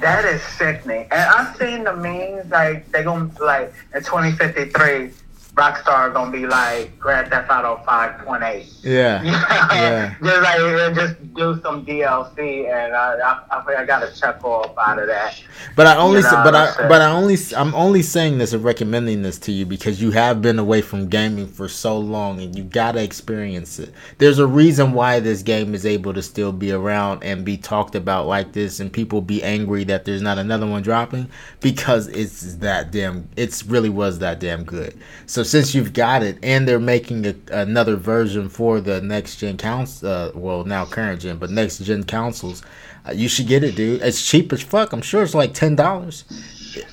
That 0.00 0.24
is 0.24 0.42
sickening. 0.42 1.06
And 1.10 1.20
I've 1.20 1.56
seen 1.56 1.84
the 1.84 1.94
memes 1.94 2.50
like 2.50 2.90
they're 2.90 3.04
gonna 3.04 3.30
like 3.40 3.72
in 3.94 4.02
2053 4.02 5.10
Rockstar 5.54 6.12
gonna 6.14 6.30
be 6.30 6.46
like 6.46 6.98
Grand 6.98 7.28
Theft 7.28 7.50
Auto 7.50 7.82
5.8. 7.84 8.66
Yeah. 8.82 9.22
yeah. 9.24 10.14
just 10.22 10.42
like 10.42 10.94
just 10.94 11.34
do 11.34 11.60
some 11.60 11.84
DLC, 11.84 12.72
and 12.72 12.94
I 12.94 13.14
I, 13.50 13.56
I, 13.58 13.82
I 13.82 13.84
got 13.84 14.02
a 14.02 14.12
check 14.18 14.42
off 14.44 14.72
out 14.78 14.98
of 14.98 15.08
that. 15.08 15.42
But 15.74 15.86
I 15.86 15.96
only, 15.96 16.18
you 16.18 16.22
know, 16.22 16.42
but 16.44 16.54
I, 16.54 16.88
but 16.88 17.02
I 17.02 17.10
only, 17.10 17.36
I'm 17.56 17.74
only 17.74 18.02
saying 18.02 18.38
this 18.38 18.52
and 18.52 18.62
recommending 18.62 19.22
this 19.22 19.38
to 19.40 19.52
you 19.52 19.66
because 19.66 20.00
you 20.00 20.12
have 20.12 20.40
been 20.40 20.58
away 20.58 20.82
from 20.82 21.08
gaming 21.08 21.48
for 21.48 21.68
so 21.68 21.98
long, 21.98 22.40
and 22.40 22.56
you 22.56 22.64
gotta 22.64 23.02
experience 23.02 23.78
it. 23.78 23.92
There's 24.18 24.38
a 24.38 24.46
reason 24.46 24.92
why 24.92 25.20
this 25.20 25.42
game 25.42 25.74
is 25.74 25.84
able 25.84 26.14
to 26.14 26.22
still 26.22 26.52
be 26.52 26.70
around 26.70 27.24
and 27.24 27.44
be 27.44 27.56
talked 27.56 27.96
about 27.96 28.26
like 28.26 28.52
this, 28.52 28.78
and 28.78 28.92
people 28.92 29.20
be 29.20 29.42
angry 29.42 29.84
that 29.84 30.04
there's 30.04 30.22
not 30.22 30.38
another 30.38 30.66
one 30.66 30.82
dropping 30.82 31.28
because 31.60 32.06
it's 32.08 32.56
that 32.56 32.92
damn. 32.92 33.28
It's 33.36 33.64
really 33.66 33.90
was 33.90 34.20
that 34.20 34.38
damn 34.38 34.64
good. 34.64 34.98
So 35.26 35.39
so 35.40 35.44
since 35.44 35.74
you've 35.74 35.94
got 35.94 36.22
it, 36.22 36.38
and 36.42 36.68
they're 36.68 36.78
making 36.78 37.26
a, 37.26 37.34
another 37.50 37.96
version 37.96 38.50
for 38.50 38.78
the 38.78 39.00
next 39.00 39.36
gen 39.36 39.56
council, 39.56 40.06
uh, 40.06 40.30
well 40.34 40.64
now 40.64 40.84
current 40.84 41.22
gen, 41.22 41.38
but 41.38 41.48
next 41.50 41.78
gen 41.78 42.04
consoles, 42.04 42.62
uh, 43.08 43.12
you 43.12 43.26
should 43.26 43.46
get 43.46 43.64
it, 43.64 43.74
dude. 43.74 44.02
It's 44.02 44.22
cheap 44.26 44.52
as 44.52 44.60
fuck. 44.60 44.92
I'm 44.92 45.00
sure 45.00 45.22
it's 45.22 45.34
like 45.34 45.54
ten 45.54 45.76
dollars. 45.76 46.24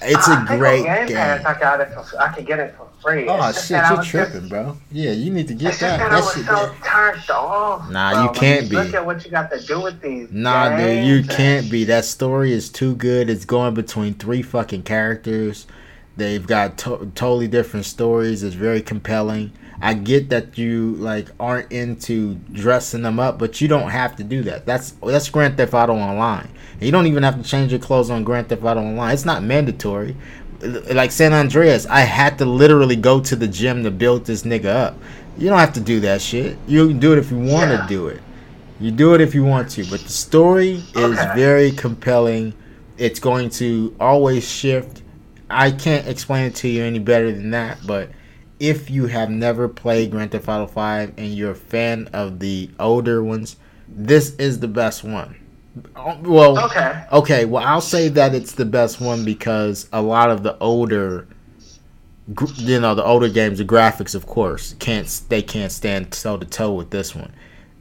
It's 0.02 0.28
a 0.30 0.46
great 0.48 0.86
Game 0.86 1.08
game. 1.08 1.18
Pass, 1.18 1.46
I 1.46 1.60
got 1.60 1.82
it. 1.82 1.90
For, 1.94 2.20
I 2.22 2.34
could 2.34 2.46
get 2.46 2.60
it 2.60 2.76
for 2.78 2.88
free. 3.02 3.28
Oh 3.28 3.52
shit, 3.52 3.72
you're 3.72 3.98
was 3.98 4.08
just- 4.08 4.32
tripping, 4.32 4.48
bro. 4.48 4.78
Yeah, 4.92 5.12
you 5.12 5.30
need 5.30 5.50
to 5.50 5.54
get 5.54 5.74
that. 5.80 6.00
that, 6.00 6.12
I 6.14 6.20
was 6.20 6.34
shit. 6.34 6.46
so 6.46 6.74
turned 6.86 7.30
off. 7.30 7.90
Nah, 7.92 8.14
bro. 8.14 8.24
you 8.24 8.30
can't 8.32 8.70
be. 8.70 8.78
Look 8.78 8.94
at 8.94 9.06
what 9.06 9.26
you 9.26 9.30
got 9.32 9.52
to 9.52 9.60
do 9.60 9.82
with 9.82 10.00
these. 10.02 10.32
Nah, 10.32 10.78
dude, 10.78 11.06
you 11.06 11.24
can't 11.24 11.70
be. 11.70 11.84
That 11.84 12.06
story 12.06 12.54
is 12.54 12.70
too 12.70 12.96
good. 12.96 13.30
It's 13.30 13.44
going 13.46 13.74
between 13.74 14.14
three 14.14 14.42
fucking 14.42 14.84
characters. 14.84 15.68
They've 16.18 16.46
got 16.46 16.78
to- 16.80 17.12
totally 17.16 17.48
different 17.48 17.86
stories. 17.86 18.44
It's 18.44 18.56
very 18.56 18.82
compelling. 18.82 19.52
I 19.80 19.94
get 19.94 20.30
that 20.30 20.58
you 20.58 20.96
like 20.98 21.28
aren't 21.40 21.72
into 21.72 22.36
dressing 22.52 23.04
them 23.04 23.20
up, 23.20 23.38
but 23.38 23.62
you 23.62 23.68
don't 23.68 23.92
have 23.92 24.16
to 24.16 24.24
do 24.24 24.42
that. 24.44 24.66
That's 24.66 24.92
that's 25.06 25.30
Grand 25.30 25.56
Theft 25.58 25.74
Auto 25.76 25.94
Online. 25.94 26.50
And 26.74 26.82
you 26.84 26.92
don't 26.92 27.06
even 27.06 27.22
have 27.22 27.38
to 27.42 27.48
change 27.48 27.72
your 27.72 27.80
clothes 27.80 28.10
on 28.10 28.24
Grand 28.24 28.50
Theft 28.50 28.64
Auto 28.64 28.80
Online. 28.82 29.14
It's 29.14 29.26
not 29.26 29.44
mandatory. 29.44 30.16
Like 30.92 31.12
San 31.12 31.34
Andreas, 31.34 31.86
I 31.86 32.00
had 32.00 32.40
to 32.40 32.46
literally 32.46 32.96
go 32.96 33.20
to 33.20 33.36
the 33.36 33.48
gym 33.48 33.84
to 33.84 33.92
build 33.92 34.26
this 34.26 34.42
nigga 34.42 34.66
up. 34.66 34.98
You 35.38 35.50
don't 35.50 35.60
have 35.60 35.74
to 35.74 35.80
do 35.80 36.00
that 36.00 36.20
shit. 36.22 36.58
You 36.68 36.88
can 36.88 36.98
do 36.98 37.14
it 37.14 37.20
if 37.20 37.30
you 37.30 37.38
want 37.38 37.70
to 37.70 37.78
Yeah. 37.78 37.88
do 37.88 38.08
it. 38.08 38.22
You 38.80 38.90
do 38.90 39.14
it 39.14 39.22
if 39.22 39.36
you 39.36 39.44
want 39.44 39.70
to, 39.72 39.86
but 39.86 40.00
the 40.00 40.10
story 40.10 40.84
is 40.96 41.16
very 41.36 41.72
compelling. 41.72 42.54
It's 42.98 43.20
going 43.20 43.52
to 43.52 43.96
always 44.00 44.48
shift. 44.50 45.04
I 45.50 45.72
can't 45.72 46.08
explain 46.08 46.46
it 46.46 46.56
to 46.56 46.68
you 46.68 46.84
any 46.84 47.00
better 47.00 47.32
than 47.32 47.52
that, 47.52 47.80
but 47.86 48.10
if 48.60 48.90
you 48.90 49.08
have 49.08 49.30
never 49.30 49.70
played 49.70 50.12
Grand 50.12 50.32
Theft 50.32 50.48
Auto 50.48 50.68
5 50.68 51.14
and 51.18 51.34
you're 51.34 51.52
a 51.52 51.56
fan 51.56 52.10
of 52.14 52.40
the 52.40 52.70
older 52.80 53.24
ones, 53.24 53.58
this 53.88 54.36
is 54.36 54.60
the 54.60 54.68
best 54.68 55.04
one. 55.04 55.36
Oh, 55.96 56.18
Well, 56.24 56.66
Okay. 56.66 57.04
Okay, 57.12 57.46
well, 57.46 57.64
I'll 57.64 57.82
say 57.82 58.10
that 58.10 58.34
it's 58.34 58.54
the 58.54 58.66
best 58.66 59.00
one 59.00 59.24
because 59.24 59.88
a 59.94 60.02
lot 60.02 60.32
of 60.32 60.44
the 60.44 60.58
older, 60.58 61.28
you 62.56 62.80
know, 62.80 62.96
the 62.96 63.04
older 63.04 63.30
games, 63.30 63.60
the 63.60 63.66
graphics, 63.66 64.16
of 64.16 64.26
course, 64.26 64.76
can't 64.80 65.22
they 65.30 65.42
can't 65.42 65.72
stand 65.72 66.12
toe 66.12 66.38
to 66.38 66.46
toe 66.46 66.74
with 66.74 66.90
this 66.90 67.16
one. 67.16 67.32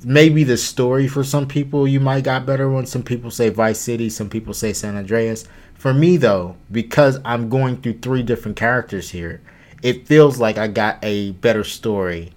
Maybe 0.05 0.45
the 0.45 0.59
story 0.59 1.09
for 1.09 1.25
some 1.25 1.49
people 1.49 1.89
you 1.89 2.01
might 2.01 2.25
got 2.25 2.45
better 2.45 2.69
ones. 2.71 2.91
Some 2.91 3.03
people 3.03 3.31
say 3.31 3.49
Vice 3.49 3.81
City, 3.81 4.11
some 4.11 4.29
people 4.29 4.53
say 4.53 4.73
San 4.75 4.95
Andreas. 4.97 5.49
For 5.79 5.93
me 5.95 6.17
though, 6.17 6.57
because 6.71 7.21
I'm 7.25 7.49
going 7.49 7.81
through 7.81 7.99
three 7.99 8.23
different 8.23 8.57
characters 8.57 9.11
here, 9.11 9.41
it 9.83 10.07
feels 10.07 10.39
like 10.39 10.59
I 10.59 10.69
got 10.69 10.99
a 11.03 11.33
better 11.33 11.65
story 11.65 12.33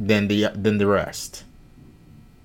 than 0.00 0.28
the 0.28 0.48
than 0.54 0.78
the 0.78 0.86
rest. 0.86 1.44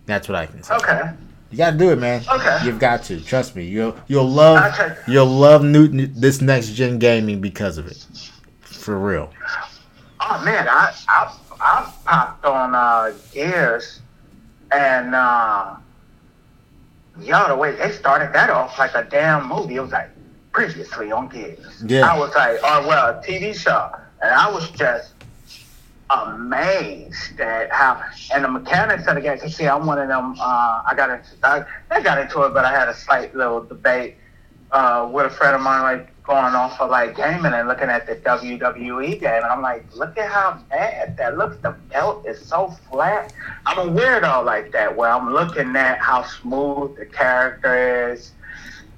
That's 0.06 0.28
what 0.28 0.36
I 0.36 0.46
can 0.46 0.64
say. 0.64 0.76
Okay. 0.76 1.12
You 1.52 1.58
gotta 1.58 1.78
do 1.78 1.92
it, 1.92 1.98
man. 1.98 2.24
Okay. 2.30 2.60
You've 2.66 2.80
got 2.80 3.04
to. 3.04 3.22
Trust 3.22 3.56
me. 3.56 3.66
You'll 3.66 3.98
you'll 4.08 4.30
love 4.30 4.76
you'll 5.08 5.26
love 5.26 5.64
new, 5.64 5.88
this 5.88 6.42
next 6.42 6.74
gen 6.74 7.00
gaming 7.00 7.40
because 7.40 7.78
of 7.78 7.88
it. 7.88 8.06
For 8.62 8.98
real. 8.98 9.32
Oh 10.20 10.44
man, 10.44 10.68
I 10.68 10.94
I 11.08 11.38
I 11.60 11.94
popped 12.06 12.46
on 12.46 12.76
uh, 12.76 13.14
Gears, 13.34 14.02
and 14.72 15.16
uh, 15.16 15.76
yo, 17.22 17.48
the 17.48 17.56
way 17.56 17.76
they 17.76 17.92
started 17.92 18.34
that 18.34 18.50
off 18.50 18.78
like 18.78 18.94
a 18.96 19.04
damn 19.10 19.48
movie. 19.48 19.76
It 19.76 19.80
was 19.80 19.92
like 19.92 20.10
previously 20.58 21.12
on 21.12 21.28
Gears. 21.28 21.84
Yeah. 21.86 22.12
I 22.12 22.18
was 22.18 22.34
like, 22.34 22.58
oh 22.64 22.88
well, 22.88 23.10
a 23.10 23.24
TV 23.24 23.54
show, 23.54 23.92
and 24.24 24.34
I 24.34 24.50
was 24.50 24.72
just 24.72 25.14
amazed 26.10 27.40
at 27.40 27.72
how 27.72 28.02
and 28.34 28.44
the 28.44 28.48
mechanics 28.48 29.06
of 29.06 29.16
the 29.16 29.22
game. 29.22 29.38
Cause 29.38 29.56
see, 29.56 29.68
I'm 29.68 29.86
one 29.86 30.00
of 30.00 30.08
them. 30.08 30.34
Uh, 30.40 30.82
I 30.84 30.94
got 30.98 31.12
into 31.12 31.30
I, 31.44 31.64
I 31.92 32.02
got 32.02 32.18
into 32.18 32.42
it, 32.42 32.56
but 32.56 32.66
I 32.66 32.72
had 32.72 32.90
a 32.90 32.96
slight 32.96 33.36
little 33.36 33.64
debate 33.64 34.16
uh, 34.72 35.08
with 35.14 35.28
a 35.28 35.30
friend 35.30 35.56
of 35.56 35.62
mine, 35.62 35.84
like 35.84 36.24
going 36.24 36.56
off 36.56 36.82
of 36.82 36.90
like 36.90 37.16
gaming 37.16 37.54
and 37.54 37.68
looking 37.68 37.90
at 37.90 38.08
the 38.08 38.16
WWE 38.16 39.20
game, 39.20 39.44
and 39.44 39.46
I'm 39.46 39.62
like, 39.62 39.86
look 39.96 40.18
at 40.18 40.32
how 40.32 40.60
bad 40.72 41.18
that 41.18 41.38
looks. 41.38 41.58
The 41.58 41.76
belt 41.92 42.26
is 42.26 42.44
so 42.44 42.70
flat. 42.90 43.32
I'm 43.68 43.78
a 43.78 43.92
weirdo 43.92 44.44
like 44.44 44.72
that, 44.72 44.98
where 44.98 45.12
I'm 45.12 45.32
looking 45.32 45.76
at 45.76 46.00
how 46.00 46.24
smooth 46.24 46.98
the 46.98 47.06
character 47.06 48.10
is, 48.12 48.32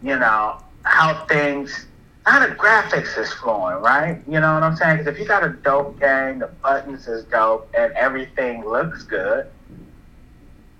you 0.02 0.18
know, 0.18 0.64
how 0.84 1.26
things, 1.26 1.88
how 2.26 2.46
the 2.46 2.54
graphics 2.56 3.18
is 3.18 3.32
flowing, 3.34 3.82
right? 3.82 4.22
You 4.28 4.40
know 4.40 4.54
what 4.54 4.64
I'm 4.64 4.76
saying? 4.76 4.98
Because 4.98 5.14
if 5.14 5.20
you 5.20 5.26
got 5.26 5.44
a 5.44 5.50
dope 5.50 6.00
game, 6.00 6.40
the 6.40 6.48
buttons 6.48 7.08
is 7.08 7.26
dope, 7.26 7.70
and 7.78 7.94
everything 7.94 8.66
looks 8.66 9.04
good, 9.04 9.48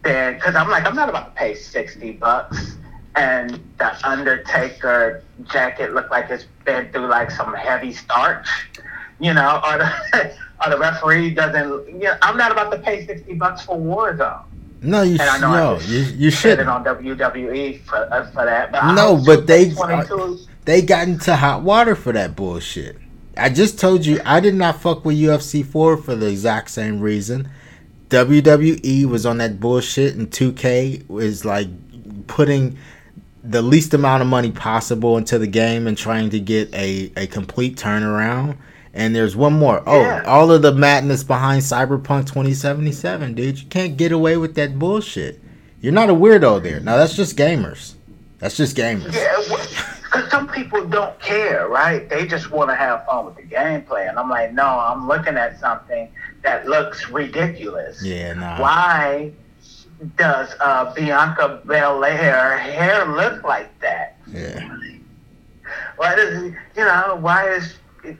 then 0.04 0.36
because 0.36 0.56
I'm 0.56 0.70
like, 0.70 0.86
I'm 0.86 0.96
not 0.96 1.10
about 1.10 1.36
to 1.36 1.40
pay 1.40 1.56
sixty 1.56 2.12
bucks 2.12 2.78
and 3.16 3.60
the 3.78 4.08
Undertaker 4.08 5.24
jacket 5.52 5.94
look 5.94 6.10
like 6.10 6.30
it's 6.30 6.46
been 6.66 6.92
through 6.92 7.08
like 7.08 7.32
some 7.32 7.54
heavy 7.54 7.92
starch, 7.92 8.48
you 9.20 9.34
know, 9.34 9.62
or 9.66 9.78
the 9.78 10.36
or 10.66 10.70
the 10.72 10.78
referee 10.78 11.32
doesn't. 11.32 11.88
You 11.90 12.00
know, 12.00 12.18
I'm 12.22 12.38
not 12.38 12.52
about 12.52 12.72
to 12.72 12.80
pay 12.80 13.06
sixty 13.06 13.34
bucks 13.34 13.64
for 13.64 13.78
Warzone. 13.78 14.44
No, 14.82 15.02
you 15.02 15.14
And 15.14 15.22
I 15.22 15.38
know 15.40 15.52
no, 15.76 15.80
you 15.82 16.00
you 16.00 16.32
shouldn't. 16.32 16.70
on 16.70 16.84
WWE 16.86 17.82
for 17.84 17.98
uh, 18.14 18.26
for 18.32 18.46
that. 18.46 18.72
But 18.72 18.94
No, 18.94 19.22
but 19.26 19.46
they- 19.48 19.72
22 19.72 20.40
They 20.66 20.82
got 20.82 21.08
into 21.08 21.36
hot 21.36 21.64
water 21.64 21.96
for 21.96 22.14
that 22.14 22.36
bullshit. 22.36 22.98
I 23.38 23.50
just 23.50 23.80
told 23.80 24.06
you 24.06 24.22
I 24.26 24.40
did 24.40 24.56
not 24.56 24.82
fuck 24.82 25.04
with 25.06 25.18
UFC 25.18 25.66
4 25.66 25.98
for 25.98 26.16
the 26.16 26.28
exact 26.28 26.70
same 26.72 27.00
reason. 27.00 27.50
WWE 28.10 29.06
was 29.06 29.26
on 29.26 29.38
that 29.38 29.60
bullshit 29.60 30.16
and 30.16 30.30
2K 30.30 31.08
was 31.08 31.46
like 31.46 31.68
putting 32.28 32.78
the 33.44 33.62
least 33.62 33.94
amount 33.94 34.22
of 34.22 34.28
money 34.28 34.52
possible 34.52 35.18
into 35.18 35.38
the 35.40 35.48
game 35.48 35.88
and 35.88 35.98
trying 35.98 36.30
to 36.32 36.40
get 36.40 36.74
a, 36.74 37.12
a 37.16 37.28
complete 37.28 37.78
turnaround. 37.78 38.58
And 38.94 39.16
there's 39.16 39.36
one 39.36 39.54
more. 39.54 39.84
Oh, 39.86 40.02
Yeah. 40.02 40.24
all 40.26 40.52
of 40.52 40.62
the 40.64 40.72
madness 40.74 41.24
behind 41.24 41.62
Cyberpunk 41.62 42.26
2077, 42.28 43.34
dude. 43.36 43.60
You 43.60 43.68
can't 43.68 43.98
get 43.98 44.12
away 44.12 44.36
with 44.38 44.56
that 44.56 44.80
bullshit. 44.80 45.40
You're 45.82 45.94
not 45.94 46.10
a 46.10 46.14
weirdo 46.14 46.62
there. 46.64 46.80
No, 46.80 46.98
that's 46.98 47.16
just 47.16 47.38
gamers. 47.38 47.94
That's 48.40 48.58
just 48.58 48.76
gamers. 48.76 49.14
Yeah, 49.14 49.36
because 50.04 50.30
some 50.32 50.48
people 50.48 50.86
don't 50.86 51.18
care, 51.20 51.68
right? 51.68 52.10
They 52.10 52.26
just 52.26 52.52
want 52.52 52.70
to 52.72 52.76
have 52.76 53.06
fun 53.06 53.26
with 53.28 53.36
the 53.36 53.44
gameplay, 53.44 54.10
and 54.10 54.18
I'm 54.18 54.30
like, 54.30 54.54
no, 54.54 54.66
I'm 54.66 55.08
looking 55.08 55.38
at 55.38 55.60
something 55.60 56.10
that 56.42 56.68
looks 56.68 57.10
ridiculous. 57.10 58.04
Yeah, 58.04 58.34
nah. 58.34 58.60
Why 58.60 59.32
does 60.18 60.56
uh, 60.62 60.94
Bianca 60.96 61.62
Belair 61.66 62.58
hair 62.58 63.06
look 63.06 63.44
like 63.44 63.78
that? 63.82 64.18
Yeah. 64.28 64.68
Why 65.98 66.16
does 66.16 66.44
you 66.44 66.54
know? 66.86 67.18
Why 67.20 67.50
is 67.50 67.76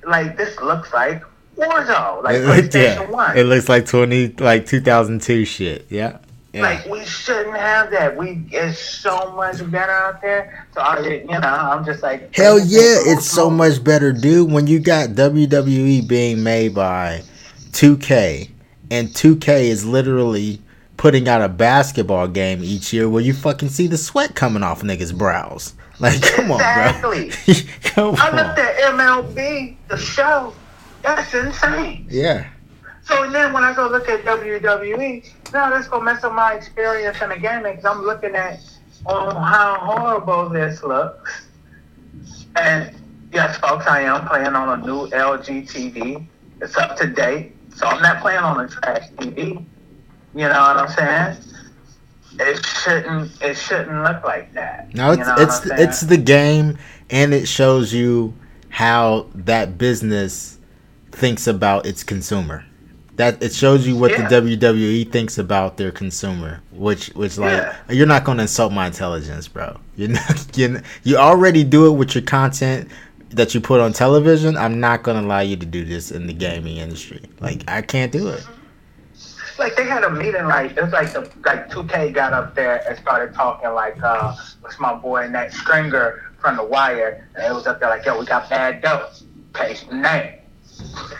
like 0.06 0.38
this 0.38 0.60
looks 0.60 0.94
like 0.94 1.24
Warzone, 1.58 2.24
like 2.24 2.36
It, 2.36 2.46
PlayStation 2.46 2.74
yeah. 2.74 3.10
One? 3.10 3.38
it 3.38 3.44
looks 3.44 3.70
like 3.70 3.86
twenty 3.86 4.30
like 4.40 4.66
two 4.66 4.82
thousand 4.82 5.22
two 5.22 5.46
shit. 5.46 5.86
Yeah. 5.90 6.20
Yeah. 6.54 6.62
Like 6.64 6.86
we 6.88 7.06
shouldn't 7.06 7.56
have 7.56 7.92
that. 7.92 8.18
We 8.18 8.44
it's 8.52 8.80
so 8.80 9.34
much 9.34 9.58
better 9.70 9.92
out 9.92 10.20
there. 10.22 10.68
So 10.74 10.82
I, 10.82 11.00
you 11.08 11.26
know, 11.28 11.38
I'm 11.40 11.86
just 11.86 12.02
like 12.02 12.36
Hell 12.36 12.58
yeah, 12.60 12.98
it's 13.06 13.26
so 13.26 13.50
much 13.52 13.84
better, 13.84 14.12
dude. 14.12 14.52
When 14.52 14.66
you 14.66 14.80
got 14.80 15.10
WWE 15.10 16.08
being 16.08 16.42
made 16.42 16.74
by 16.74 17.22
2K, 17.72 18.50
and 18.90 19.10
2K 19.10 19.66
is 19.66 19.86
literally 19.86 20.60
putting 20.98 21.30
out 21.30 21.42
a 21.42 21.50
basketball 21.50 22.28
game 22.28 22.64
each 22.64 22.92
year 22.92 23.08
where 23.08 23.22
you 23.22 23.34
fucking 23.34 23.70
see 23.70 23.86
the 23.88 23.98
sweat 23.98 24.36
coming 24.36 24.64
off 24.64 24.82
niggas' 24.82 25.16
brows. 25.16 25.74
Like, 26.00 26.22
come 26.22 26.52
Exactly. 26.52 27.32
on, 27.32 27.36
bro. 27.36 27.54
come 27.84 28.16
I 28.18 28.30
looked 28.32 28.60
on. 28.60 28.66
at 28.66 28.76
MLB, 29.36 29.76
the 29.90 29.98
show. 29.98 30.54
That's 31.02 31.34
insane. 31.34 32.06
Yeah. 32.10 32.48
So 33.04 33.30
then 33.32 33.54
when 33.54 33.64
I 33.64 33.74
go 33.74 33.88
look 33.88 34.08
at 34.08 34.24
WWE, 34.24 35.26
now 35.54 35.70
that's 35.70 35.88
gonna 35.88 36.04
mess 36.06 36.24
up 36.24 36.34
my 36.34 36.54
experience 36.54 37.22
in 37.22 37.30
the 37.30 37.38
gaming 37.38 37.76
because 37.76 37.86
I'm 37.86 38.04
looking 38.04 38.36
at 38.36 38.60
oh 39.08 39.32
how 39.40 39.76
horrible 39.80 40.50
this 40.50 40.84
looks. 40.84 41.48
And 42.56 42.96
yes, 43.34 43.58
folks, 43.58 43.88
I 43.88 44.02
am 44.02 44.28
playing 44.28 44.48
on 44.56 44.80
a 44.80 44.86
new 44.86 45.08
LG 45.08 45.68
TV. 45.70 46.26
It's 46.62 46.78
up 46.78 46.98
to 46.98 47.08
date, 47.08 47.56
so 47.76 47.88
I'm 47.88 48.02
not 48.02 48.22
playing 48.22 48.40
on 48.40 48.60
a 48.64 48.68
trash 48.68 49.10
TV. 49.18 49.66
You 50.36 50.48
know 50.48 50.50
what 50.50 50.78
I'm 50.78 50.90
saying? 50.90 51.38
It 52.40 52.66
shouldn't. 52.66 53.32
It 53.42 53.56
shouldn't 53.56 54.04
look 54.04 54.24
like 54.24 54.54
that. 54.54 54.94
No, 54.96 55.12
it's 55.12 55.20
You 55.20 55.26
know 55.26 55.36
it's 55.38 55.66
it's 55.66 56.02
the 56.02 56.18
game, 56.18 56.78
and 57.10 57.34
it 57.34 57.48
shows 57.48 57.94
you 57.94 58.34
how 58.70 59.26
that 59.36 59.78
business 59.78 60.58
thinks 61.12 61.48
about 61.48 61.86
its 61.86 62.04
consumer. 62.04 62.64
That 63.18 63.44
it 63.44 63.54
shows 63.54 63.86
you 63.86 63.98
what 63.98 64.12
Yeah. 64.12 64.30
the 64.30 64.36
WWE 64.42 65.12
thinks 65.12 65.38
about 65.38 65.76
their 65.76 65.92
consumer, 65.92 66.62
which 66.72 67.08
which 67.10 67.38
like 67.38 67.52
Yeah. 67.52 67.76
you're 67.90 68.08
not 68.08 68.24
going 68.24 68.38
to 68.38 68.44
insult 68.44 68.72
my 68.72 68.88
intelligence, 68.88 69.48
bro. 69.50 69.78
You're 69.98 70.10
not 70.10 70.48
you 70.58 70.80
you 71.04 71.18
already 71.18 71.64
do 71.66 71.88
it 71.88 71.92
with 71.98 72.16
your 72.16 72.24
content. 72.24 72.88
that 73.32 73.54
you 73.54 73.62
put 73.62 73.80
on 73.80 73.94
television, 73.94 74.58
I'm 74.58 74.80
not 74.80 75.04
gonna 75.04 75.22
allow 75.22 75.42
you 75.42 75.56
to 75.56 75.66
do 75.68 75.86
this 75.86 76.10
in 76.10 76.26
the 76.26 76.34
gaming 76.34 76.78
industry. 76.78 77.22
Like 77.40 77.64
I 77.68 77.84
can't 77.84 78.12
do 78.12 78.28
it. 78.30 78.44
Like 79.60 79.76
they 79.76 79.84
had 79.86 80.04
a 80.04 80.10
meeting, 80.10 80.46
like 80.46 80.78
it 80.78 80.82
was 80.84 80.94
like 80.94 81.12
the 81.12 81.30
like 81.46 81.70
2K 81.70 82.14
got 82.14 82.34
up 82.34 82.56
there 82.56 82.82
and 82.88 82.98
started 82.98 83.34
talking 83.36 83.70
like, 83.72 84.02
uh, 84.02 84.36
what's 84.62 84.80
my 84.80 84.94
boy 84.96 85.28
Nate 85.28 85.52
Stringer 85.52 86.32
from 86.40 86.56
The 86.56 86.64
Wire, 86.64 87.28
and 87.36 87.44
it 87.46 87.54
was 87.54 87.68
up 87.68 87.80
there 87.82 87.90
like, 87.90 88.06
yo, 88.06 88.18
we 88.20 88.26
got 88.26 88.50
bad 88.50 88.82
dope, 88.82 89.12
paste 89.54 89.90
the 89.90 89.96
name. 89.96 90.36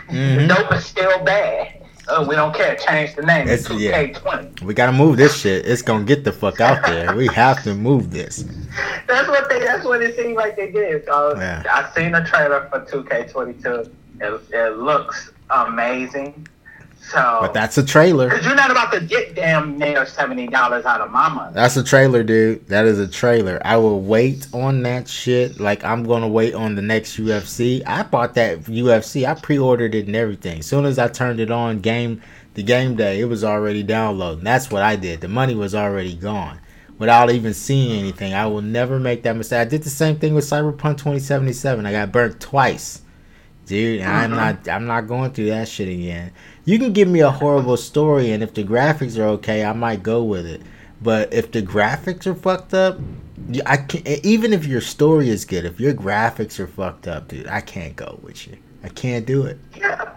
Mhm. 0.08 0.48
The 0.48 0.54
dope 0.54 0.72
is 0.72 0.86
still 0.86 1.22
bad. 1.22 1.76
Oh, 2.08 2.26
we 2.26 2.34
don't 2.34 2.52
care. 2.54 2.74
Change 2.76 3.14
the 3.14 3.22
name. 3.22 3.46
It's 3.46 3.70
It's- 3.70 3.78
2K20. 4.18 4.62
We 4.62 4.72
gotta 4.74 4.90
move 4.92 5.16
this 5.18 5.36
shit. 5.38 5.66
It's 5.66 5.82
gonna 5.82 6.02
get 6.04 6.24
the 6.24 6.32
fuck 6.32 6.60
out 6.60 6.82
there. 6.86 7.14
We 7.14 7.26
have 7.28 7.62
to 7.64 7.74
move 7.74 8.10
this. 8.10 8.44
That's 9.06 9.28
what 9.28 9.48
they. 9.50 9.60
That's 9.60 9.84
what 9.84 10.02
it 10.02 10.16
seemed 10.16 10.36
like 10.36 10.56
they 10.56 10.70
did. 10.72 11.04
So 11.04 11.36
Yeah. 11.36 11.62
I 11.70 11.88
seen 11.94 12.14
a 12.14 12.24
trailer 12.24 12.68
for 12.70 12.80
2K22. 12.80 13.90
It, 14.22 14.40
it 14.52 14.78
looks 14.78 15.30
amazing. 15.50 16.48
So, 17.10 17.38
But 17.40 17.52
that's 17.54 17.76
a 17.78 17.84
trailer. 17.84 18.28
because 18.28 18.46
you're 18.46 18.54
not 18.54 18.70
about 18.70 18.92
to 18.92 19.00
get 19.00 19.34
damn 19.34 19.78
near 19.78 20.06
seventy 20.06 20.46
dollars 20.46 20.84
out 20.84 21.00
of 21.00 21.10
my 21.10 21.28
money. 21.28 21.52
That's 21.54 21.76
a 21.76 21.82
trailer, 21.82 22.22
dude. 22.22 22.66
That 22.68 22.86
is 22.86 22.98
a 22.98 23.08
trailer. 23.08 23.60
I 23.64 23.76
will 23.78 24.00
wait 24.00 24.46
on 24.52 24.82
that 24.84 25.08
shit 25.08 25.58
like 25.58 25.84
I'm 25.84 26.04
gonna 26.04 26.28
wait 26.28 26.54
on 26.54 26.74
the 26.76 26.82
next 26.82 27.18
UFC. 27.18 27.82
I 27.86 28.02
bought 28.04 28.34
that 28.34 28.60
UFC. 28.64 29.26
I 29.26 29.34
pre-ordered 29.34 29.94
it 29.94 30.06
and 30.06 30.14
everything. 30.14 30.60
As 30.60 30.66
soon 30.66 30.84
as 30.84 30.98
I 30.98 31.08
turned 31.08 31.40
it 31.40 31.50
on, 31.50 31.80
game 31.80 32.22
the 32.54 32.62
game 32.62 32.96
day, 32.96 33.20
it 33.20 33.24
was 33.26 33.42
already 33.44 33.82
downloading. 33.82 34.44
That's 34.44 34.70
what 34.70 34.82
I 34.82 34.96
did. 34.96 35.20
The 35.20 35.28
money 35.28 35.54
was 35.54 35.74
already 35.74 36.14
gone 36.14 36.58
without 36.98 37.30
even 37.30 37.54
seeing 37.54 37.98
anything. 37.98 38.34
I 38.34 38.46
will 38.46 38.62
never 38.62 39.00
make 39.00 39.22
that 39.22 39.36
mistake. 39.36 39.60
I 39.60 39.64
did 39.64 39.82
the 39.82 39.90
same 39.90 40.16
thing 40.18 40.34
with 40.34 40.44
Cyberpunk 40.44 40.98
2077. 40.98 41.86
I 41.86 41.92
got 41.92 42.12
burnt 42.12 42.40
twice. 42.40 43.02
Dude, 43.70 44.02
I'm 44.02 44.32
Mhm. 44.32 44.34
not 44.34 44.68
I'm 44.68 44.86
not 44.88 45.06
going 45.06 45.30
through 45.30 45.46
that 45.50 45.68
shit 45.68 45.88
again. 45.88 46.32
You 46.64 46.76
can 46.76 46.92
give 46.92 47.06
me 47.06 47.20
a 47.20 47.30
horrible 47.30 47.76
story 47.76 48.32
and 48.32 48.42
if 48.42 48.52
the 48.52 48.64
graphics 48.64 49.16
are 49.16 49.28
okay, 49.38 49.64
I 49.64 49.72
might 49.72 50.02
go 50.02 50.24
with 50.24 50.44
it. 50.44 50.60
But 51.00 51.32
if 51.32 51.52
the 51.52 51.62
graphics 51.62 52.26
are 52.26 52.34
fucked 52.34 52.74
up, 52.74 52.98
I 53.66 53.76
can't. 53.76 54.08
Even 54.26 54.52
if 54.52 54.66
your 54.66 54.80
story 54.80 55.28
is 55.28 55.44
good, 55.44 55.64
if 55.64 55.78
your 55.78 55.94
graphics 55.94 56.58
are 56.58 56.66
fucked 56.66 57.06
up, 57.06 57.28
dude, 57.28 57.46
I 57.46 57.60
can't 57.60 57.94
go 57.94 58.18
with 58.24 58.48
you. 58.48 58.56
I 58.82 58.88
can't 58.88 59.24
do 59.24 59.44
it. 59.44 59.60
Yeah, 59.78 60.08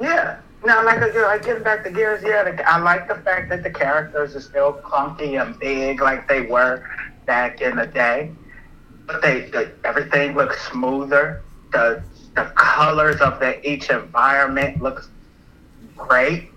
yeah. 0.00 0.36
Now, 0.64 0.84
like, 0.84 1.02
uh, 1.02 1.08
like 1.22 1.44
getting 1.44 1.64
back 1.64 1.82
to 1.82 1.90
Gears, 1.90 2.22
yeah, 2.24 2.44
the, 2.44 2.70
I 2.70 2.78
like 2.78 3.08
the 3.08 3.16
fact 3.16 3.48
that 3.48 3.64
the 3.64 3.70
characters 3.70 4.36
are 4.36 4.40
still 4.40 4.74
clunky 4.74 5.42
and 5.42 5.58
big 5.58 6.00
like 6.00 6.28
they 6.28 6.42
were 6.42 6.84
back 7.26 7.60
in 7.60 7.74
the 7.74 7.86
day. 7.88 8.30
But 9.08 9.22
they, 9.22 9.50
the, 9.50 9.72
everything 9.82 10.36
looks 10.36 10.62
smoother. 10.70 11.42
The 11.72 12.00
the 12.34 12.44
colors 12.56 13.20
of 13.20 13.38
the 13.40 13.66
each 13.68 13.90
environment 13.90 14.82
looks 14.82 15.08
great. 15.96 16.50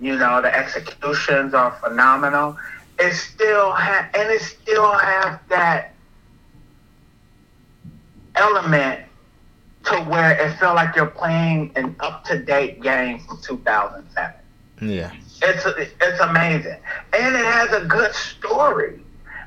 You 0.00 0.16
know, 0.16 0.40
the 0.40 0.54
executions 0.56 1.52
are 1.52 1.72
phenomenal. 1.72 2.56
It 2.98 3.14
still 3.14 3.70
ha- 3.72 4.08
and 4.14 4.30
it 4.30 4.40
still 4.40 4.92
have 4.92 5.40
that 5.48 5.94
element 8.36 9.00
to 9.84 9.96
where 10.02 10.32
it 10.32 10.56
felt 10.58 10.76
like 10.76 10.94
you're 10.96 11.06
playing 11.06 11.72
an 11.76 11.96
up 12.00 12.24
to 12.24 12.38
date 12.38 12.82
game 12.82 13.18
from 13.20 13.40
2007. 13.40 14.34
Yeah. 14.82 15.12
It's 15.42 15.64
it's 15.66 16.20
amazing, 16.20 16.76
and 17.14 17.34
it 17.34 17.44
has 17.44 17.72
a 17.72 17.84
good 17.86 18.14
story. 18.14 19.00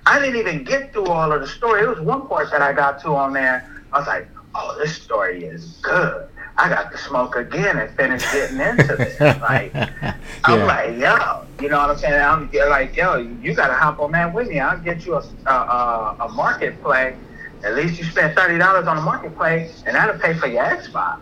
I 0.06 0.20
didn't 0.20 0.38
even 0.38 0.64
get 0.64 0.92
through 0.92 1.06
all 1.06 1.32
of 1.32 1.42
the 1.42 1.48
story. 1.48 1.84
It 1.84 1.88
was 1.88 2.00
one 2.00 2.28
part 2.28 2.50
that 2.52 2.62
I 2.62 2.74
got 2.74 3.00
to 3.02 3.10
on 3.16 3.34
there. 3.34 3.70
I 3.92 4.00
was 4.00 4.08
like, 4.08 4.28
"Oh, 4.56 4.78
this 4.78 4.96
story 4.96 5.46
is 5.46 5.80
good." 5.82 6.28
I 6.56 6.70
got 6.70 6.92
to 6.92 6.98
smoke 7.00 7.36
again 7.36 7.80
and 7.80 7.90
finish 7.96 8.22
getting 8.32 8.60
into 8.60 8.96
this. 8.96 9.20
Like, 9.20 9.74
I'm 10.44 10.68
like, 10.68 10.98
yo, 11.00 11.46
you 11.60 11.70
know 11.70 11.80
what 11.80 11.90
I'm 11.90 11.98
saying? 11.98 12.22
I'm 12.22 12.50
like, 12.70 12.96
yo, 12.96 13.16
you 13.18 13.56
gotta 13.56 13.74
hop 13.74 14.00
on 14.00 14.12
that 14.12 14.34
with 14.34 14.50
me. 14.50 14.60
I'll 14.60 14.80
get 14.80 15.06
you 15.06 15.16
a 15.16 15.24
a, 15.48 15.50
a, 15.50 16.18
a 16.22 16.30
marketplace. 16.30 17.16
At 17.64 17.76
least 17.76 17.98
you 17.98 18.06
spend 18.06 18.36
thirty 18.36 18.58
dollars 18.58 18.88
on 18.88 18.98
a 18.98 19.02
marketplace, 19.02 19.84
and 19.88 19.96
that'll 19.96 20.20
pay 20.20 20.34
for 20.36 20.48
your 20.48 20.64
Xbox. 20.64 21.20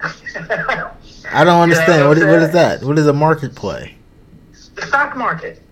I 1.32 1.44
don't 1.44 1.60
understand. 1.60 2.06
what 2.06 2.16
What, 2.16 2.22
I'm 2.22 2.28
what 2.28 2.42
is 2.42 2.52
that? 2.52 2.82
What 2.84 2.98
is 2.98 3.06
a 3.08 3.12
market 3.12 3.54
play? 3.56 3.96
the 4.78 4.86
stock 4.86 5.16
market. 5.16 5.62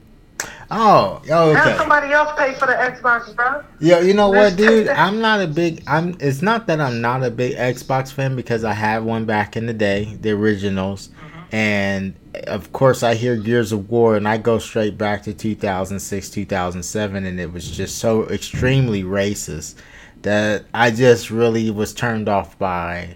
Oh, 0.70 1.22
oh, 1.30 1.54
Have 1.54 1.76
somebody 1.76 2.12
else 2.12 2.30
pay 2.36 2.54
for 2.54 2.66
the 2.66 2.72
Xbox, 2.72 3.34
bro. 3.36 3.62
Yeah, 3.78 4.00
you 4.00 4.14
know 4.14 4.30
what, 4.30 4.56
dude? 4.56 4.88
I'm 4.88 5.20
not 5.20 5.40
a 5.40 5.46
big. 5.46 5.82
I'm. 5.86 6.16
It's 6.18 6.42
not 6.42 6.66
that 6.66 6.80
I'm 6.80 7.00
not 7.00 7.22
a 7.22 7.30
big 7.30 7.56
Xbox 7.56 8.12
fan 8.12 8.34
because 8.34 8.64
I 8.64 8.72
had 8.72 9.04
one 9.04 9.26
back 9.26 9.56
in 9.56 9.66
the 9.66 9.72
day, 9.72 10.16
the 10.20 10.32
originals, 10.32 11.10
and 11.52 12.14
of 12.48 12.72
course 12.72 13.04
I 13.04 13.14
hear 13.14 13.36
Gears 13.36 13.70
of 13.70 13.90
War, 13.90 14.16
and 14.16 14.26
I 14.26 14.38
go 14.38 14.58
straight 14.58 14.98
back 14.98 15.22
to 15.24 15.32
2006, 15.32 16.30
2007, 16.30 17.24
and 17.24 17.40
it 17.40 17.52
was 17.52 17.70
just 17.70 17.98
so 17.98 18.28
extremely 18.28 19.04
racist 19.04 19.76
that 20.22 20.64
I 20.74 20.90
just 20.90 21.30
really 21.30 21.70
was 21.70 21.94
turned 21.94 22.28
off 22.28 22.58
by 22.58 23.14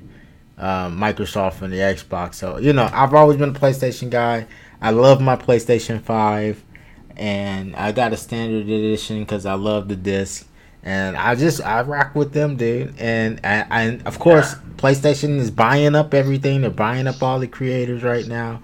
um, 0.56 0.98
Microsoft 1.00 1.62
and 1.62 1.72
the 1.72 1.78
Xbox. 1.78 2.34
So 2.34 2.58
you 2.58 2.72
know, 2.72 2.88
I've 2.92 3.14
always 3.14 3.38
been 3.38 3.56
a 3.56 3.58
PlayStation 3.58 4.08
guy. 4.08 4.46
I 4.80 4.90
love 4.90 5.20
my 5.20 5.34
PlayStation 5.34 6.00
Five, 6.00 6.62
and 7.20 7.76
I 7.76 7.92
got 7.92 8.14
a 8.14 8.16
standard 8.16 8.62
edition 8.62 9.20
because 9.20 9.44
I 9.44 9.52
love 9.52 9.88
the 9.88 9.94
disc. 9.94 10.46
And 10.82 11.18
I 11.18 11.34
just 11.34 11.60
I 11.60 11.82
rock 11.82 12.14
with 12.14 12.32
them, 12.32 12.56
dude. 12.56 12.98
And 12.98 13.38
I, 13.44 13.66
and 13.70 14.06
of 14.06 14.18
course, 14.18 14.54
PlayStation 14.78 15.36
is 15.38 15.50
buying 15.50 15.94
up 15.94 16.14
everything. 16.14 16.62
They're 16.62 16.70
buying 16.70 17.06
up 17.06 17.22
all 17.22 17.38
the 17.38 17.46
creators 17.46 18.02
right 18.02 18.26
now. 18.26 18.62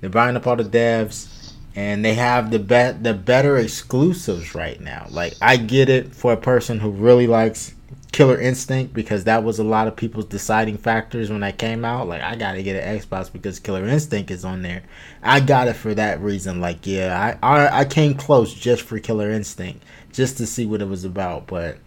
They're 0.00 0.08
buying 0.08 0.34
up 0.34 0.46
all 0.46 0.56
the 0.56 0.64
devs, 0.64 1.52
and 1.76 2.02
they 2.02 2.14
have 2.14 2.50
the 2.50 2.58
bet 2.58 3.04
the 3.04 3.12
better 3.12 3.58
exclusives 3.58 4.54
right 4.54 4.80
now. 4.80 5.06
Like 5.10 5.34
I 5.42 5.58
get 5.58 5.90
it 5.90 6.14
for 6.14 6.32
a 6.32 6.38
person 6.38 6.80
who 6.80 6.88
really 6.88 7.26
likes 7.26 7.74
Killer 8.12 8.40
Instinct 8.40 8.92
because 8.92 9.24
that 9.24 9.44
was 9.44 9.58
a 9.58 9.64
lot 9.64 9.86
of 9.88 9.96
people's 9.96 10.24
deciding 10.26 10.76
factors 10.78 11.30
when 11.30 11.42
I 11.42 11.52
came 11.52 11.84
out. 11.84 12.08
Like 12.08 12.22
I 12.22 12.36
gotta 12.36 12.62
get 12.62 12.82
an 12.82 12.98
Xbox 12.98 13.32
because 13.32 13.58
Killer 13.58 13.86
Instinct 13.86 14.30
is 14.30 14.44
on 14.44 14.62
there. 14.62 14.82
I 15.22 15.40
got 15.40 15.68
it 15.68 15.74
for 15.74 15.94
that 15.94 16.20
reason. 16.20 16.60
Like 16.60 16.86
yeah, 16.86 17.36
I 17.42 17.46
I, 17.46 17.80
I 17.80 17.84
came 17.84 18.14
close 18.14 18.52
just 18.54 18.82
for 18.82 18.98
Killer 18.98 19.30
Instinct 19.30 19.84
just 20.12 20.36
to 20.38 20.46
see 20.46 20.66
what 20.66 20.82
it 20.82 20.88
was 20.88 21.04
about. 21.04 21.46
But 21.46 21.78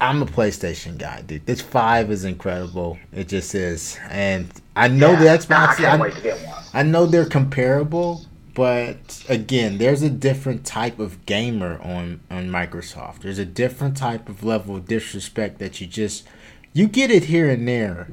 I'm 0.00 0.22
a 0.22 0.26
PlayStation 0.26 0.98
guy, 0.98 1.22
dude. 1.22 1.46
This 1.46 1.60
five 1.60 2.10
is 2.10 2.24
incredible. 2.24 2.98
It 3.12 3.28
just 3.28 3.54
is, 3.54 3.98
and 4.10 4.50
I 4.76 4.88
know 4.88 5.14
the 5.16 5.24
Yeah. 5.24 5.32
I 5.34 5.36
Xbox. 5.38 5.84
I- 5.84 5.96
wait 6.00 6.14
to 6.14 6.20
get 6.20 6.38
one. 6.46 6.62
I 6.74 6.82
know 6.82 7.06
they're 7.06 7.26
comparable, 7.26 8.24
but 8.54 9.24
again, 9.28 9.78
there's 9.78 10.02
a 10.02 10.10
different 10.10 10.64
type 10.64 10.98
of 10.98 11.24
gamer 11.26 11.80
on 11.82 12.20
on 12.30 12.48
Microsoft. 12.48 13.20
There's 13.20 13.38
a 13.38 13.46
different 13.46 13.96
type 13.96 14.28
of 14.28 14.44
level 14.44 14.76
of 14.76 14.86
disrespect 14.86 15.58
that 15.58 15.80
you 15.80 15.86
just 15.86 16.26
you 16.72 16.86
get 16.86 17.10
it 17.10 17.24
here 17.24 17.48
and 17.48 17.66
there 17.66 18.08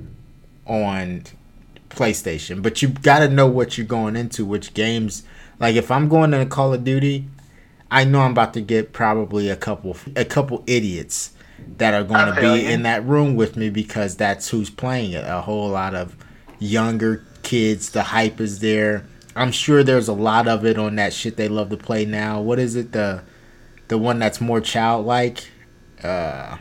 on 0.66 1.24
PlayStation, 1.90 2.62
but 2.62 2.82
you 2.82 2.90
got 2.90 3.20
to 3.20 3.30
know 3.30 3.48
what 3.48 3.78
you're 3.78 3.88
going 3.88 4.16
into, 4.16 4.46
which 4.46 4.74
games. 4.74 5.24
Like 5.60 5.76
if 5.76 5.92
I'm 5.92 6.08
going 6.08 6.34
into 6.34 6.46
Call 6.46 6.74
of 6.74 6.84
Duty, 6.84 7.26
I 7.92 8.06
know 8.06 8.22
I'm 8.22 8.32
about 8.32 8.54
to 8.54 8.62
get 8.62 8.94
probably 8.94 9.50
a 9.50 9.56
couple 9.56 9.98
a 10.16 10.26
couple 10.26 10.64
idiots 10.68 11.32
that 11.78 11.94
are 11.94 12.04
going 12.04 12.34
to 12.34 12.40
be 12.40 12.66
in 12.66 12.84
that 12.84 13.06
room 13.06 13.36
with 13.36 13.58
me 13.58 13.70
because 13.70 14.16
that's 14.16 14.50
who's 14.50 14.70
playing 14.70 15.12
it. 15.12 15.26
A 15.28 15.42
whole 15.42 15.70
lot 15.70 15.96
of 15.96 16.16
younger 16.60 17.26
kids. 17.44 17.90
The 17.90 18.04
hype 18.04 18.40
is 18.40 18.60
there. 18.60 19.06
I'm 19.36 19.52
sure 19.52 19.84
there's 19.84 20.08
a 20.08 20.14
lot 20.14 20.48
of 20.48 20.66
it 20.66 20.78
on 20.78 20.96
that 20.96 21.14
shit 21.14 21.38
they 21.38 21.48
love 21.48 21.70
to 21.70 21.78
play 21.78 22.06
now. 22.06 22.42
What 22.42 22.60
is 22.60 22.76
it? 22.76 22.92
The 22.92 23.24
the 23.88 23.98
one 23.98 24.20
that's 24.20 24.40
more 24.42 24.62
childlike. 24.62 25.48
Uh, 26.04 26.58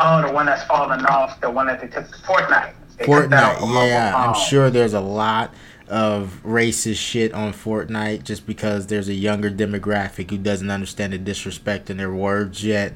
Oh, 0.00 0.22
the 0.24 0.32
one 0.32 0.46
that's 0.46 0.62
falling 0.64 1.04
off, 1.06 1.40
the 1.40 1.50
one 1.50 1.66
that 1.66 1.80
they 1.80 1.88
took 1.88 2.06
Fortnite. 2.18 2.72
They 2.98 3.04
took 3.04 3.30
Fortnite, 3.30 3.60
mobile 3.60 3.86
yeah, 3.86 4.14
I'm 4.16 4.34
sure 4.34 4.70
there's 4.70 4.94
a 4.94 5.00
lot 5.00 5.52
of 5.88 6.40
racist 6.44 6.98
shit 6.98 7.34
on 7.34 7.52
Fortnite 7.52 8.22
just 8.22 8.46
because 8.46 8.86
there's 8.86 9.08
a 9.08 9.14
younger 9.14 9.50
demographic 9.50 10.30
who 10.30 10.38
doesn't 10.38 10.70
understand 10.70 11.14
the 11.14 11.18
disrespect 11.18 11.90
in 11.90 11.96
their 11.96 12.12
words 12.12 12.64
yet. 12.64 12.92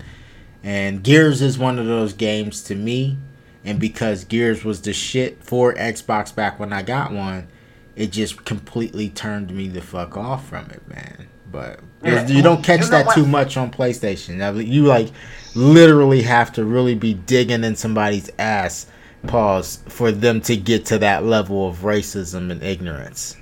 And 0.62 1.02
Gears 1.02 1.42
is 1.42 1.58
one 1.58 1.80
of 1.80 1.86
those 1.86 2.12
games 2.12 2.62
to 2.64 2.76
me, 2.76 3.18
and 3.64 3.80
because 3.80 4.22
Gears 4.24 4.64
was 4.64 4.82
the 4.82 4.92
shit 4.92 5.42
for 5.42 5.74
Xbox 5.74 6.32
back 6.32 6.60
when 6.60 6.72
I 6.72 6.82
got 6.82 7.10
one, 7.10 7.48
it 7.96 8.10
just 8.10 8.44
completely 8.44 9.08
turned 9.08 9.50
me 9.54 9.68
the 9.68 9.82
fuck 9.82 10.16
off 10.16 10.48
from 10.48 10.70
it, 10.70 10.86
man. 10.88 11.28
But 11.50 11.80
Yeah. 12.02 12.26
you 12.26 12.42
don't 12.42 12.62
catch 12.64 12.86
that 12.88 13.10
too 13.14 13.26
much 13.26 13.56
on 13.56 13.70
PlayStation. 13.70 14.66
You 14.66 14.84
like 14.84 15.10
literally 15.54 16.22
have 16.22 16.52
to 16.52 16.64
really 16.64 16.94
be 16.94 17.14
digging 17.14 17.64
in 17.64 17.76
somebody's 17.76 18.30
ass 18.38 18.86
pause 19.26 19.80
for 19.88 20.10
them 20.10 20.40
to 20.42 20.56
get 20.56 20.86
to 20.86 20.98
that 20.98 21.24
level 21.24 21.68
of 21.68 21.78
racism 21.78 22.50
and 22.50 22.62
ignorance. 22.62 23.36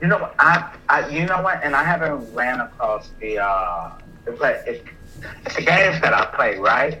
You 0.00 0.08
know 0.08 0.18
what? 0.18 0.34
I, 0.38 0.74
I, 0.88 1.08
you 1.08 1.24
know 1.26 1.40
what? 1.42 1.62
And 1.62 1.76
I 1.76 1.84
haven't 1.84 2.34
ran 2.34 2.60
across 2.60 3.10
the, 3.20 3.38
uh, 3.38 3.92
the 4.24 4.32
play, 4.32 4.82
it's 5.46 5.54
the 5.54 5.62
games 5.62 6.00
that 6.00 6.12
I 6.12 6.26
play, 6.26 6.58
right? 6.58 7.00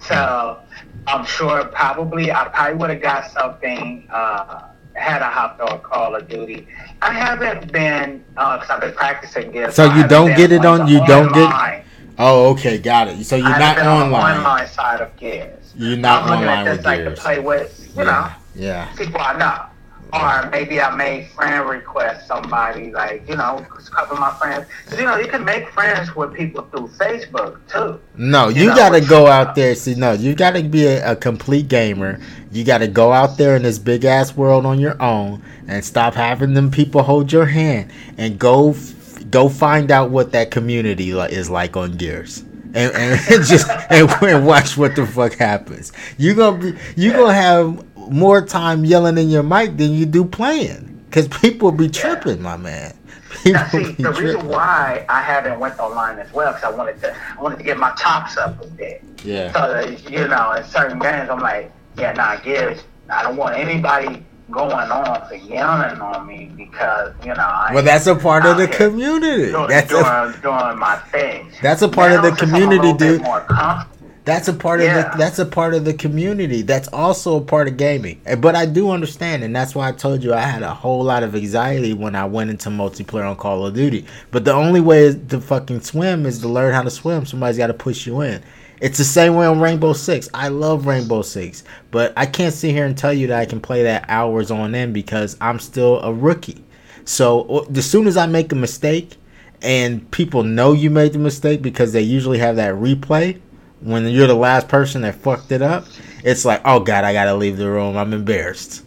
So 0.00 0.58
I'm 1.06 1.24
sure 1.24 1.64
probably 1.66 2.32
I 2.32 2.48
probably 2.48 2.76
would 2.78 2.90
have 2.90 3.02
got 3.02 3.30
something 3.30 4.08
uh, 4.10 4.68
had 4.94 5.22
I 5.22 5.30
hopped 5.30 5.60
on 5.60 5.80
Call 5.80 6.14
of 6.14 6.28
Duty. 6.28 6.66
I 7.00 7.12
haven't 7.12 7.72
been 7.72 8.24
because 8.30 8.70
uh, 8.70 8.74
I've 8.74 8.80
been 8.80 8.92
practicing 8.94 9.50
Gears. 9.52 9.74
So 9.74 9.92
you 9.94 10.06
don't 10.06 10.36
get 10.36 10.52
it 10.52 10.64
on. 10.64 10.86
You 10.86 11.04
don't 11.06 11.28
online. 11.34 11.78
get. 11.78 11.86
Oh, 12.18 12.50
okay, 12.52 12.78
got 12.78 13.08
it. 13.08 13.24
So 13.24 13.36
you're 13.36 13.48
not 13.48 13.76
been 13.76 13.86
on 13.86 14.02
online. 14.12 14.36
online 14.38 14.66
side 14.68 15.00
of 15.00 15.16
Gears. 15.16 15.72
You're 15.76 15.96
not 15.96 16.24
I'm 16.24 16.38
online 16.40 16.48
at 16.48 16.64
with 16.70 16.76
this 16.78 16.84
like 16.86 16.98
Gears. 16.98 17.18
to 17.18 17.22
play 17.24 17.40
with, 17.40 17.92
you 17.96 18.04
know, 18.04 18.10
Yeah, 18.10 18.34
yeah. 18.54 18.94
people 18.96 19.20
I 19.20 19.38
know. 19.38 19.64
Or 20.12 20.48
maybe 20.50 20.78
I 20.80 20.94
made 20.94 21.28
friend 21.30 21.66
request 21.66 22.26
somebody 22.26 22.92
like 22.92 23.26
you 23.28 23.34
know 23.36 23.58
a 23.66 23.90
couple 23.90 24.14
of 24.16 24.20
my 24.20 24.30
friends. 24.34 24.66
'Cause, 24.86 24.98
you 24.98 25.06
know 25.06 25.16
you 25.16 25.26
can 25.26 25.42
make 25.44 25.70
friends 25.70 26.14
with 26.14 26.34
people 26.34 26.66
through 26.70 26.88
Facebook 26.88 27.56
too. 27.66 27.98
No, 28.16 28.48
You 28.48 28.64
you, 28.64 28.68
know, 28.68 28.76
gotta 28.76 28.96
it's- 28.96 29.08
go 29.10 29.26
out 29.26 29.54
there. 29.54 29.74
See, 29.74 29.94
no, 29.94 30.12
you 30.12 30.34
gotta 30.34 30.62
be 30.62 30.86
a, 30.86 31.12
a 31.12 31.16
complete 31.16 31.68
gamer. 31.68 32.20
You 32.50 32.62
gotta 32.64 32.88
go 32.88 33.12
out 33.12 33.38
there 33.38 33.56
in 33.56 33.62
this 33.62 33.78
big 33.78 34.04
ass 34.04 34.36
world 34.36 34.66
on 34.66 34.78
your 34.78 35.00
own 35.02 35.42
and 35.66 35.82
stop 35.82 36.12
having 36.14 36.52
them 36.52 36.70
people 36.70 37.02
hold 37.02 37.32
your 37.32 37.46
hand 37.46 37.90
and 38.18 38.38
go 38.38 38.70
f- 38.72 39.30
go 39.30 39.48
find 39.48 39.90
out 39.90 40.10
what 40.10 40.32
that 40.32 40.50
community 40.50 41.10
is 41.12 41.48
like 41.48 41.74
on 41.76 41.92
Gears. 41.92 42.44
And, 42.74 42.90
and 42.94 43.20
just 43.46 43.68
and, 43.90 44.10
and 44.22 44.46
watch 44.46 44.76
what 44.76 44.94
the 44.96 45.06
fuck 45.06 45.34
happens. 45.34 45.92
You 46.18 46.34
gonna 46.34 46.58
be 46.58 46.78
you 46.96 47.12
gonna 47.12 47.32
have 47.34 47.82
more 48.10 48.44
time 48.44 48.84
yelling 48.84 49.18
in 49.18 49.28
your 49.28 49.42
mic 49.42 49.76
than 49.76 49.92
you 49.92 50.06
do 50.06 50.24
playing, 50.24 51.04
cause 51.10 51.28
people 51.28 51.72
be 51.72 51.88
tripping, 51.88 52.42
my 52.42 52.56
man. 52.56 52.96
People 53.42 53.52
Now, 53.52 53.68
see, 53.68 53.92
the 53.92 54.12
reason 54.12 54.46
why 54.48 55.06
I 55.08 55.22
haven't 55.22 55.58
went 55.58 55.78
online 55.78 56.18
as 56.18 56.32
well 56.32 56.52
because 56.52 56.72
I 56.72 56.76
wanted 56.76 57.00
to, 57.00 57.16
I 57.38 57.42
wanted 57.42 57.58
to 57.58 57.64
get 57.64 57.78
my 57.78 57.90
chops 57.92 58.36
up 58.36 58.62
a 58.62 58.66
bit. 58.66 59.02
Yeah. 59.24 59.52
So 59.52 60.08
you 60.10 60.28
know, 60.28 60.52
in 60.52 60.64
certain 60.64 60.98
games, 60.98 61.30
I'm 61.30 61.40
like, 61.40 61.72
yeah, 61.96 62.12
nah, 62.12 62.36
Gears. 62.36 62.82
I 63.10 63.22
don't 63.22 63.36
want 63.36 63.56
anybody 63.56 64.24
going 64.50 64.72
on 64.72 65.28
for 65.28 65.34
yelling 65.34 66.00
on 66.00 66.26
me 66.26 66.50
because 66.56 67.14
you 67.22 67.34
know. 67.34 67.42
I, 67.42 67.70
Well, 67.74 67.84
that's 67.84 68.06
a 68.06 68.14
part 68.14 68.44
of 68.46 68.58
the 68.58 68.68
community. 68.68 69.52
Doing, 69.52 69.68
That's 69.68 69.92
a 69.92 70.32
doing, 70.32 70.42
doing 70.42 70.78
my 70.78 70.96
thing. 71.10 71.50
That's 71.62 71.82
a 71.82 71.88
part 71.88 72.12
of 72.12 72.22
the 72.22 72.36
since 72.36 72.42
I'm 72.42 72.48
a 72.48 72.52
community, 72.52 72.92
dude. 72.98 73.22
More 73.22 73.40
comfortable. 73.40 73.91
That's 74.24 74.46
a 74.46 74.52
part 74.52 74.80
Yeah. 74.80 74.98
of 74.98 75.12
the 75.12 75.18
that's 75.18 75.38
a 75.40 75.44
part 75.44 75.74
of 75.74 75.84
the 75.84 75.94
community. 75.94 76.62
That's 76.62 76.88
also 76.88 77.36
a 77.36 77.40
part 77.40 77.66
of 77.66 77.76
gaming. 77.76 78.20
But 78.38 78.54
I 78.54 78.66
do 78.66 78.90
understand, 78.90 79.42
and 79.42 79.54
that's 79.54 79.74
why 79.74 79.88
I 79.88 79.92
told 79.92 80.22
you 80.22 80.32
I 80.32 80.40
had 80.42 80.62
a 80.62 80.72
whole 80.72 81.02
lot 81.02 81.22
of 81.24 81.34
anxiety 81.34 81.92
when 81.92 82.14
I 82.14 82.24
went 82.26 82.50
into 82.50 82.68
multiplayer 82.68 83.28
on 83.28 83.36
Call 83.36 83.66
of 83.66 83.74
Duty. 83.74 84.04
But 84.30 84.44
the 84.44 84.52
only 84.52 84.80
way 84.80 85.12
to 85.28 85.40
fucking 85.40 85.80
swim 85.80 86.24
is 86.24 86.38
to 86.40 86.48
learn 86.48 86.72
how 86.72 86.82
to 86.82 86.90
swim. 86.90 87.26
Somebody's 87.26 87.58
got 87.58 87.66
to 87.68 87.74
push 87.74 88.06
you 88.06 88.20
in. 88.20 88.42
It's 88.80 88.98
the 88.98 89.04
same 89.04 89.34
way 89.34 89.46
on 89.46 89.60
Rainbow 89.60 89.92
Six. 89.92 90.28
I 90.34 90.48
love 90.48 90.86
Rainbow 90.86 91.22
Six, 91.22 91.64
but 91.90 92.12
I 92.16 92.26
can't 92.26 92.54
sit 92.54 92.72
here 92.72 92.84
and 92.86 92.96
tell 92.96 93.12
you 93.12 93.26
that 93.28 93.38
I 93.40 93.44
can 93.44 93.60
play 93.60 93.82
that 93.84 94.04
hours 94.08 94.50
on 94.50 94.74
end 94.74 94.94
because 94.94 95.36
I'm 95.40 95.58
still 95.58 96.00
a 96.00 96.12
rookie. 96.12 96.64
So 97.04 97.66
as 97.74 97.88
soon 97.88 98.06
as 98.06 98.16
I 98.16 98.26
make 98.26 98.52
a 98.52 98.56
mistake, 98.56 99.16
and 99.62 100.08
people 100.10 100.42
know 100.42 100.72
you 100.72 100.90
made 100.90 101.12
the 101.12 101.18
mistake 101.20 101.62
because 101.62 101.92
they 101.92 102.00
usually 102.00 102.38
have 102.38 102.56
that 102.56 102.74
replay 102.74 103.40
when 103.82 104.06
you're 104.08 104.26
the 104.26 104.34
last 104.34 104.68
person 104.68 105.02
that 105.02 105.14
fucked 105.16 105.52
it 105.52 105.62
up, 105.62 105.84
it's 106.24 106.44
like, 106.44 106.60
oh 106.64 106.80
god, 106.80 107.04
I 107.04 107.12
gotta 107.12 107.34
leave 107.34 107.56
the 107.56 107.68
room. 107.70 107.96
I'm 107.96 108.12
embarrassed. 108.12 108.84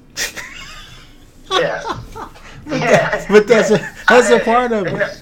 Yeah. 1.52 1.82
But 2.68 2.80
Yeah. 2.80 2.88
that- 3.12 3.28
but 3.30 3.48
that's 3.48 3.70
a 3.70 3.78
that's 4.10 4.30
a 4.32 4.40
part 4.40 4.72
of 4.72 4.88
it. 4.88 5.22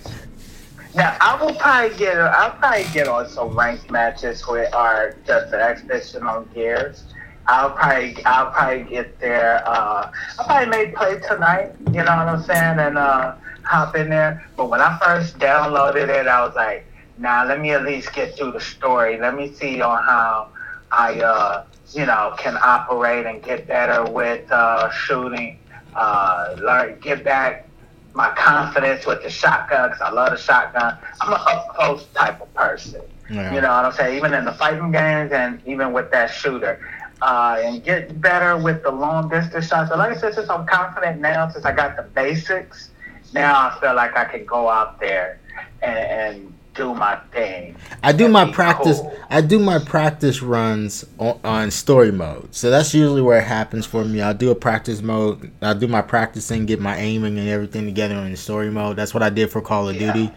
Now 0.95 1.17
I 1.19 1.36
will 1.43 1.53
probably 1.55 1.97
get 1.97 2.17
I'll 2.17 2.51
probably 2.51 2.86
get 2.93 3.09
on 3.09 3.28
some 3.28 3.57
ranked 3.57 3.91
matches 3.91 4.47
with 4.47 4.74
our 4.74 5.15
just 5.28 5.51
an 5.53 5.59
expedition 5.59 6.24
on 6.24 6.47
gears. 6.53 7.03
I'll 7.47 7.71
probably 7.71 8.24
I'll 8.26 8.49
probably 8.51 8.84
get 8.84 9.19
there. 9.19 9.61
Uh, 9.67 10.09
I 10.39 10.43
probably 10.45 10.69
may 10.69 10.91
play 10.91 11.19
tonight. 11.19 11.74
You 11.88 12.03
know 12.05 12.15
what 12.15 12.30
I'm 12.30 12.43
saying? 12.43 12.80
And 12.80 12.97
uh, 12.97 13.36
hop 13.63 13.97
in 13.97 14.09
there. 14.09 14.45
But 14.55 14.69
when 14.69 14.80
I 14.80 14.97
first 15.03 15.38
downloaded 15.38 16.07
it, 16.07 16.28
I 16.28 16.45
was 16.45 16.55
like, 16.55 16.86
Nah, 17.18 17.43
let 17.43 17.59
me 17.59 17.72
at 17.72 17.84
least 17.84 18.14
get 18.14 18.38
through 18.38 18.53
the 18.53 18.59
story. 18.61 19.20
Let 19.20 19.36
me 19.36 19.53
see 19.53 19.82
on 19.82 20.03
how 20.03 20.49
I 20.91 21.20
uh, 21.20 21.66
you 21.93 22.05
know 22.05 22.36
can 22.38 22.57
operate 22.61 23.26
and 23.26 23.41
get 23.43 23.68
better 23.68 24.05
with 24.09 24.51
uh, 24.51 24.89
shooting. 24.91 25.59
Uh, 25.95 26.55
learn 26.59 26.99
get 26.99 27.24
back 27.24 27.70
my 28.14 28.30
confidence 28.36 29.05
with 29.05 29.24
the 29.24 29.30
shotgun 29.30 29.89
because 29.89 30.01
I 30.01 30.11
love 30.11 30.32
the 30.32 30.38
shotgun. 30.38 30.97
I'm 31.22 31.34
an 31.34 31.39
up 31.45 31.70
close 31.76 32.05
type 32.14 32.41
of 32.41 32.53
person. 32.53 33.01
Yeah. 33.30 33.53
You 33.53 33.61
know 33.61 33.70
what 33.70 33.86
I'm 33.86 33.91
saying? 33.93 34.18
Even 34.18 34.34
in 34.34 34.45
the 34.45 34.53
fighting 34.53 34.91
games 34.91 35.32
and 35.32 35.61
even 35.66 35.93
with 35.93 36.11
that 36.11 36.28
shooter. 36.28 36.80
Uh, 37.22 37.61
and 37.64 37.84
get 37.84 38.20
better 38.20 38.57
with 38.57 38.84
the 38.84 38.91
long 38.91 39.30
distance 39.30 39.68
shots. 39.68 39.89
So 39.89 39.97
like 39.97 40.16
I 40.16 40.20
said, 40.20 40.34
since 40.34 40.49
I'm 40.49 40.68
confident 40.68 41.22
now, 41.22 41.49
since 41.49 41.64
I 41.66 41.72
got 41.72 41.95
the 41.95 42.03
basics, 42.03 42.91
now 43.34 43.53
I 43.70 43.80
feel 43.80 43.95
like 43.95 44.16
I 44.18 44.26
can 44.26 44.45
go 44.45 44.68
out 44.70 44.99
there 44.99 45.39
and, 45.82 45.97
and 45.97 46.53
do 46.74 46.93
my 46.93 47.17
thing. 47.32 47.76
I 48.01 48.11
do 48.11 48.28
my 48.28 48.51
practice. 48.51 48.99
cool. 48.99 49.17
I 49.30 49.41
do 49.41 49.59
my 49.59 49.80
practice 49.80 50.41
runs 50.41 51.05
on, 51.17 51.39
on 51.43 51.71
story 51.71 52.11
mode. 52.11 52.53
So 52.53 52.69
that's 52.69 52.93
usually 52.93 53.21
where 53.21 53.39
it 53.39 53.45
happens 53.45 53.86
for 53.86 54.03
me. 54.03 54.21
I'll 54.21 54.34
do 54.34 54.51
a 54.51 54.55
practice 54.55 55.01
mode. 55.01 55.51
I'll 55.61 55.76
do 55.76 55.88
my 55.88 56.01
practicing, 56.01 56.65
get 56.65 56.80
my 56.80 56.97
aiming 56.97 57.38
and 57.38 57.47
everything 57.47 57.86
together 57.86 58.15
in 58.15 58.36
story 58.36 58.69
mode. 58.71 58.95
That's 58.95 59.13
what 59.13 59.24
I 59.24 59.30
did 59.30 59.51
for 59.51 59.61
Call 59.61 59.89
of 59.89 59.95
Yeah. 59.95 60.13
Duty. 60.13 60.32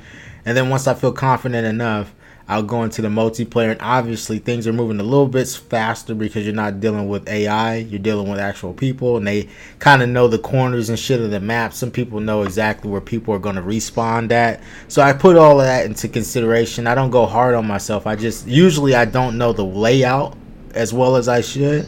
And 0.44 0.56
then 0.56 0.68
once 0.68 0.86
I 0.86 0.94
feel 0.94 1.12
confident 1.12 1.66
enough, 1.66 2.14
I'll 2.48 2.62
go 2.62 2.84
into 2.84 3.02
the 3.02 3.08
multiplayer. 3.08 3.72
And 3.72 3.80
obviously, 3.82 4.38
things 4.38 4.66
are 4.66 4.72
moving 4.72 5.00
a 5.00 5.02
little 5.02 5.26
bit 5.26 5.48
faster 5.48 6.14
because 6.14 6.44
you're 6.44 6.54
not 6.54 6.78
dealing 6.80 7.08
with 7.08 7.28
AI. 7.28 7.76
You're 7.78 7.98
dealing 7.98 8.30
with 8.30 8.38
actual 8.38 8.72
people, 8.72 9.16
and 9.16 9.26
they 9.26 9.48
kind 9.80 10.02
of 10.02 10.08
know 10.08 10.28
the 10.28 10.38
corners 10.38 10.88
and 10.88 10.98
shit 10.98 11.20
of 11.20 11.30
the 11.32 11.40
map. 11.40 11.72
Some 11.74 11.90
people 11.90 12.20
know 12.20 12.42
exactly 12.42 12.90
where 12.90 13.00
people 13.00 13.34
are 13.34 13.40
going 13.40 13.56
to 13.56 13.62
respawn 13.62 14.30
at. 14.30 14.60
So 14.88 15.02
I 15.02 15.12
put 15.12 15.36
all 15.36 15.60
of 15.60 15.66
that 15.66 15.86
into 15.86 16.06
consideration. 16.08 16.86
I 16.86 16.94
don't 16.94 17.10
go 17.10 17.26
hard 17.26 17.54
on 17.54 17.66
myself. 17.66 18.06
I 18.06 18.14
just 18.14 18.46
usually 18.46 18.94
I 18.94 19.06
don't 19.06 19.38
know 19.38 19.52
the 19.52 19.64
layout 19.64 20.36
as 20.74 20.92
well 20.92 21.16
as 21.16 21.26
I 21.28 21.40
should. 21.40 21.86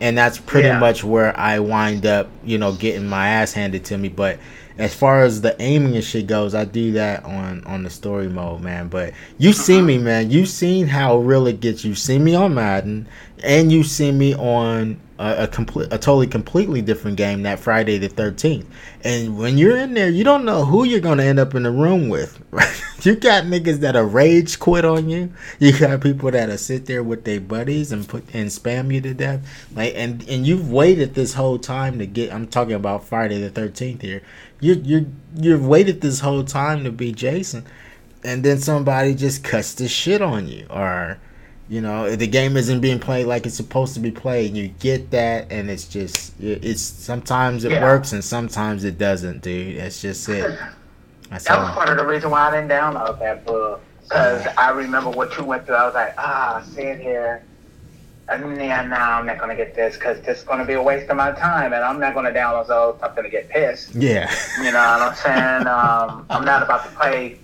And 0.00 0.16
that's 0.18 0.36
pretty 0.38 0.68
Yeah. 0.68 0.78
much 0.78 1.02
where 1.02 1.34
I 1.38 1.58
wind 1.58 2.04
up, 2.04 2.28
you 2.44 2.58
know, 2.58 2.72
getting 2.72 3.08
my 3.08 3.28
ass 3.28 3.52
handed 3.52 3.84
to 3.86 3.96
me. 3.96 4.08
But 4.10 4.38
as 4.78 4.94
far 4.94 5.22
as 5.22 5.40
the 5.40 5.60
aiming 5.60 5.94
and 5.94 6.04
shit 6.04 6.26
goes, 6.26 6.54
I 6.54 6.64
do 6.64 6.92
that 6.92 7.24
on 7.24 7.64
on 7.64 7.82
the 7.82 7.90
story 7.90 8.28
mode, 8.28 8.60
man. 8.60 8.88
But 8.88 9.14
you 9.38 9.52
see 9.52 9.80
me, 9.80 9.98
man. 9.98 10.30
You 10.30 10.46
seen 10.46 10.86
how 10.86 11.18
real 11.18 11.46
it 11.46 11.60
gets. 11.60 11.84
You 11.84 11.94
see 11.94 12.18
me 12.18 12.34
on 12.34 12.54
Madden, 12.54 13.08
and 13.42 13.72
you 13.72 13.82
see 13.84 14.12
me 14.12 14.34
on 14.34 15.00
a, 15.18 15.44
a 15.44 15.48
complete, 15.48 15.86
a 15.92 15.98
totally 15.98 16.26
completely 16.26 16.82
different 16.82 17.16
game 17.16 17.42
that 17.42 17.58
Friday 17.58 17.98
the 17.98 18.08
Thirteenth. 18.08 18.66
And 19.02 19.38
when 19.38 19.56
you're 19.58 19.76
in 19.76 19.94
there, 19.94 20.08
you 20.08 20.24
don't 20.24 20.44
know 20.44 20.64
who 20.64 20.84
you're 20.84 21.00
gonna 21.00 21.22
end 21.22 21.38
up 21.38 21.54
in 21.54 21.62
the 21.62 21.70
room 21.70 22.08
with. 22.08 22.42
Right? 22.56 22.82
You 23.02 23.16
got 23.16 23.44
niggas 23.44 23.80
that 23.80 23.96
are 23.96 24.06
rage 24.06 24.58
quit 24.58 24.86
on 24.86 25.10
you. 25.10 25.30
You 25.58 25.78
got 25.78 26.00
people 26.00 26.30
that 26.30 26.48
are 26.48 26.56
sit 26.56 26.86
there 26.86 27.02
with 27.02 27.24
their 27.24 27.40
buddies 27.40 27.92
and 27.92 28.08
put 28.08 28.24
and 28.34 28.48
spam 28.48 28.92
you 28.92 29.02
to 29.02 29.12
death. 29.12 29.66
Like 29.74 29.92
and 29.94 30.26
and 30.28 30.46
you've 30.46 30.70
waited 30.70 31.14
this 31.14 31.34
whole 31.34 31.58
time 31.58 31.98
to 31.98 32.06
get. 32.06 32.32
I'm 32.32 32.46
talking 32.46 32.74
about 32.74 33.04
Friday 33.04 33.38
the 33.38 33.50
Thirteenth 33.50 34.00
here. 34.00 34.22
You 34.60 34.80
you 34.82 35.12
you've 35.36 35.66
waited 35.66 36.00
this 36.00 36.20
whole 36.20 36.44
time 36.44 36.84
to 36.84 36.90
be 36.90 37.12
Jason, 37.12 37.66
and 38.24 38.42
then 38.42 38.58
somebody 38.58 39.14
just 39.14 39.44
cuts 39.44 39.74
the 39.74 39.88
shit 39.88 40.22
on 40.22 40.48
you, 40.48 40.66
or 40.70 41.18
you 41.68 41.80
know 41.80 42.14
the 42.14 42.26
game 42.26 42.56
isn't 42.56 42.80
being 42.80 42.98
played 43.00 43.26
like 43.26 43.44
it's 43.46 43.56
supposed 43.56 43.94
to 43.94 44.00
be 44.00 44.10
played. 44.10 44.54
You 44.54 44.68
get 44.68 45.10
that, 45.10 45.50
and 45.50 45.68
it's 45.70 45.84
just 45.88 46.32
it's 46.40 46.80
sometimes 46.80 47.64
it 47.64 47.72
Yeah. 47.72 47.82
works 47.82 48.12
and 48.12 48.22
sometimes 48.24 48.84
it 48.84 48.98
doesn't, 48.98 49.42
dude. 49.42 49.78
That's 49.80 50.00
just 50.00 50.28
it. 50.28 50.56
That's 51.30 51.44
That 51.44 51.58
was 51.58 51.68
all. 51.68 51.74
part 51.74 51.88
of 51.88 51.96
the 51.96 52.06
reason 52.06 52.30
why 52.30 52.48
I 52.48 52.50
didn't 52.52 52.70
download 52.70 53.18
that 53.20 53.44
book. 53.44 53.80
Because 54.02 54.46
I 54.56 54.70
remember 54.70 55.10
what 55.10 55.36
you 55.36 55.42
went 55.44 55.66
through. 55.66 55.74
I 55.74 55.84
was 55.86 55.94
like, 55.94 56.14
ah, 56.16 56.62
sit 56.72 57.00
here. 57.00 57.42
And 58.28 58.56
yeah, 58.60 58.82
now 58.82 59.18
I'm 59.18 59.26
not 59.26 59.38
going 59.38 59.50
to 59.50 59.56
get 59.56 59.74
this 59.74 59.94
because 59.96 60.20
this 60.22 60.38
is 60.38 60.44
going 60.44 60.60
to 60.60 60.64
be 60.64 60.74
a 60.74 60.82
waste 60.82 61.08
of 61.10 61.16
my 61.16 61.32
time. 61.32 61.72
And 61.72 61.82
I'm 61.82 61.98
not 61.98 62.14
going 62.14 62.24
to 62.26 62.32
download 62.32 62.68
those 62.68 63.00
going 63.00 63.24
to 63.24 63.28
get 63.28 63.48
pissed. 63.48 63.94
Yeah. 63.96 64.32
You 64.58 64.70
know 64.70 64.78
what 64.78 65.02
I'm 65.02 65.14
saying? 65.16 65.66
Um, 65.66 66.26
I'm 66.30 66.44
not 66.44 66.62
about 66.62 66.84
to 66.84 66.90
play 66.96 67.38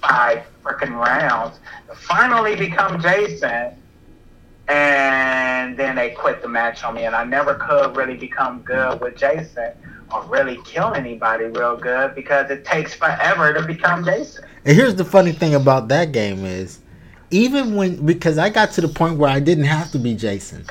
five 0.00 0.44
freaking 0.62 0.98
rounds. 0.98 1.58
Finally 1.94 2.56
become 2.56 3.00
Jason. 3.00 3.76
And 4.68 5.76
then 5.76 5.94
they 5.96 6.10
quit 6.10 6.40
the 6.40 6.48
match 6.48 6.84
on 6.84 6.94
me. 6.94 7.04
And 7.04 7.14
I 7.14 7.24
never 7.24 7.54
could 7.54 7.96
really 7.96 8.16
become 8.16 8.60
good 8.62 9.00
with 9.00 9.16
Jason 9.16 9.72
or 10.12 10.22
really 10.24 10.58
kill 10.64 10.94
anybody 10.94 11.44
real 11.44 11.76
good 11.76 12.14
because 12.14 12.50
it 12.50 12.64
takes 12.64 12.94
forever 12.94 13.52
to 13.52 13.62
become 13.66 14.04
Jason. 14.04 14.44
And 14.64 14.76
here's 14.76 14.94
the 14.94 15.04
funny 15.04 15.32
thing 15.32 15.54
about 15.54 15.88
that 15.88 16.12
game 16.12 16.44
is, 16.44 16.80
even 17.30 17.74
when 17.74 18.04
because 18.06 18.38
I 18.38 18.48
got 18.48 18.70
to 18.72 18.80
the 18.80 18.88
point 18.88 19.18
where 19.18 19.30
I 19.30 19.40
didn't 19.40 19.64
have 19.64 19.90
to 19.92 19.98
be 19.98 20.14
Jason. 20.14 20.64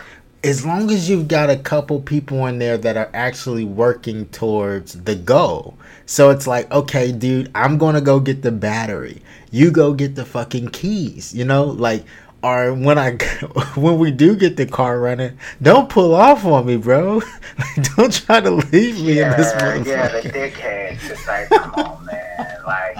As 0.44 0.66
long 0.66 0.91
as 0.91 1.10
you've 1.10 1.28
got 1.28 1.50
a 1.50 1.58
couple 1.58 2.02
people 2.02 2.46
in 2.48 2.60
there 2.60 2.78
that 2.78 2.98
are 2.98 3.10
actually 3.14 3.64
working 3.64 4.28
towards 4.28 5.04
the 5.04 5.16
goal. 5.16 5.78
So 6.06 6.32
it's 6.32 6.48
like, 6.48 6.70
okay, 6.72 7.12
dude, 7.12 7.50
I'm 7.56 7.78
gonna 7.78 8.02
go 8.02 8.20
get 8.20 8.41
the 8.41 8.52
battery. 8.52 9.22
You 9.52 9.72
go 9.72 9.94
get 9.94 10.16
the 10.16 10.26
fucking 10.26 10.70
keys. 10.70 11.34
You 11.34 11.46
know, 11.46 11.64
like 11.64 12.04
or 12.44 12.74
when 12.74 12.98
I 13.00 13.12
when 13.76 13.98
we 13.98 14.12
do 14.12 14.36
get 14.36 14.58
the 14.58 14.66
car 14.66 15.00
running, 15.00 15.38
don't 15.62 15.89
pull 15.89 16.14
off 16.14 16.46
on 16.46 16.66
me, 16.66 16.76
bro. 16.76 17.22
don't 17.96 18.14
try 18.14 18.41
to 18.41 18.52
leave 18.52 19.00
me 19.02 19.14
yeah, 19.14 19.32
in 19.32 19.38
this 19.39 19.88
Yeah, 19.88 20.10
the 20.10 20.30
dickheads. 20.30 21.10
It's 21.10 21.26
like, 21.26 21.50
come 21.50 21.74
on, 21.76 22.06
man. 22.06 22.62
Like, 22.66 22.93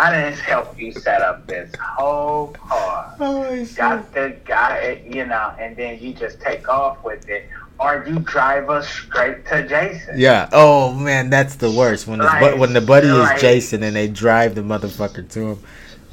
I 0.00 0.10
didn't 0.12 0.38
help 0.40 0.78
you 0.80 0.92
set 0.92 1.20
up 1.20 1.46
this 1.46 1.70
whole 1.78 2.48
car. 2.48 3.14
Oh. 3.20 3.66
Got 3.76 4.14
the 4.14 4.34
guy, 4.46 5.02
you 5.06 5.26
know, 5.26 5.52
and 5.60 5.76
then 5.76 5.98
you 6.00 6.14
just 6.14 6.40
take 6.40 6.68
off 6.70 7.04
with 7.04 7.28
it. 7.28 7.48
Or 7.78 8.04
you 8.08 8.18
drive 8.20 8.70
us 8.70 8.88
straight 8.88 9.46
to 9.48 9.66
Jason. 9.68 10.14
Yeah. 10.18 10.48
Oh 10.52 10.94
man, 10.94 11.28
that's 11.28 11.56
the 11.56 11.70
worst 11.70 12.06
when 12.06 12.18
the 12.18 12.24
Like- 12.24 12.56
when 12.58 12.72
the 12.72 12.80
buddy 12.80 13.08
like- 13.08 13.36
is 13.36 13.40
Jason 13.42 13.82
and 13.82 13.94
they 13.94 14.08
drive 14.08 14.54
the 14.54 14.62
motherfucker 14.62 15.28
to 15.32 15.40
him. 15.52 15.58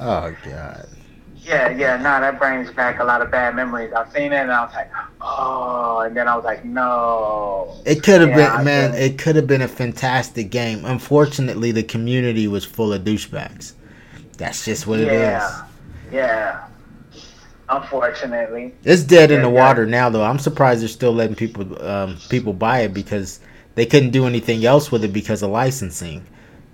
Oh 0.00 0.34
god. 0.44 0.86
Yeah, 1.48 1.70
yeah, 1.70 1.96
no, 1.96 2.20
that 2.20 2.38
brings 2.38 2.70
back 2.70 3.00
a 3.00 3.04
lot 3.04 3.22
of 3.22 3.30
bad 3.30 3.56
memories. 3.56 3.90
I've 3.94 4.12
seen 4.12 4.32
it 4.34 4.36
and 4.36 4.52
I 4.52 4.64
was 4.66 4.74
like, 4.74 4.90
oh, 5.22 6.00
and 6.00 6.14
then 6.14 6.28
I 6.28 6.36
was 6.36 6.44
like, 6.44 6.62
no. 6.62 7.74
It 7.86 8.02
could 8.02 8.20
have 8.20 8.28
Yeah, 8.30 8.52
I 8.52 8.56
been, 8.58 8.64
man. 8.66 8.92
think- 8.92 9.12
It 9.14 9.18
could 9.18 9.34
have 9.36 9.46
been 9.46 9.62
a 9.62 9.68
fantastic 9.68 10.50
game. 10.50 10.84
Unfortunately, 10.84 11.72
the 11.72 11.82
community 11.82 12.48
was 12.48 12.66
full 12.66 12.92
of 12.92 13.02
douchebags. 13.02 13.72
That's 14.36 14.62
just 14.66 14.86
what 14.86 15.00
it 15.00 15.08
is. 15.08 15.12
yeah, 15.22 15.62
yeah. 16.12 16.64
Unfortunately, 17.70 18.74
It's 18.84 19.02
dead 19.02 19.30
in 19.30 19.38
Yeah, 19.38 19.46
the 19.46 19.52
yeah. 19.52 19.62
water 19.66 19.86
now, 19.86 20.08
though. 20.10 20.24
I'm 20.24 20.38
surprised 20.38 20.82
they're 20.82 20.88
still 20.88 21.12
letting 21.12 21.34
people 21.36 21.82
um, 21.86 22.16
people 22.28 22.52
buy 22.52 22.80
it 22.80 22.94
because 22.94 23.40
they 23.74 23.84
couldn't 23.86 24.10
do 24.10 24.26
anything 24.26 24.64
else 24.64 24.90
with 24.92 25.04
it 25.04 25.12
because 25.12 25.42
of 25.42 25.50
licensing. 25.50 26.24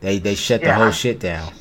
They 0.01 0.19
they 0.19 0.35
shut 0.37 0.63
the 0.63 0.73
whole 0.75 0.91
shit 0.93 1.19
down. 1.21 1.53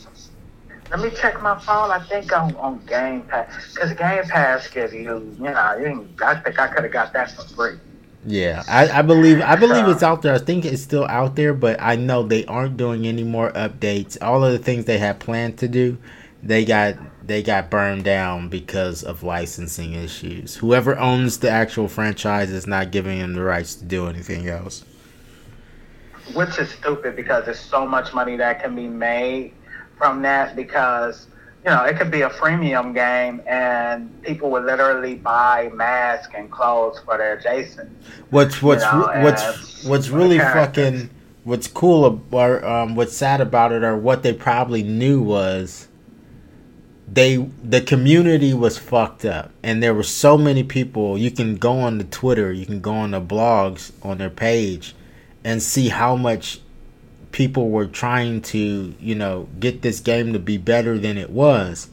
Let 0.93 1.01
me 1.01 1.17
check 1.17 1.41
my 1.41 1.57
phone. 1.59 1.89
I 1.89 1.99
think 1.99 2.31
on, 2.31 2.55
on 2.55 2.79
Game 2.85 3.23
Pass, 3.23 3.73
because 3.73 3.93
Game 3.93 4.23
Pass 4.25 4.67
gives 4.67 4.93
you, 4.93 5.01
you 5.01 5.43
know, 5.43 5.75
you 5.77 6.07
I 6.23 6.35
think 6.35 6.59
I 6.59 6.67
could 6.67 6.83
have 6.83 6.93
got 6.93 7.13
that 7.13 7.31
for 7.31 7.43
free. 7.55 7.79
Yeah, 8.25 8.63
I, 8.69 8.99
I 8.99 9.01
believe 9.01 9.41
I 9.41 9.55
believe 9.55 9.87
it's 9.87 10.03
uh-huh. 10.03 10.13
out 10.13 10.21
there. 10.21 10.35
I 10.35 10.37
think 10.37 10.65
it's 10.65 10.83
still 10.83 11.05
out 11.05 11.35
there, 11.35 11.53
but 11.53 11.81
I 11.81 11.95
know 11.95 12.23
they 12.23 12.45
aren't 12.45 12.77
doing 12.77 13.07
any 13.07 13.23
more 13.23 13.51
updates. 13.51 14.17
All 14.21 14.45
of 14.45 14.51
the 14.53 14.59
things 14.59 14.85
they 14.85 14.99
had 14.99 15.19
planned 15.19 15.57
to 15.57 15.67
do, 15.67 15.97
they 16.43 16.63
got 16.63 16.95
they 17.25 17.41
got 17.41 17.71
burned 17.71 18.03
down 18.03 18.49
because 18.49 19.03
of 19.03 19.23
licensing 19.23 19.93
issues. 19.93 20.55
Whoever 20.57 20.97
owns 20.97 21.39
the 21.39 21.49
actual 21.49 21.87
franchise 21.87 22.51
is 22.51 22.67
not 22.67 22.91
giving 22.91 23.19
them 23.19 23.33
the 23.33 23.43
rights 23.43 23.75
to 23.75 23.85
do 23.85 24.07
anything 24.07 24.47
else. 24.47 24.85
which 26.33 26.57
is 26.59 26.69
stupid 26.69 27.15
because 27.15 27.45
there's 27.45 27.59
so 27.59 27.85
much 27.85 28.13
money 28.13 28.37
that 28.37 28.61
can 28.61 28.75
be 28.75 28.87
made 28.87 29.53
from 29.97 30.21
that 30.21 30.55
because 30.55 31.27
you 31.63 31.71
know 31.71 31.83
it 31.83 31.97
could 31.97 32.11
be 32.11 32.21
a 32.21 32.29
freemium 32.29 32.93
game 32.93 33.41
and 33.47 34.21
people 34.23 34.49
would 34.51 34.65
literally 34.65 35.15
buy 35.15 35.69
masks 35.73 36.33
and 36.35 36.51
clothes 36.51 36.99
for 37.05 37.17
their 37.17 37.39
Jason. 37.39 37.95
What's 38.29 38.61
what's 38.61 38.83
know, 38.83 39.07
re- 39.07 39.23
what's 39.23 39.85
what's 39.85 40.09
really 40.09 40.37
characters. 40.37 40.91
fucking 40.91 41.09
what's 41.43 41.67
cool 41.67 42.21
or 42.31 42.65
um, 42.65 42.95
what's 42.95 43.15
sad 43.15 43.41
about 43.41 43.71
it 43.71 43.83
or 43.83 43.97
what 43.97 44.23
they 44.23 44.33
probably 44.33 44.83
knew 44.83 45.21
was 45.21 45.87
they 47.11 47.37
the 47.61 47.81
community 47.81 48.53
was 48.53 48.77
fucked 48.77 49.25
up 49.25 49.51
and 49.61 49.83
there 49.83 49.93
were 49.93 50.03
so 50.03 50.37
many 50.37 50.63
people 50.63 51.17
you 51.17 51.29
can 51.29 51.55
go 51.55 51.79
on 51.79 51.97
the 51.97 52.03
Twitter 52.05 52.51
you 52.51 52.65
can 52.65 52.79
go 52.79 52.93
on 52.93 53.11
the 53.11 53.21
blogs 53.21 53.91
on 54.01 54.17
their 54.17 54.29
page 54.29 54.95
and 55.43 55.61
see 55.61 55.89
how 55.89 56.15
much 56.15 56.61
people 57.33 57.69
were 57.69 57.87
trying 57.87 58.39
to 58.39 58.95
you 58.99 59.15
know 59.15 59.49
get 59.59 59.81
this 59.81 59.99
game 59.99 60.31
to 60.31 60.39
be 60.39 60.57
better 60.57 60.97
than 60.97 61.17
it 61.17 61.29
was. 61.29 61.89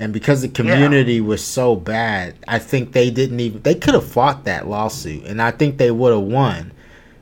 And 0.00 0.12
because 0.12 0.42
the 0.42 0.48
community 0.48 1.20
was 1.20 1.42
so 1.42 1.74
bad 1.74 2.36
i 2.46 2.58
think 2.60 2.92
they 2.92 3.10
didn't 3.10 3.40
even 3.40 3.62
they 3.62 3.74
could 3.74 3.94
have 3.94 4.06
fought 4.08 4.44
that 4.44 4.68
lawsuit 4.68 5.24
and 5.24 5.42
i 5.42 5.50
think 5.50 5.78
they 5.78 5.92
would 5.92 6.12
have 6.12 6.22
won. 6.22 6.72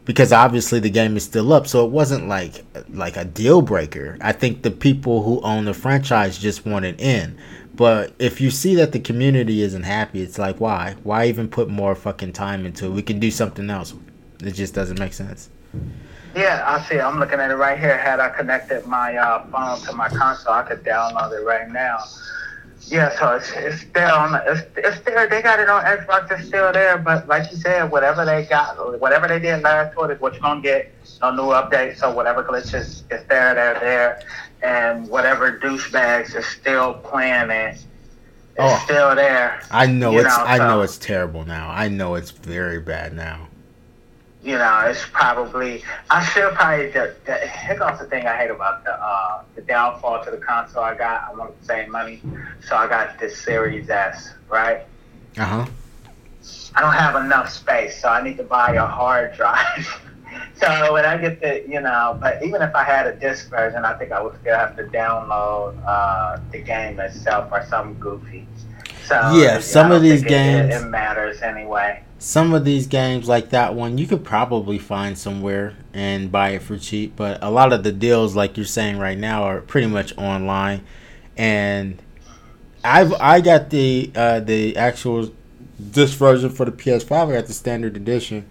Because 0.04 0.32
obviously 0.32 0.78
the 0.78 0.88
game 0.88 1.16
is 1.16 1.24
still 1.24 1.52
up 1.52 1.66
so 1.66 1.84
it 1.84 1.90
wasn't 1.90 2.28
like 2.28 2.64
like 2.90 3.16
a 3.16 3.24
deal 3.24 3.60
breaker. 3.60 4.16
I 4.20 4.32
think 4.32 4.62
the 4.62 4.70
people 4.70 5.22
who 5.24 5.40
own 5.40 5.64
the 5.64 5.74
franchise 5.74 6.38
just 6.38 6.64
wanted 6.64 7.00
in. 7.00 7.36
But 7.74 8.14
if 8.18 8.40
you 8.40 8.50
see 8.50 8.74
that 8.76 8.92
the 8.92 9.00
community 9.00 9.60
isn't 9.62 9.82
happy 9.82 10.22
it's 10.22 10.38
like 10.38 10.60
why? 10.60 10.94
Why 11.02 11.26
even 11.26 11.48
put 11.48 11.68
more 11.68 11.94
fucking 11.96 12.34
time 12.34 12.64
into 12.64 12.86
it? 12.86 12.90
We 12.90 13.02
can 13.02 13.18
do 13.18 13.30
something 13.30 13.68
else. 13.68 13.94
It 14.40 14.52
just 14.52 14.74
doesn't 14.74 15.00
make 15.00 15.12
sense 15.12 15.48
Yeah, 16.37 16.62
I 16.66 16.82
see. 16.82 17.01
I'm 17.01 17.18
looking 17.18 17.41
at 17.41 17.51
it 17.51 17.55
right 17.55 17.78
here. 17.78 17.97
Had 17.97 18.20
I 18.20 18.28
connected 18.28 18.87
my 18.87 19.16
uh, 19.16 19.47
phone 19.47 19.80
to 19.87 19.93
my 19.95 20.09
console, 20.09 20.53
I 20.53 20.62
could 20.64 20.84
download 20.84 21.32
it 21.32 21.43
right 21.45 21.68
now. 21.70 21.99
Yeah, 22.89 23.18
so 23.18 23.34
it's, 23.37 23.51
it's 23.53 23.80
still 23.80 24.11
on. 24.14 24.32
The, 24.32 24.53
it's, 24.53 24.62
it's 24.76 25.01
there. 25.07 25.26
They 25.26 25.41
got 25.41 25.59
it 25.61 25.68
on 25.70 25.82
Xbox. 25.84 26.30
It's 26.30 26.47
still 26.47 26.72
there. 26.72 26.99
But 26.99 27.26
like 27.26 27.51
you 27.51 27.57
said, 27.57 27.91
whatever 27.91 28.24
they 28.26 28.45
got, 28.45 29.01
whatever 29.01 29.26
they 29.26 29.39
did 29.41 29.62
last 29.62 29.95
quarter 29.95 30.14
what 30.16 30.34
you're 30.34 30.43
gonna 30.43 30.61
get. 30.61 30.93
No 31.22 31.30
new 31.34 31.43
updates. 31.45 31.97
So 31.99 32.12
whatever 32.14 32.45
glitches 32.45 33.03
is 33.11 33.24
there, 33.28 33.55
they're 33.55 33.80
there. 33.80 34.22
And 34.62 35.09
whatever 35.09 35.59
douchebags 35.59 36.37
is 36.37 36.47
still 36.47 36.95
playing 36.95 37.51
it, 37.51 37.72
it's 37.74 37.87
Oh. 38.59 38.80
still 38.84 39.14
there. 39.14 39.61
i 39.70 39.87
know 39.87 40.16
it's 40.16 40.24
know, 40.24 40.45
i 40.45 40.57
know 40.57 40.80
it's 40.80 40.97
terrible 40.97 41.45
now 41.45 41.68
i 41.70 41.89
know 41.89 42.14
it's 42.14 42.30
very 42.30 42.80
bad 42.80 43.12
now 43.12 43.45
you 44.47 44.57
know, 44.59 44.80
it's 44.86 45.05
probably 45.12 45.82
I 46.11 46.24
should 46.24 46.53
probably 46.55 46.90
the, 46.90 47.14
the 47.26 47.34
here 47.49 47.76
goes 47.78 47.99
the 47.99 48.07
thing 48.07 48.26
I 48.26 48.36
hate 48.36 48.51
about 48.51 48.84
the 48.84 48.92
uh 48.92 49.42
the 49.57 49.62
downfall 49.62 50.24
to 50.24 50.30
the 50.30 50.36
console 50.38 50.82
I 50.84 50.94
got. 50.94 51.28
I 51.28 51.34
want 51.34 51.59
to 51.59 51.64
save 51.66 51.88
money, 51.88 52.22
so 52.66 52.76
I 52.76 52.86
got 52.86 53.18
this 53.18 53.36
Series 53.42 53.90
S, 53.90 54.32
right? 54.49 54.80
uh-huh 55.38 55.66
I 56.76 56.80
don't 56.80 56.92
have 56.92 57.16
enough 57.24 57.51
space, 57.51 58.01
so 58.01 58.09
I 58.09 58.22
need 58.22 58.36
to 58.36 58.44
buy 58.44 58.74
a 58.74 58.86
hard 58.86 59.34
drive. 59.34 59.84
so 60.61 60.92
when 60.92 61.05
I 61.05 61.16
get 61.16 61.40
the, 61.40 61.64
you 61.68 61.80
know, 61.80 62.16
but 62.20 62.42
even 62.44 62.61
if 62.62 62.72
I 62.74 62.84
had 62.84 63.07
a 63.07 63.14
disc 63.16 63.49
version, 63.49 63.84
I 63.84 63.94
think 63.94 64.12
I 64.12 64.22
would 64.22 64.38
still 64.40 64.55
have 64.57 64.76
to 64.76 64.84
download 64.84 65.74
uh, 65.86 66.38
the 66.53 66.59
game 66.61 67.01
itself 67.01 67.49
or 67.51 67.64
something 67.68 67.99
goofy. 67.99 68.47
So 69.07 69.14
Yeah, 69.34 69.57
I 69.57 69.61
some 69.61 69.90
of 69.90 70.03
these 70.03 70.20
think 70.20 70.32
it- 70.32 70.68
games- 70.68 70.74
it 70.82 70.86
matters 70.88 71.42
anyway. 71.42 72.03
Some 72.26 72.52
of 72.52 72.64
these 72.64 72.88
games 72.88 73.28
like 73.28 73.50
that 73.50 73.72
one 73.72 73.96
you 73.98 74.04
could 74.04 74.24
probably 74.24 74.80
find 74.80 75.16
somewhere 75.16 75.76
and 75.94 76.32
buy 76.32 76.48
it 76.48 76.60
for 76.60 76.76
cheap 76.76 77.14
but 77.14 77.38
a 77.40 77.48
lot 77.48 77.72
of 77.72 77.84
the 77.84 77.92
deals 77.92 78.34
like 78.34 78.56
you're 78.56 78.66
saying 78.66 78.98
right 78.98 79.16
now 79.16 79.44
are 79.44 79.60
pretty 79.60 79.86
much 79.86 80.12
online. 80.18 80.84
And 81.36 82.02
i've 82.82 83.12
i 83.14 83.40
got 83.40 83.70
the 83.70 84.10
uh 84.16 84.40
the 84.40 84.76
actual 84.76 85.30
this 85.78 86.14
version 86.14 86.50
for 86.50 86.64
the 86.64 86.72
ps5 86.72 87.28
i 87.28 87.32
got 87.32 87.46
the 87.46 87.52
standard 87.52 87.96
edition 87.96 88.44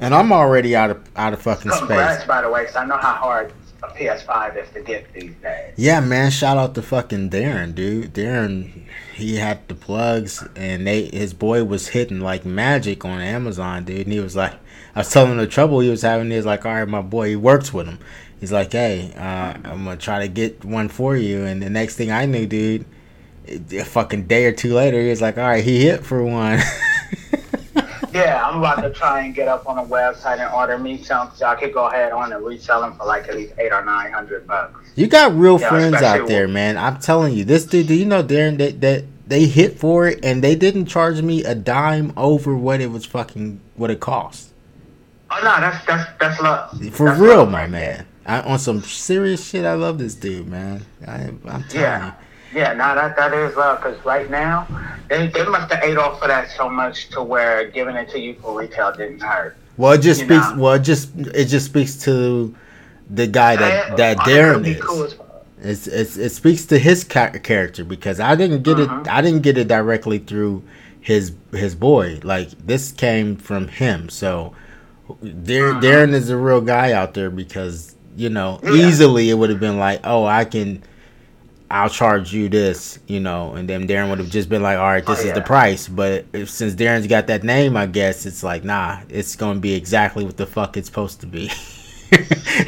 and 0.00 0.12
i'm 0.12 0.32
already 0.32 0.74
out 0.74 0.90
of 0.90 1.08
out 1.14 1.32
of 1.32 1.40
fucking 1.40 1.70
Congrats, 1.70 2.16
space. 2.16 2.26
by 2.26 2.42
the 2.42 2.50
way, 2.50 2.62
because 2.62 2.76
I 2.76 2.84
know 2.84 2.96
how 2.96 3.14
hard 3.14 3.52
a 3.84 3.86
PS5 3.88 4.60
is 4.60 4.68
to 4.70 4.82
get 4.82 5.12
these 5.14 5.34
days. 5.36 5.74
yeah 5.76 6.00
man 6.00 6.32
shout 6.32 6.56
out 6.58 6.74
to 6.74 6.82
fucking 6.82 7.30
darren 7.30 7.76
dude. 7.76 8.12
Darren 8.12 8.86
he 9.18 9.36
had 9.36 9.66
the 9.68 9.74
plugs 9.74 10.46
and 10.56 10.86
they 10.86 11.06
his 11.06 11.34
boy 11.34 11.64
was 11.64 11.88
hitting 11.88 12.20
like 12.20 12.44
magic 12.44 13.04
on 13.04 13.20
amazon 13.20 13.84
dude. 13.84 14.06
And 14.06 14.12
he 14.12 14.20
was 14.20 14.36
like 14.36 14.54
i 14.94 15.00
was 15.00 15.10
telling 15.10 15.32
him 15.32 15.38
the 15.38 15.46
trouble 15.46 15.80
he 15.80 15.90
was 15.90 16.02
having. 16.02 16.30
He 16.30 16.36
was 16.36 16.46
like 16.46 16.64
all 16.64 16.72
right 16.72 16.88
my 16.88 17.02
boy 17.02 17.30
he 17.30 17.36
works 17.36 17.72
with 17.72 17.86
him. 17.86 17.98
He's 18.40 18.52
like 18.52 18.72
hey 18.72 19.12
uh, 19.16 19.54
i'm 19.68 19.84
gonna 19.84 19.96
try 19.96 20.20
to 20.20 20.28
get 20.28 20.64
one 20.64 20.88
for 20.88 21.16
you. 21.16 21.44
And 21.44 21.60
the 21.60 21.68
next 21.68 21.96
thing 21.96 22.10
i 22.10 22.24
knew 22.26 22.46
dude 22.46 22.86
a 23.72 23.84
fucking 23.84 24.26
day 24.26 24.44
or 24.44 24.52
two 24.52 24.74
later 24.74 25.00
he 25.00 25.08
was 25.08 25.20
like 25.20 25.38
all 25.38 25.44
right 25.44 25.64
he 25.64 25.84
hit 25.84 26.04
for 26.04 26.22
one 26.22 26.60
Yeah, 28.18 28.48
I'm 28.48 28.58
about 28.58 28.82
to 28.82 28.90
try 28.90 29.20
and 29.22 29.34
get 29.34 29.48
up 29.48 29.68
on 29.68 29.78
a 29.78 29.84
website 29.84 30.38
and 30.40 30.52
order 30.52 30.78
me 30.78 31.02
some, 31.02 31.30
so 31.34 31.46
I 31.46 31.54
could 31.54 31.72
go 31.72 31.86
ahead 31.86 32.12
on 32.12 32.32
and 32.32 32.44
resell 32.44 32.80
them 32.80 32.94
for 32.96 33.06
like 33.06 33.28
at 33.28 33.36
least 33.36 33.54
eight 33.58 33.72
or 33.72 33.84
nine 33.84 34.12
hundred 34.12 34.46
bucks. 34.46 34.90
You 34.96 35.06
got 35.06 35.34
real 35.36 35.60
Yeah, 35.60 35.68
friends 35.68 36.02
out 36.02 36.26
there, 36.26 36.48
man. 36.48 36.76
I'm 36.76 36.98
telling 36.98 37.34
you, 37.34 37.44
this 37.44 37.64
dude. 37.64 37.86
Do 37.86 37.94
you 37.94 38.04
know 38.04 38.22
Darren 38.22 38.58
that 38.58 38.80
that 38.80 39.04
they 39.26 39.46
hit 39.46 39.78
for 39.78 40.08
it 40.08 40.24
and 40.24 40.42
they 40.42 40.54
didn't 40.54 40.86
charge 40.86 41.20
me 41.22 41.44
a 41.44 41.54
dime 41.54 42.12
over 42.16 42.56
what 42.56 42.80
it 42.80 42.90
was 42.90 43.04
fucking 43.04 43.60
what 43.76 43.90
it 43.90 44.00
cost 44.00 44.52
Oh 45.30 45.38
no, 45.42 45.60
that's 45.60 45.84
that's 45.86 46.10
that's 46.18 46.40
love. 46.40 46.70
for 46.92 47.06
That's 47.08 47.20
real, 47.20 47.36
love 47.38 47.50
my 47.50 47.66
man. 47.66 48.06
I, 48.24 48.40
on 48.40 48.58
some 48.58 48.82
serious 48.82 49.46
shit, 49.46 49.64
I 49.66 49.74
love 49.74 49.98
this 49.98 50.14
dude, 50.14 50.48
man. 50.48 50.84
I, 51.06 51.30
I'm 51.46 51.64
telling 51.64 51.68
Yeah. 51.74 52.06
you. 52.06 52.12
Yeah, 52.54 52.72
no, 52.72 52.94
that 52.94 53.16
that 53.16 53.32
is 53.34 53.56
love. 53.56 53.78
Because 53.82 54.02
right 54.04 54.30
now, 54.30 54.66
they 55.08 55.26
they 55.28 55.44
must 55.46 55.72
have 55.72 55.82
ate 55.84 55.96
off 55.98 56.22
of 56.22 56.28
that 56.28 56.50
so 56.50 56.68
much 56.68 57.08
to 57.10 57.22
where 57.22 57.68
giving 57.68 57.96
it 57.96 58.08
to 58.10 58.18
you 58.18 58.34
for 58.34 58.58
retail 58.58 58.92
didn't 58.92 59.20
hurt. 59.20 59.56
Well, 59.76 59.92
it 59.92 59.98
just 60.02 60.20
speaks. 60.20 60.50
know. 60.50 60.56
Well, 60.58 60.72
it 60.74 60.80
just 60.80 61.10
it 61.34 61.46
just 61.46 61.66
speaks 61.66 61.96
to 62.04 62.54
the 63.10 63.26
guy 63.26 63.56
that 63.56 63.92
I- 63.92 63.94
that 63.96 64.16
Darren 64.18 64.66
is. 64.66 64.80
cool. 64.80 65.08
It's, 65.60 65.86
it's 65.88 66.16
it 66.16 66.30
speaks 66.30 66.64
to 66.66 66.78
his 66.78 67.02
character 67.04 67.84
because 67.84 68.20
I 68.20 68.34
didn't 68.36 68.62
get 68.62 68.76
Mhm. 68.76 69.02
it. 69.06 69.08
I 69.12 69.20
didn't 69.20 69.42
get 69.42 69.58
it 69.58 69.66
directly 69.68 70.18
through 70.18 70.62
his 71.00 71.32
his 71.52 71.74
boy. 71.74 72.20
Like 72.22 72.50
this 72.66 72.92
came 72.92 73.36
from 73.36 73.68
him. 73.68 74.08
So 74.08 74.54
Dar- 75.08 75.72
Mhm. 75.74 75.82
Darren 75.82 76.12
is 76.12 76.30
a 76.30 76.36
real 76.36 76.60
guy 76.60 76.92
out 76.92 77.14
there 77.14 77.28
because 77.30 77.94
you 78.16 78.28
know 78.30 78.60
Yeah. 78.62 78.72
easily 78.72 79.30
it 79.30 79.34
would 79.34 79.50
have 79.50 79.60
been 79.60 79.78
like, 79.78 80.00
oh, 80.04 80.24
I 80.24 80.44
can. 80.44 80.82
I'll 81.70 81.90
charge 81.90 82.32
you 82.32 82.48
this, 82.48 82.98
you 83.08 83.20
know, 83.20 83.54
and 83.54 83.68
then 83.68 83.86
Darren 83.86 84.08
would 84.08 84.18
have 84.20 84.30
just 84.30 84.48
been 84.48 84.62
like, 84.62 84.78
all 84.78 84.84
right, 84.86 85.04
this 85.04 85.22
Oh, 85.24 85.28
is 85.28 85.34
the 85.34 85.42
price. 85.42 85.86
But 85.86 86.24
if, 86.32 86.48
since 86.48 86.74
Darren's 86.74 87.06
got 87.06 87.26
that 87.26 87.44
name, 87.44 87.76
I 87.76 87.86
guess 87.86 88.24
it's 88.24 88.42
like, 88.42 88.64
nah, 88.64 89.00
it's 89.10 89.36
gonna 89.36 89.60
be 89.60 89.74
exactly 89.74 90.24
what 90.24 90.36
the 90.38 90.46
fuck 90.46 90.76
it's 90.78 90.88
supposed 90.88 91.20
to 91.20 91.26
be. 91.26 91.50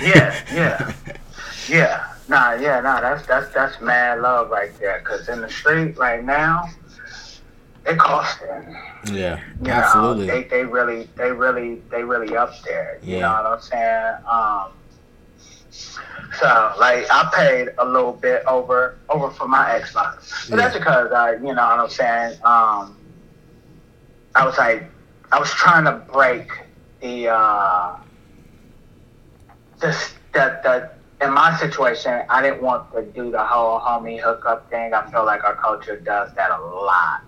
Yeah, 0.03 0.37
yeah. 0.53 0.93
Yeah, 1.69 2.13
nah, 2.29 2.53
yeah, 2.53 2.81
nah. 2.81 3.01
That's 3.01 3.27
that's 3.27 3.53
that's 3.55 3.81
mad 3.81 4.21
love 4.21 4.51
right 4.51 4.71
there. 4.79 5.01
Cause 5.01 5.29
in 5.29 5.41
the 5.41 5.49
street 5.49 5.97
right 5.99 6.23
now, 6.23 6.69
it 7.87 7.99
costs 7.99 8.39
them. 8.41 8.77
yeah, 9.13 9.41
You 9.61 9.69
know, 9.69 9.73
absolutely. 9.73 10.27
they 10.27 10.43
they 10.45 10.65
really 10.65 11.09
they 11.17 11.33
really 11.33 11.81
they 11.91 12.05
really 12.05 12.37
up 12.37 12.53
there. 12.65 12.99
You 13.03 13.17
Yeah. 13.17 13.21
know 13.23 13.33
what 13.43 13.47
I'm 13.47 13.61
saying? 13.61 14.15
Um. 14.31 14.73
So 16.39 16.75
like 16.79 17.07
I 17.11 17.31
paid 17.35 17.69
a 17.79 17.85
little 17.85 18.13
bit 18.13 18.43
over 18.47 18.99
over 19.09 19.31
for 19.31 19.49
my 19.49 19.81
Xbox, 19.81 20.49
but 20.51 20.57
that's 20.57 20.77
because 20.77 21.13
I 21.13 21.33
you 21.35 21.41
know 21.55 21.55
what 21.55 21.81
I'm 21.81 21.89
saying. 21.89 22.39
Um. 22.45 22.97
I 24.35 24.45
was 24.45 24.57
like, 24.59 24.85
I 25.33 25.39
was 25.39 25.51
trying 25.51 25.85
to 25.85 25.93
break 26.13 26.51
the 27.01 27.29
uh 27.29 27.97
this 29.81 30.15
that 30.33 30.63
that 30.63 30.99
in 31.21 31.33
my 31.33 31.57
situation, 31.59 32.23
I 32.29 32.43
didn't 32.43 32.63
want 32.63 32.93
to 32.95 33.03
do 33.03 33.31
the 33.31 33.45
whole 33.45 33.79
homie 33.81 34.21
hookup 34.21 34.71
thing. 34.71 34.95
I 34.95 35.11
feel 35.11 35.25
like 35.25 35.45
our 35.45 35.55
culture 35.57 35.99
does 35.99 36.33
that 36.35 36.51
a 36.51 36.61
lot 36.61 37.23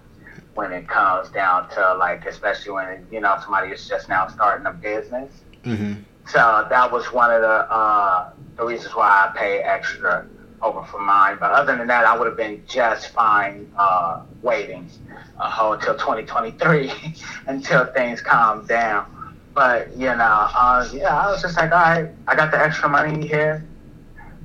when 0.55 0.73
it 0.73 0.89
comes 0.89 1.31
down 1.31 1.69
to 1.71 1.95
like, 1.95 2.25
especially 2.27 2.73
when 2.73 3.07
you 3.11 3.21
know 3.21 3.37
somebody 3.43 3.71
is 3.71 3.87
just 3.89 4.09
now 4.09 4.27
starting 4.29 4.67
a 4.67 4.73
business. 4.73 5.43
hmm 5.65 5.95
So 6.27 6.67
that 6.71 6.91
was 6.93 7.07
one 7.13 7.31
of 7.33 7.43
the 7.43 7.49
uh, 7.49 8.33
the 8.57 8.65
reasons 8.65 8.95
why 8.95 9.29
I 9.29 9.39
pay 9.39 9.59
extra 9.61 10.27
over 10.63 10.85
for 10.85 11.01
mine. 11.01 11.39
But 11.41 11.53
other 11.53 11.77
than 11.77 11.87
that, 11.89 12.07
I 12.07 12.17
would 12.17 12.27
have 12.27 12.37
been 12.37 12.65
just 12.67 13.09
fine 13.09 13.73
uh, 13.77 14.23
waiting 14.43 14.91
a 15.39 15.51
whole 15.51 15.77
till 15.77 15.95
2023 15.95 16.93
until 17.47 17.87
things 17.87 18.21
calm 18.23 18.67
down. 18.67 19.07
But 19.55 19.93
you 19.97 20.07
know, 20.07 20.49
uh, 20.55 20.89
yeah, 20.93 21.17
I 21.27 21.31
was 21.31 21.43
just 21.43 21.57
like, 21.57 21.73
all 21.73 21.79
right, 21.79 22.11
I 22.29 22.37
got 22.37 22.51
the 22.53 22.59
extra 22.61 22.89
money 22.89 23.27
here. 23.27 23.67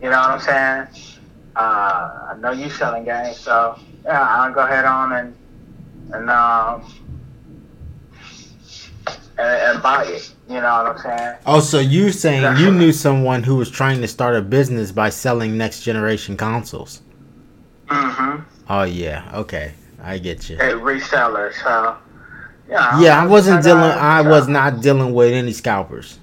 You 0.02 0.10
know 0.10 0.20
what 0.20 0.30
I'm 0.32 0.40
saying? 0.90 1.04
Uh, 1.56 2.28
I 2.32 2.36
know 2.40 2.52
you 2.52 2.70
selling 2.70 3.06
games, 3.06 3.40
so 3.40 3.78
yeah, 4.06 4.22
I'll 4.22 4.54
go 4.54 4.62
ahead 4.62 4.86
on 4.86 5.14
and 5.14 5.36
and 6.14 6.30
um 6.30 6.84
and, 9.38 9.48
and 9.76 9.84
buy 9.84 10.06
it. 10.06 10.34
You 10.50 10.56
know 10.62 10.84
what 10.84 10.88
I'm 10.88 10.98
saying? 11.00 11.36
Oh, 11.46 11.60
so 11.60 11.80
you 11.80 12.12
saying 12.12 12.58
you 12.58 12.72
knew 12.72 12.92
someone 12.92 13.44
who 13.44 13.56
was 13.58 13.70
trying 13.70 14.02
to 14.02 14.08
start 14.08 14.36
a 14.36 14.42
business 14.42 14.92
by 14.92 15.10
selling 15.10 15.58
next 15.58 15.82
generation 15.84 16.38
consoles? 16.38 17.02
Mm-hmm. 17.88 18.44
Oh 18.70 18.84
yeah, 18.84 19.30
okay, 19.34 19.74
I 20.02 20.18
get 20.18 20.50
you. 20.50 20.58
A 20.58 20.72
reseller, 20.74 21.54
so 21.54 21.98
yeah. 22.70 23.00
Yeah, 23.00 23.22
I 23.24 23.26
wasn't 23.28 23.64
dealing. 23.64 23.82
I 23.84 24.24
so- 24.24 24.30
was 24.30 24.48
not 24.48 24.82
dealing 24.82 25.14
with 25.14 25.32
any 25.34 25.54
scalpers. 25.54 26.20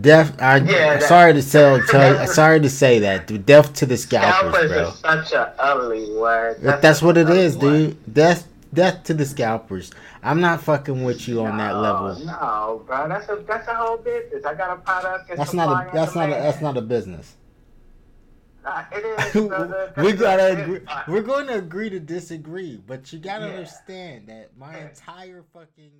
Deaf. 0.00 0.32
I 0.40 0.58
Yeah, 0.58 0.98
that- 0.98 1.02
sorry 1.02 1.32
to 1.34 1.42
tell. 1.50 1.80
tell 1.86 2.26
sorry 2.26 2.60
to 2.60 2.70
say 2.70 2.98
that. 3.00 3.44
Deaf 3.46 3.72
to 3.74 3.86
the 3.86 3.96
scalpers, 3.96 4.52
Scalpers 4.54 4.70
bro. 4.70 4.88
is 4.88 4.94
such 4.98 5.32
a 5.32 5.54
ugly 5.58 6.10
word. 6.12 6.58
But 6.62 6.80
that's 6.82 7.02
what 7.02 7.16
it 7.16 7.28
an 7.28 7.36
is, 7.36 7.56
word. 7.56 7.60
dude. 8.04 8.14
Death, 8.14 8.46
death 8.72 9.04
to 9.04 9.14
the 9.14 9.24
scalpers. 9.24 9.90
I'm 10.22 10.40
not 10.40 10.62
fucking 10.62 11.04
with 11.04 11.26
you 11.28 11.42
on 11.42 11.56
that 11.58 11.76
level. 11.76 12.18
No, 12.24 12.82
bro, 12.86 13.08
that's 13.08 13.28
a 13.28 13.36
that's 13.46 13.68
a 13.68 13.74
whole 13.74 13.98
business. 13.98 14.44
I 14.44 14.54
got 14.54 14.76
a 14.76 14.80
product. 14.80 15.30
That's 15.36 15.52
not 15.54 15.88
a. 15.88 15.90
That's 15.92 16.14
not 16.14 16.28
a. 16.28 16.32
That's 16.32 16.60
not 16.60 16.76
a 16.76 16.82
business. 16.82 17.36
Nah, 18.62 18.84
it 18.92 19.34
is. 19.34 19.46
brother. 19.48 19.92
we 19.96 20.12
gotta 20.12 20.62
agree. 20.62 20.80
We're 21.08 21.22
going 21.22 21.46
to 21.46 21.54
agree 21.54 21.88
to 21.90 21.98
disagree, 21.98 22.76
but 22.86 23.12
you 23.12 23.18
gotta 23.18 23.46
Yeah. 23.46 23.52
understand 23.52 24.26
that 24.28 24.50
my 24.58 24.78
entire 24.78 25.42
fucking 25.54 25.90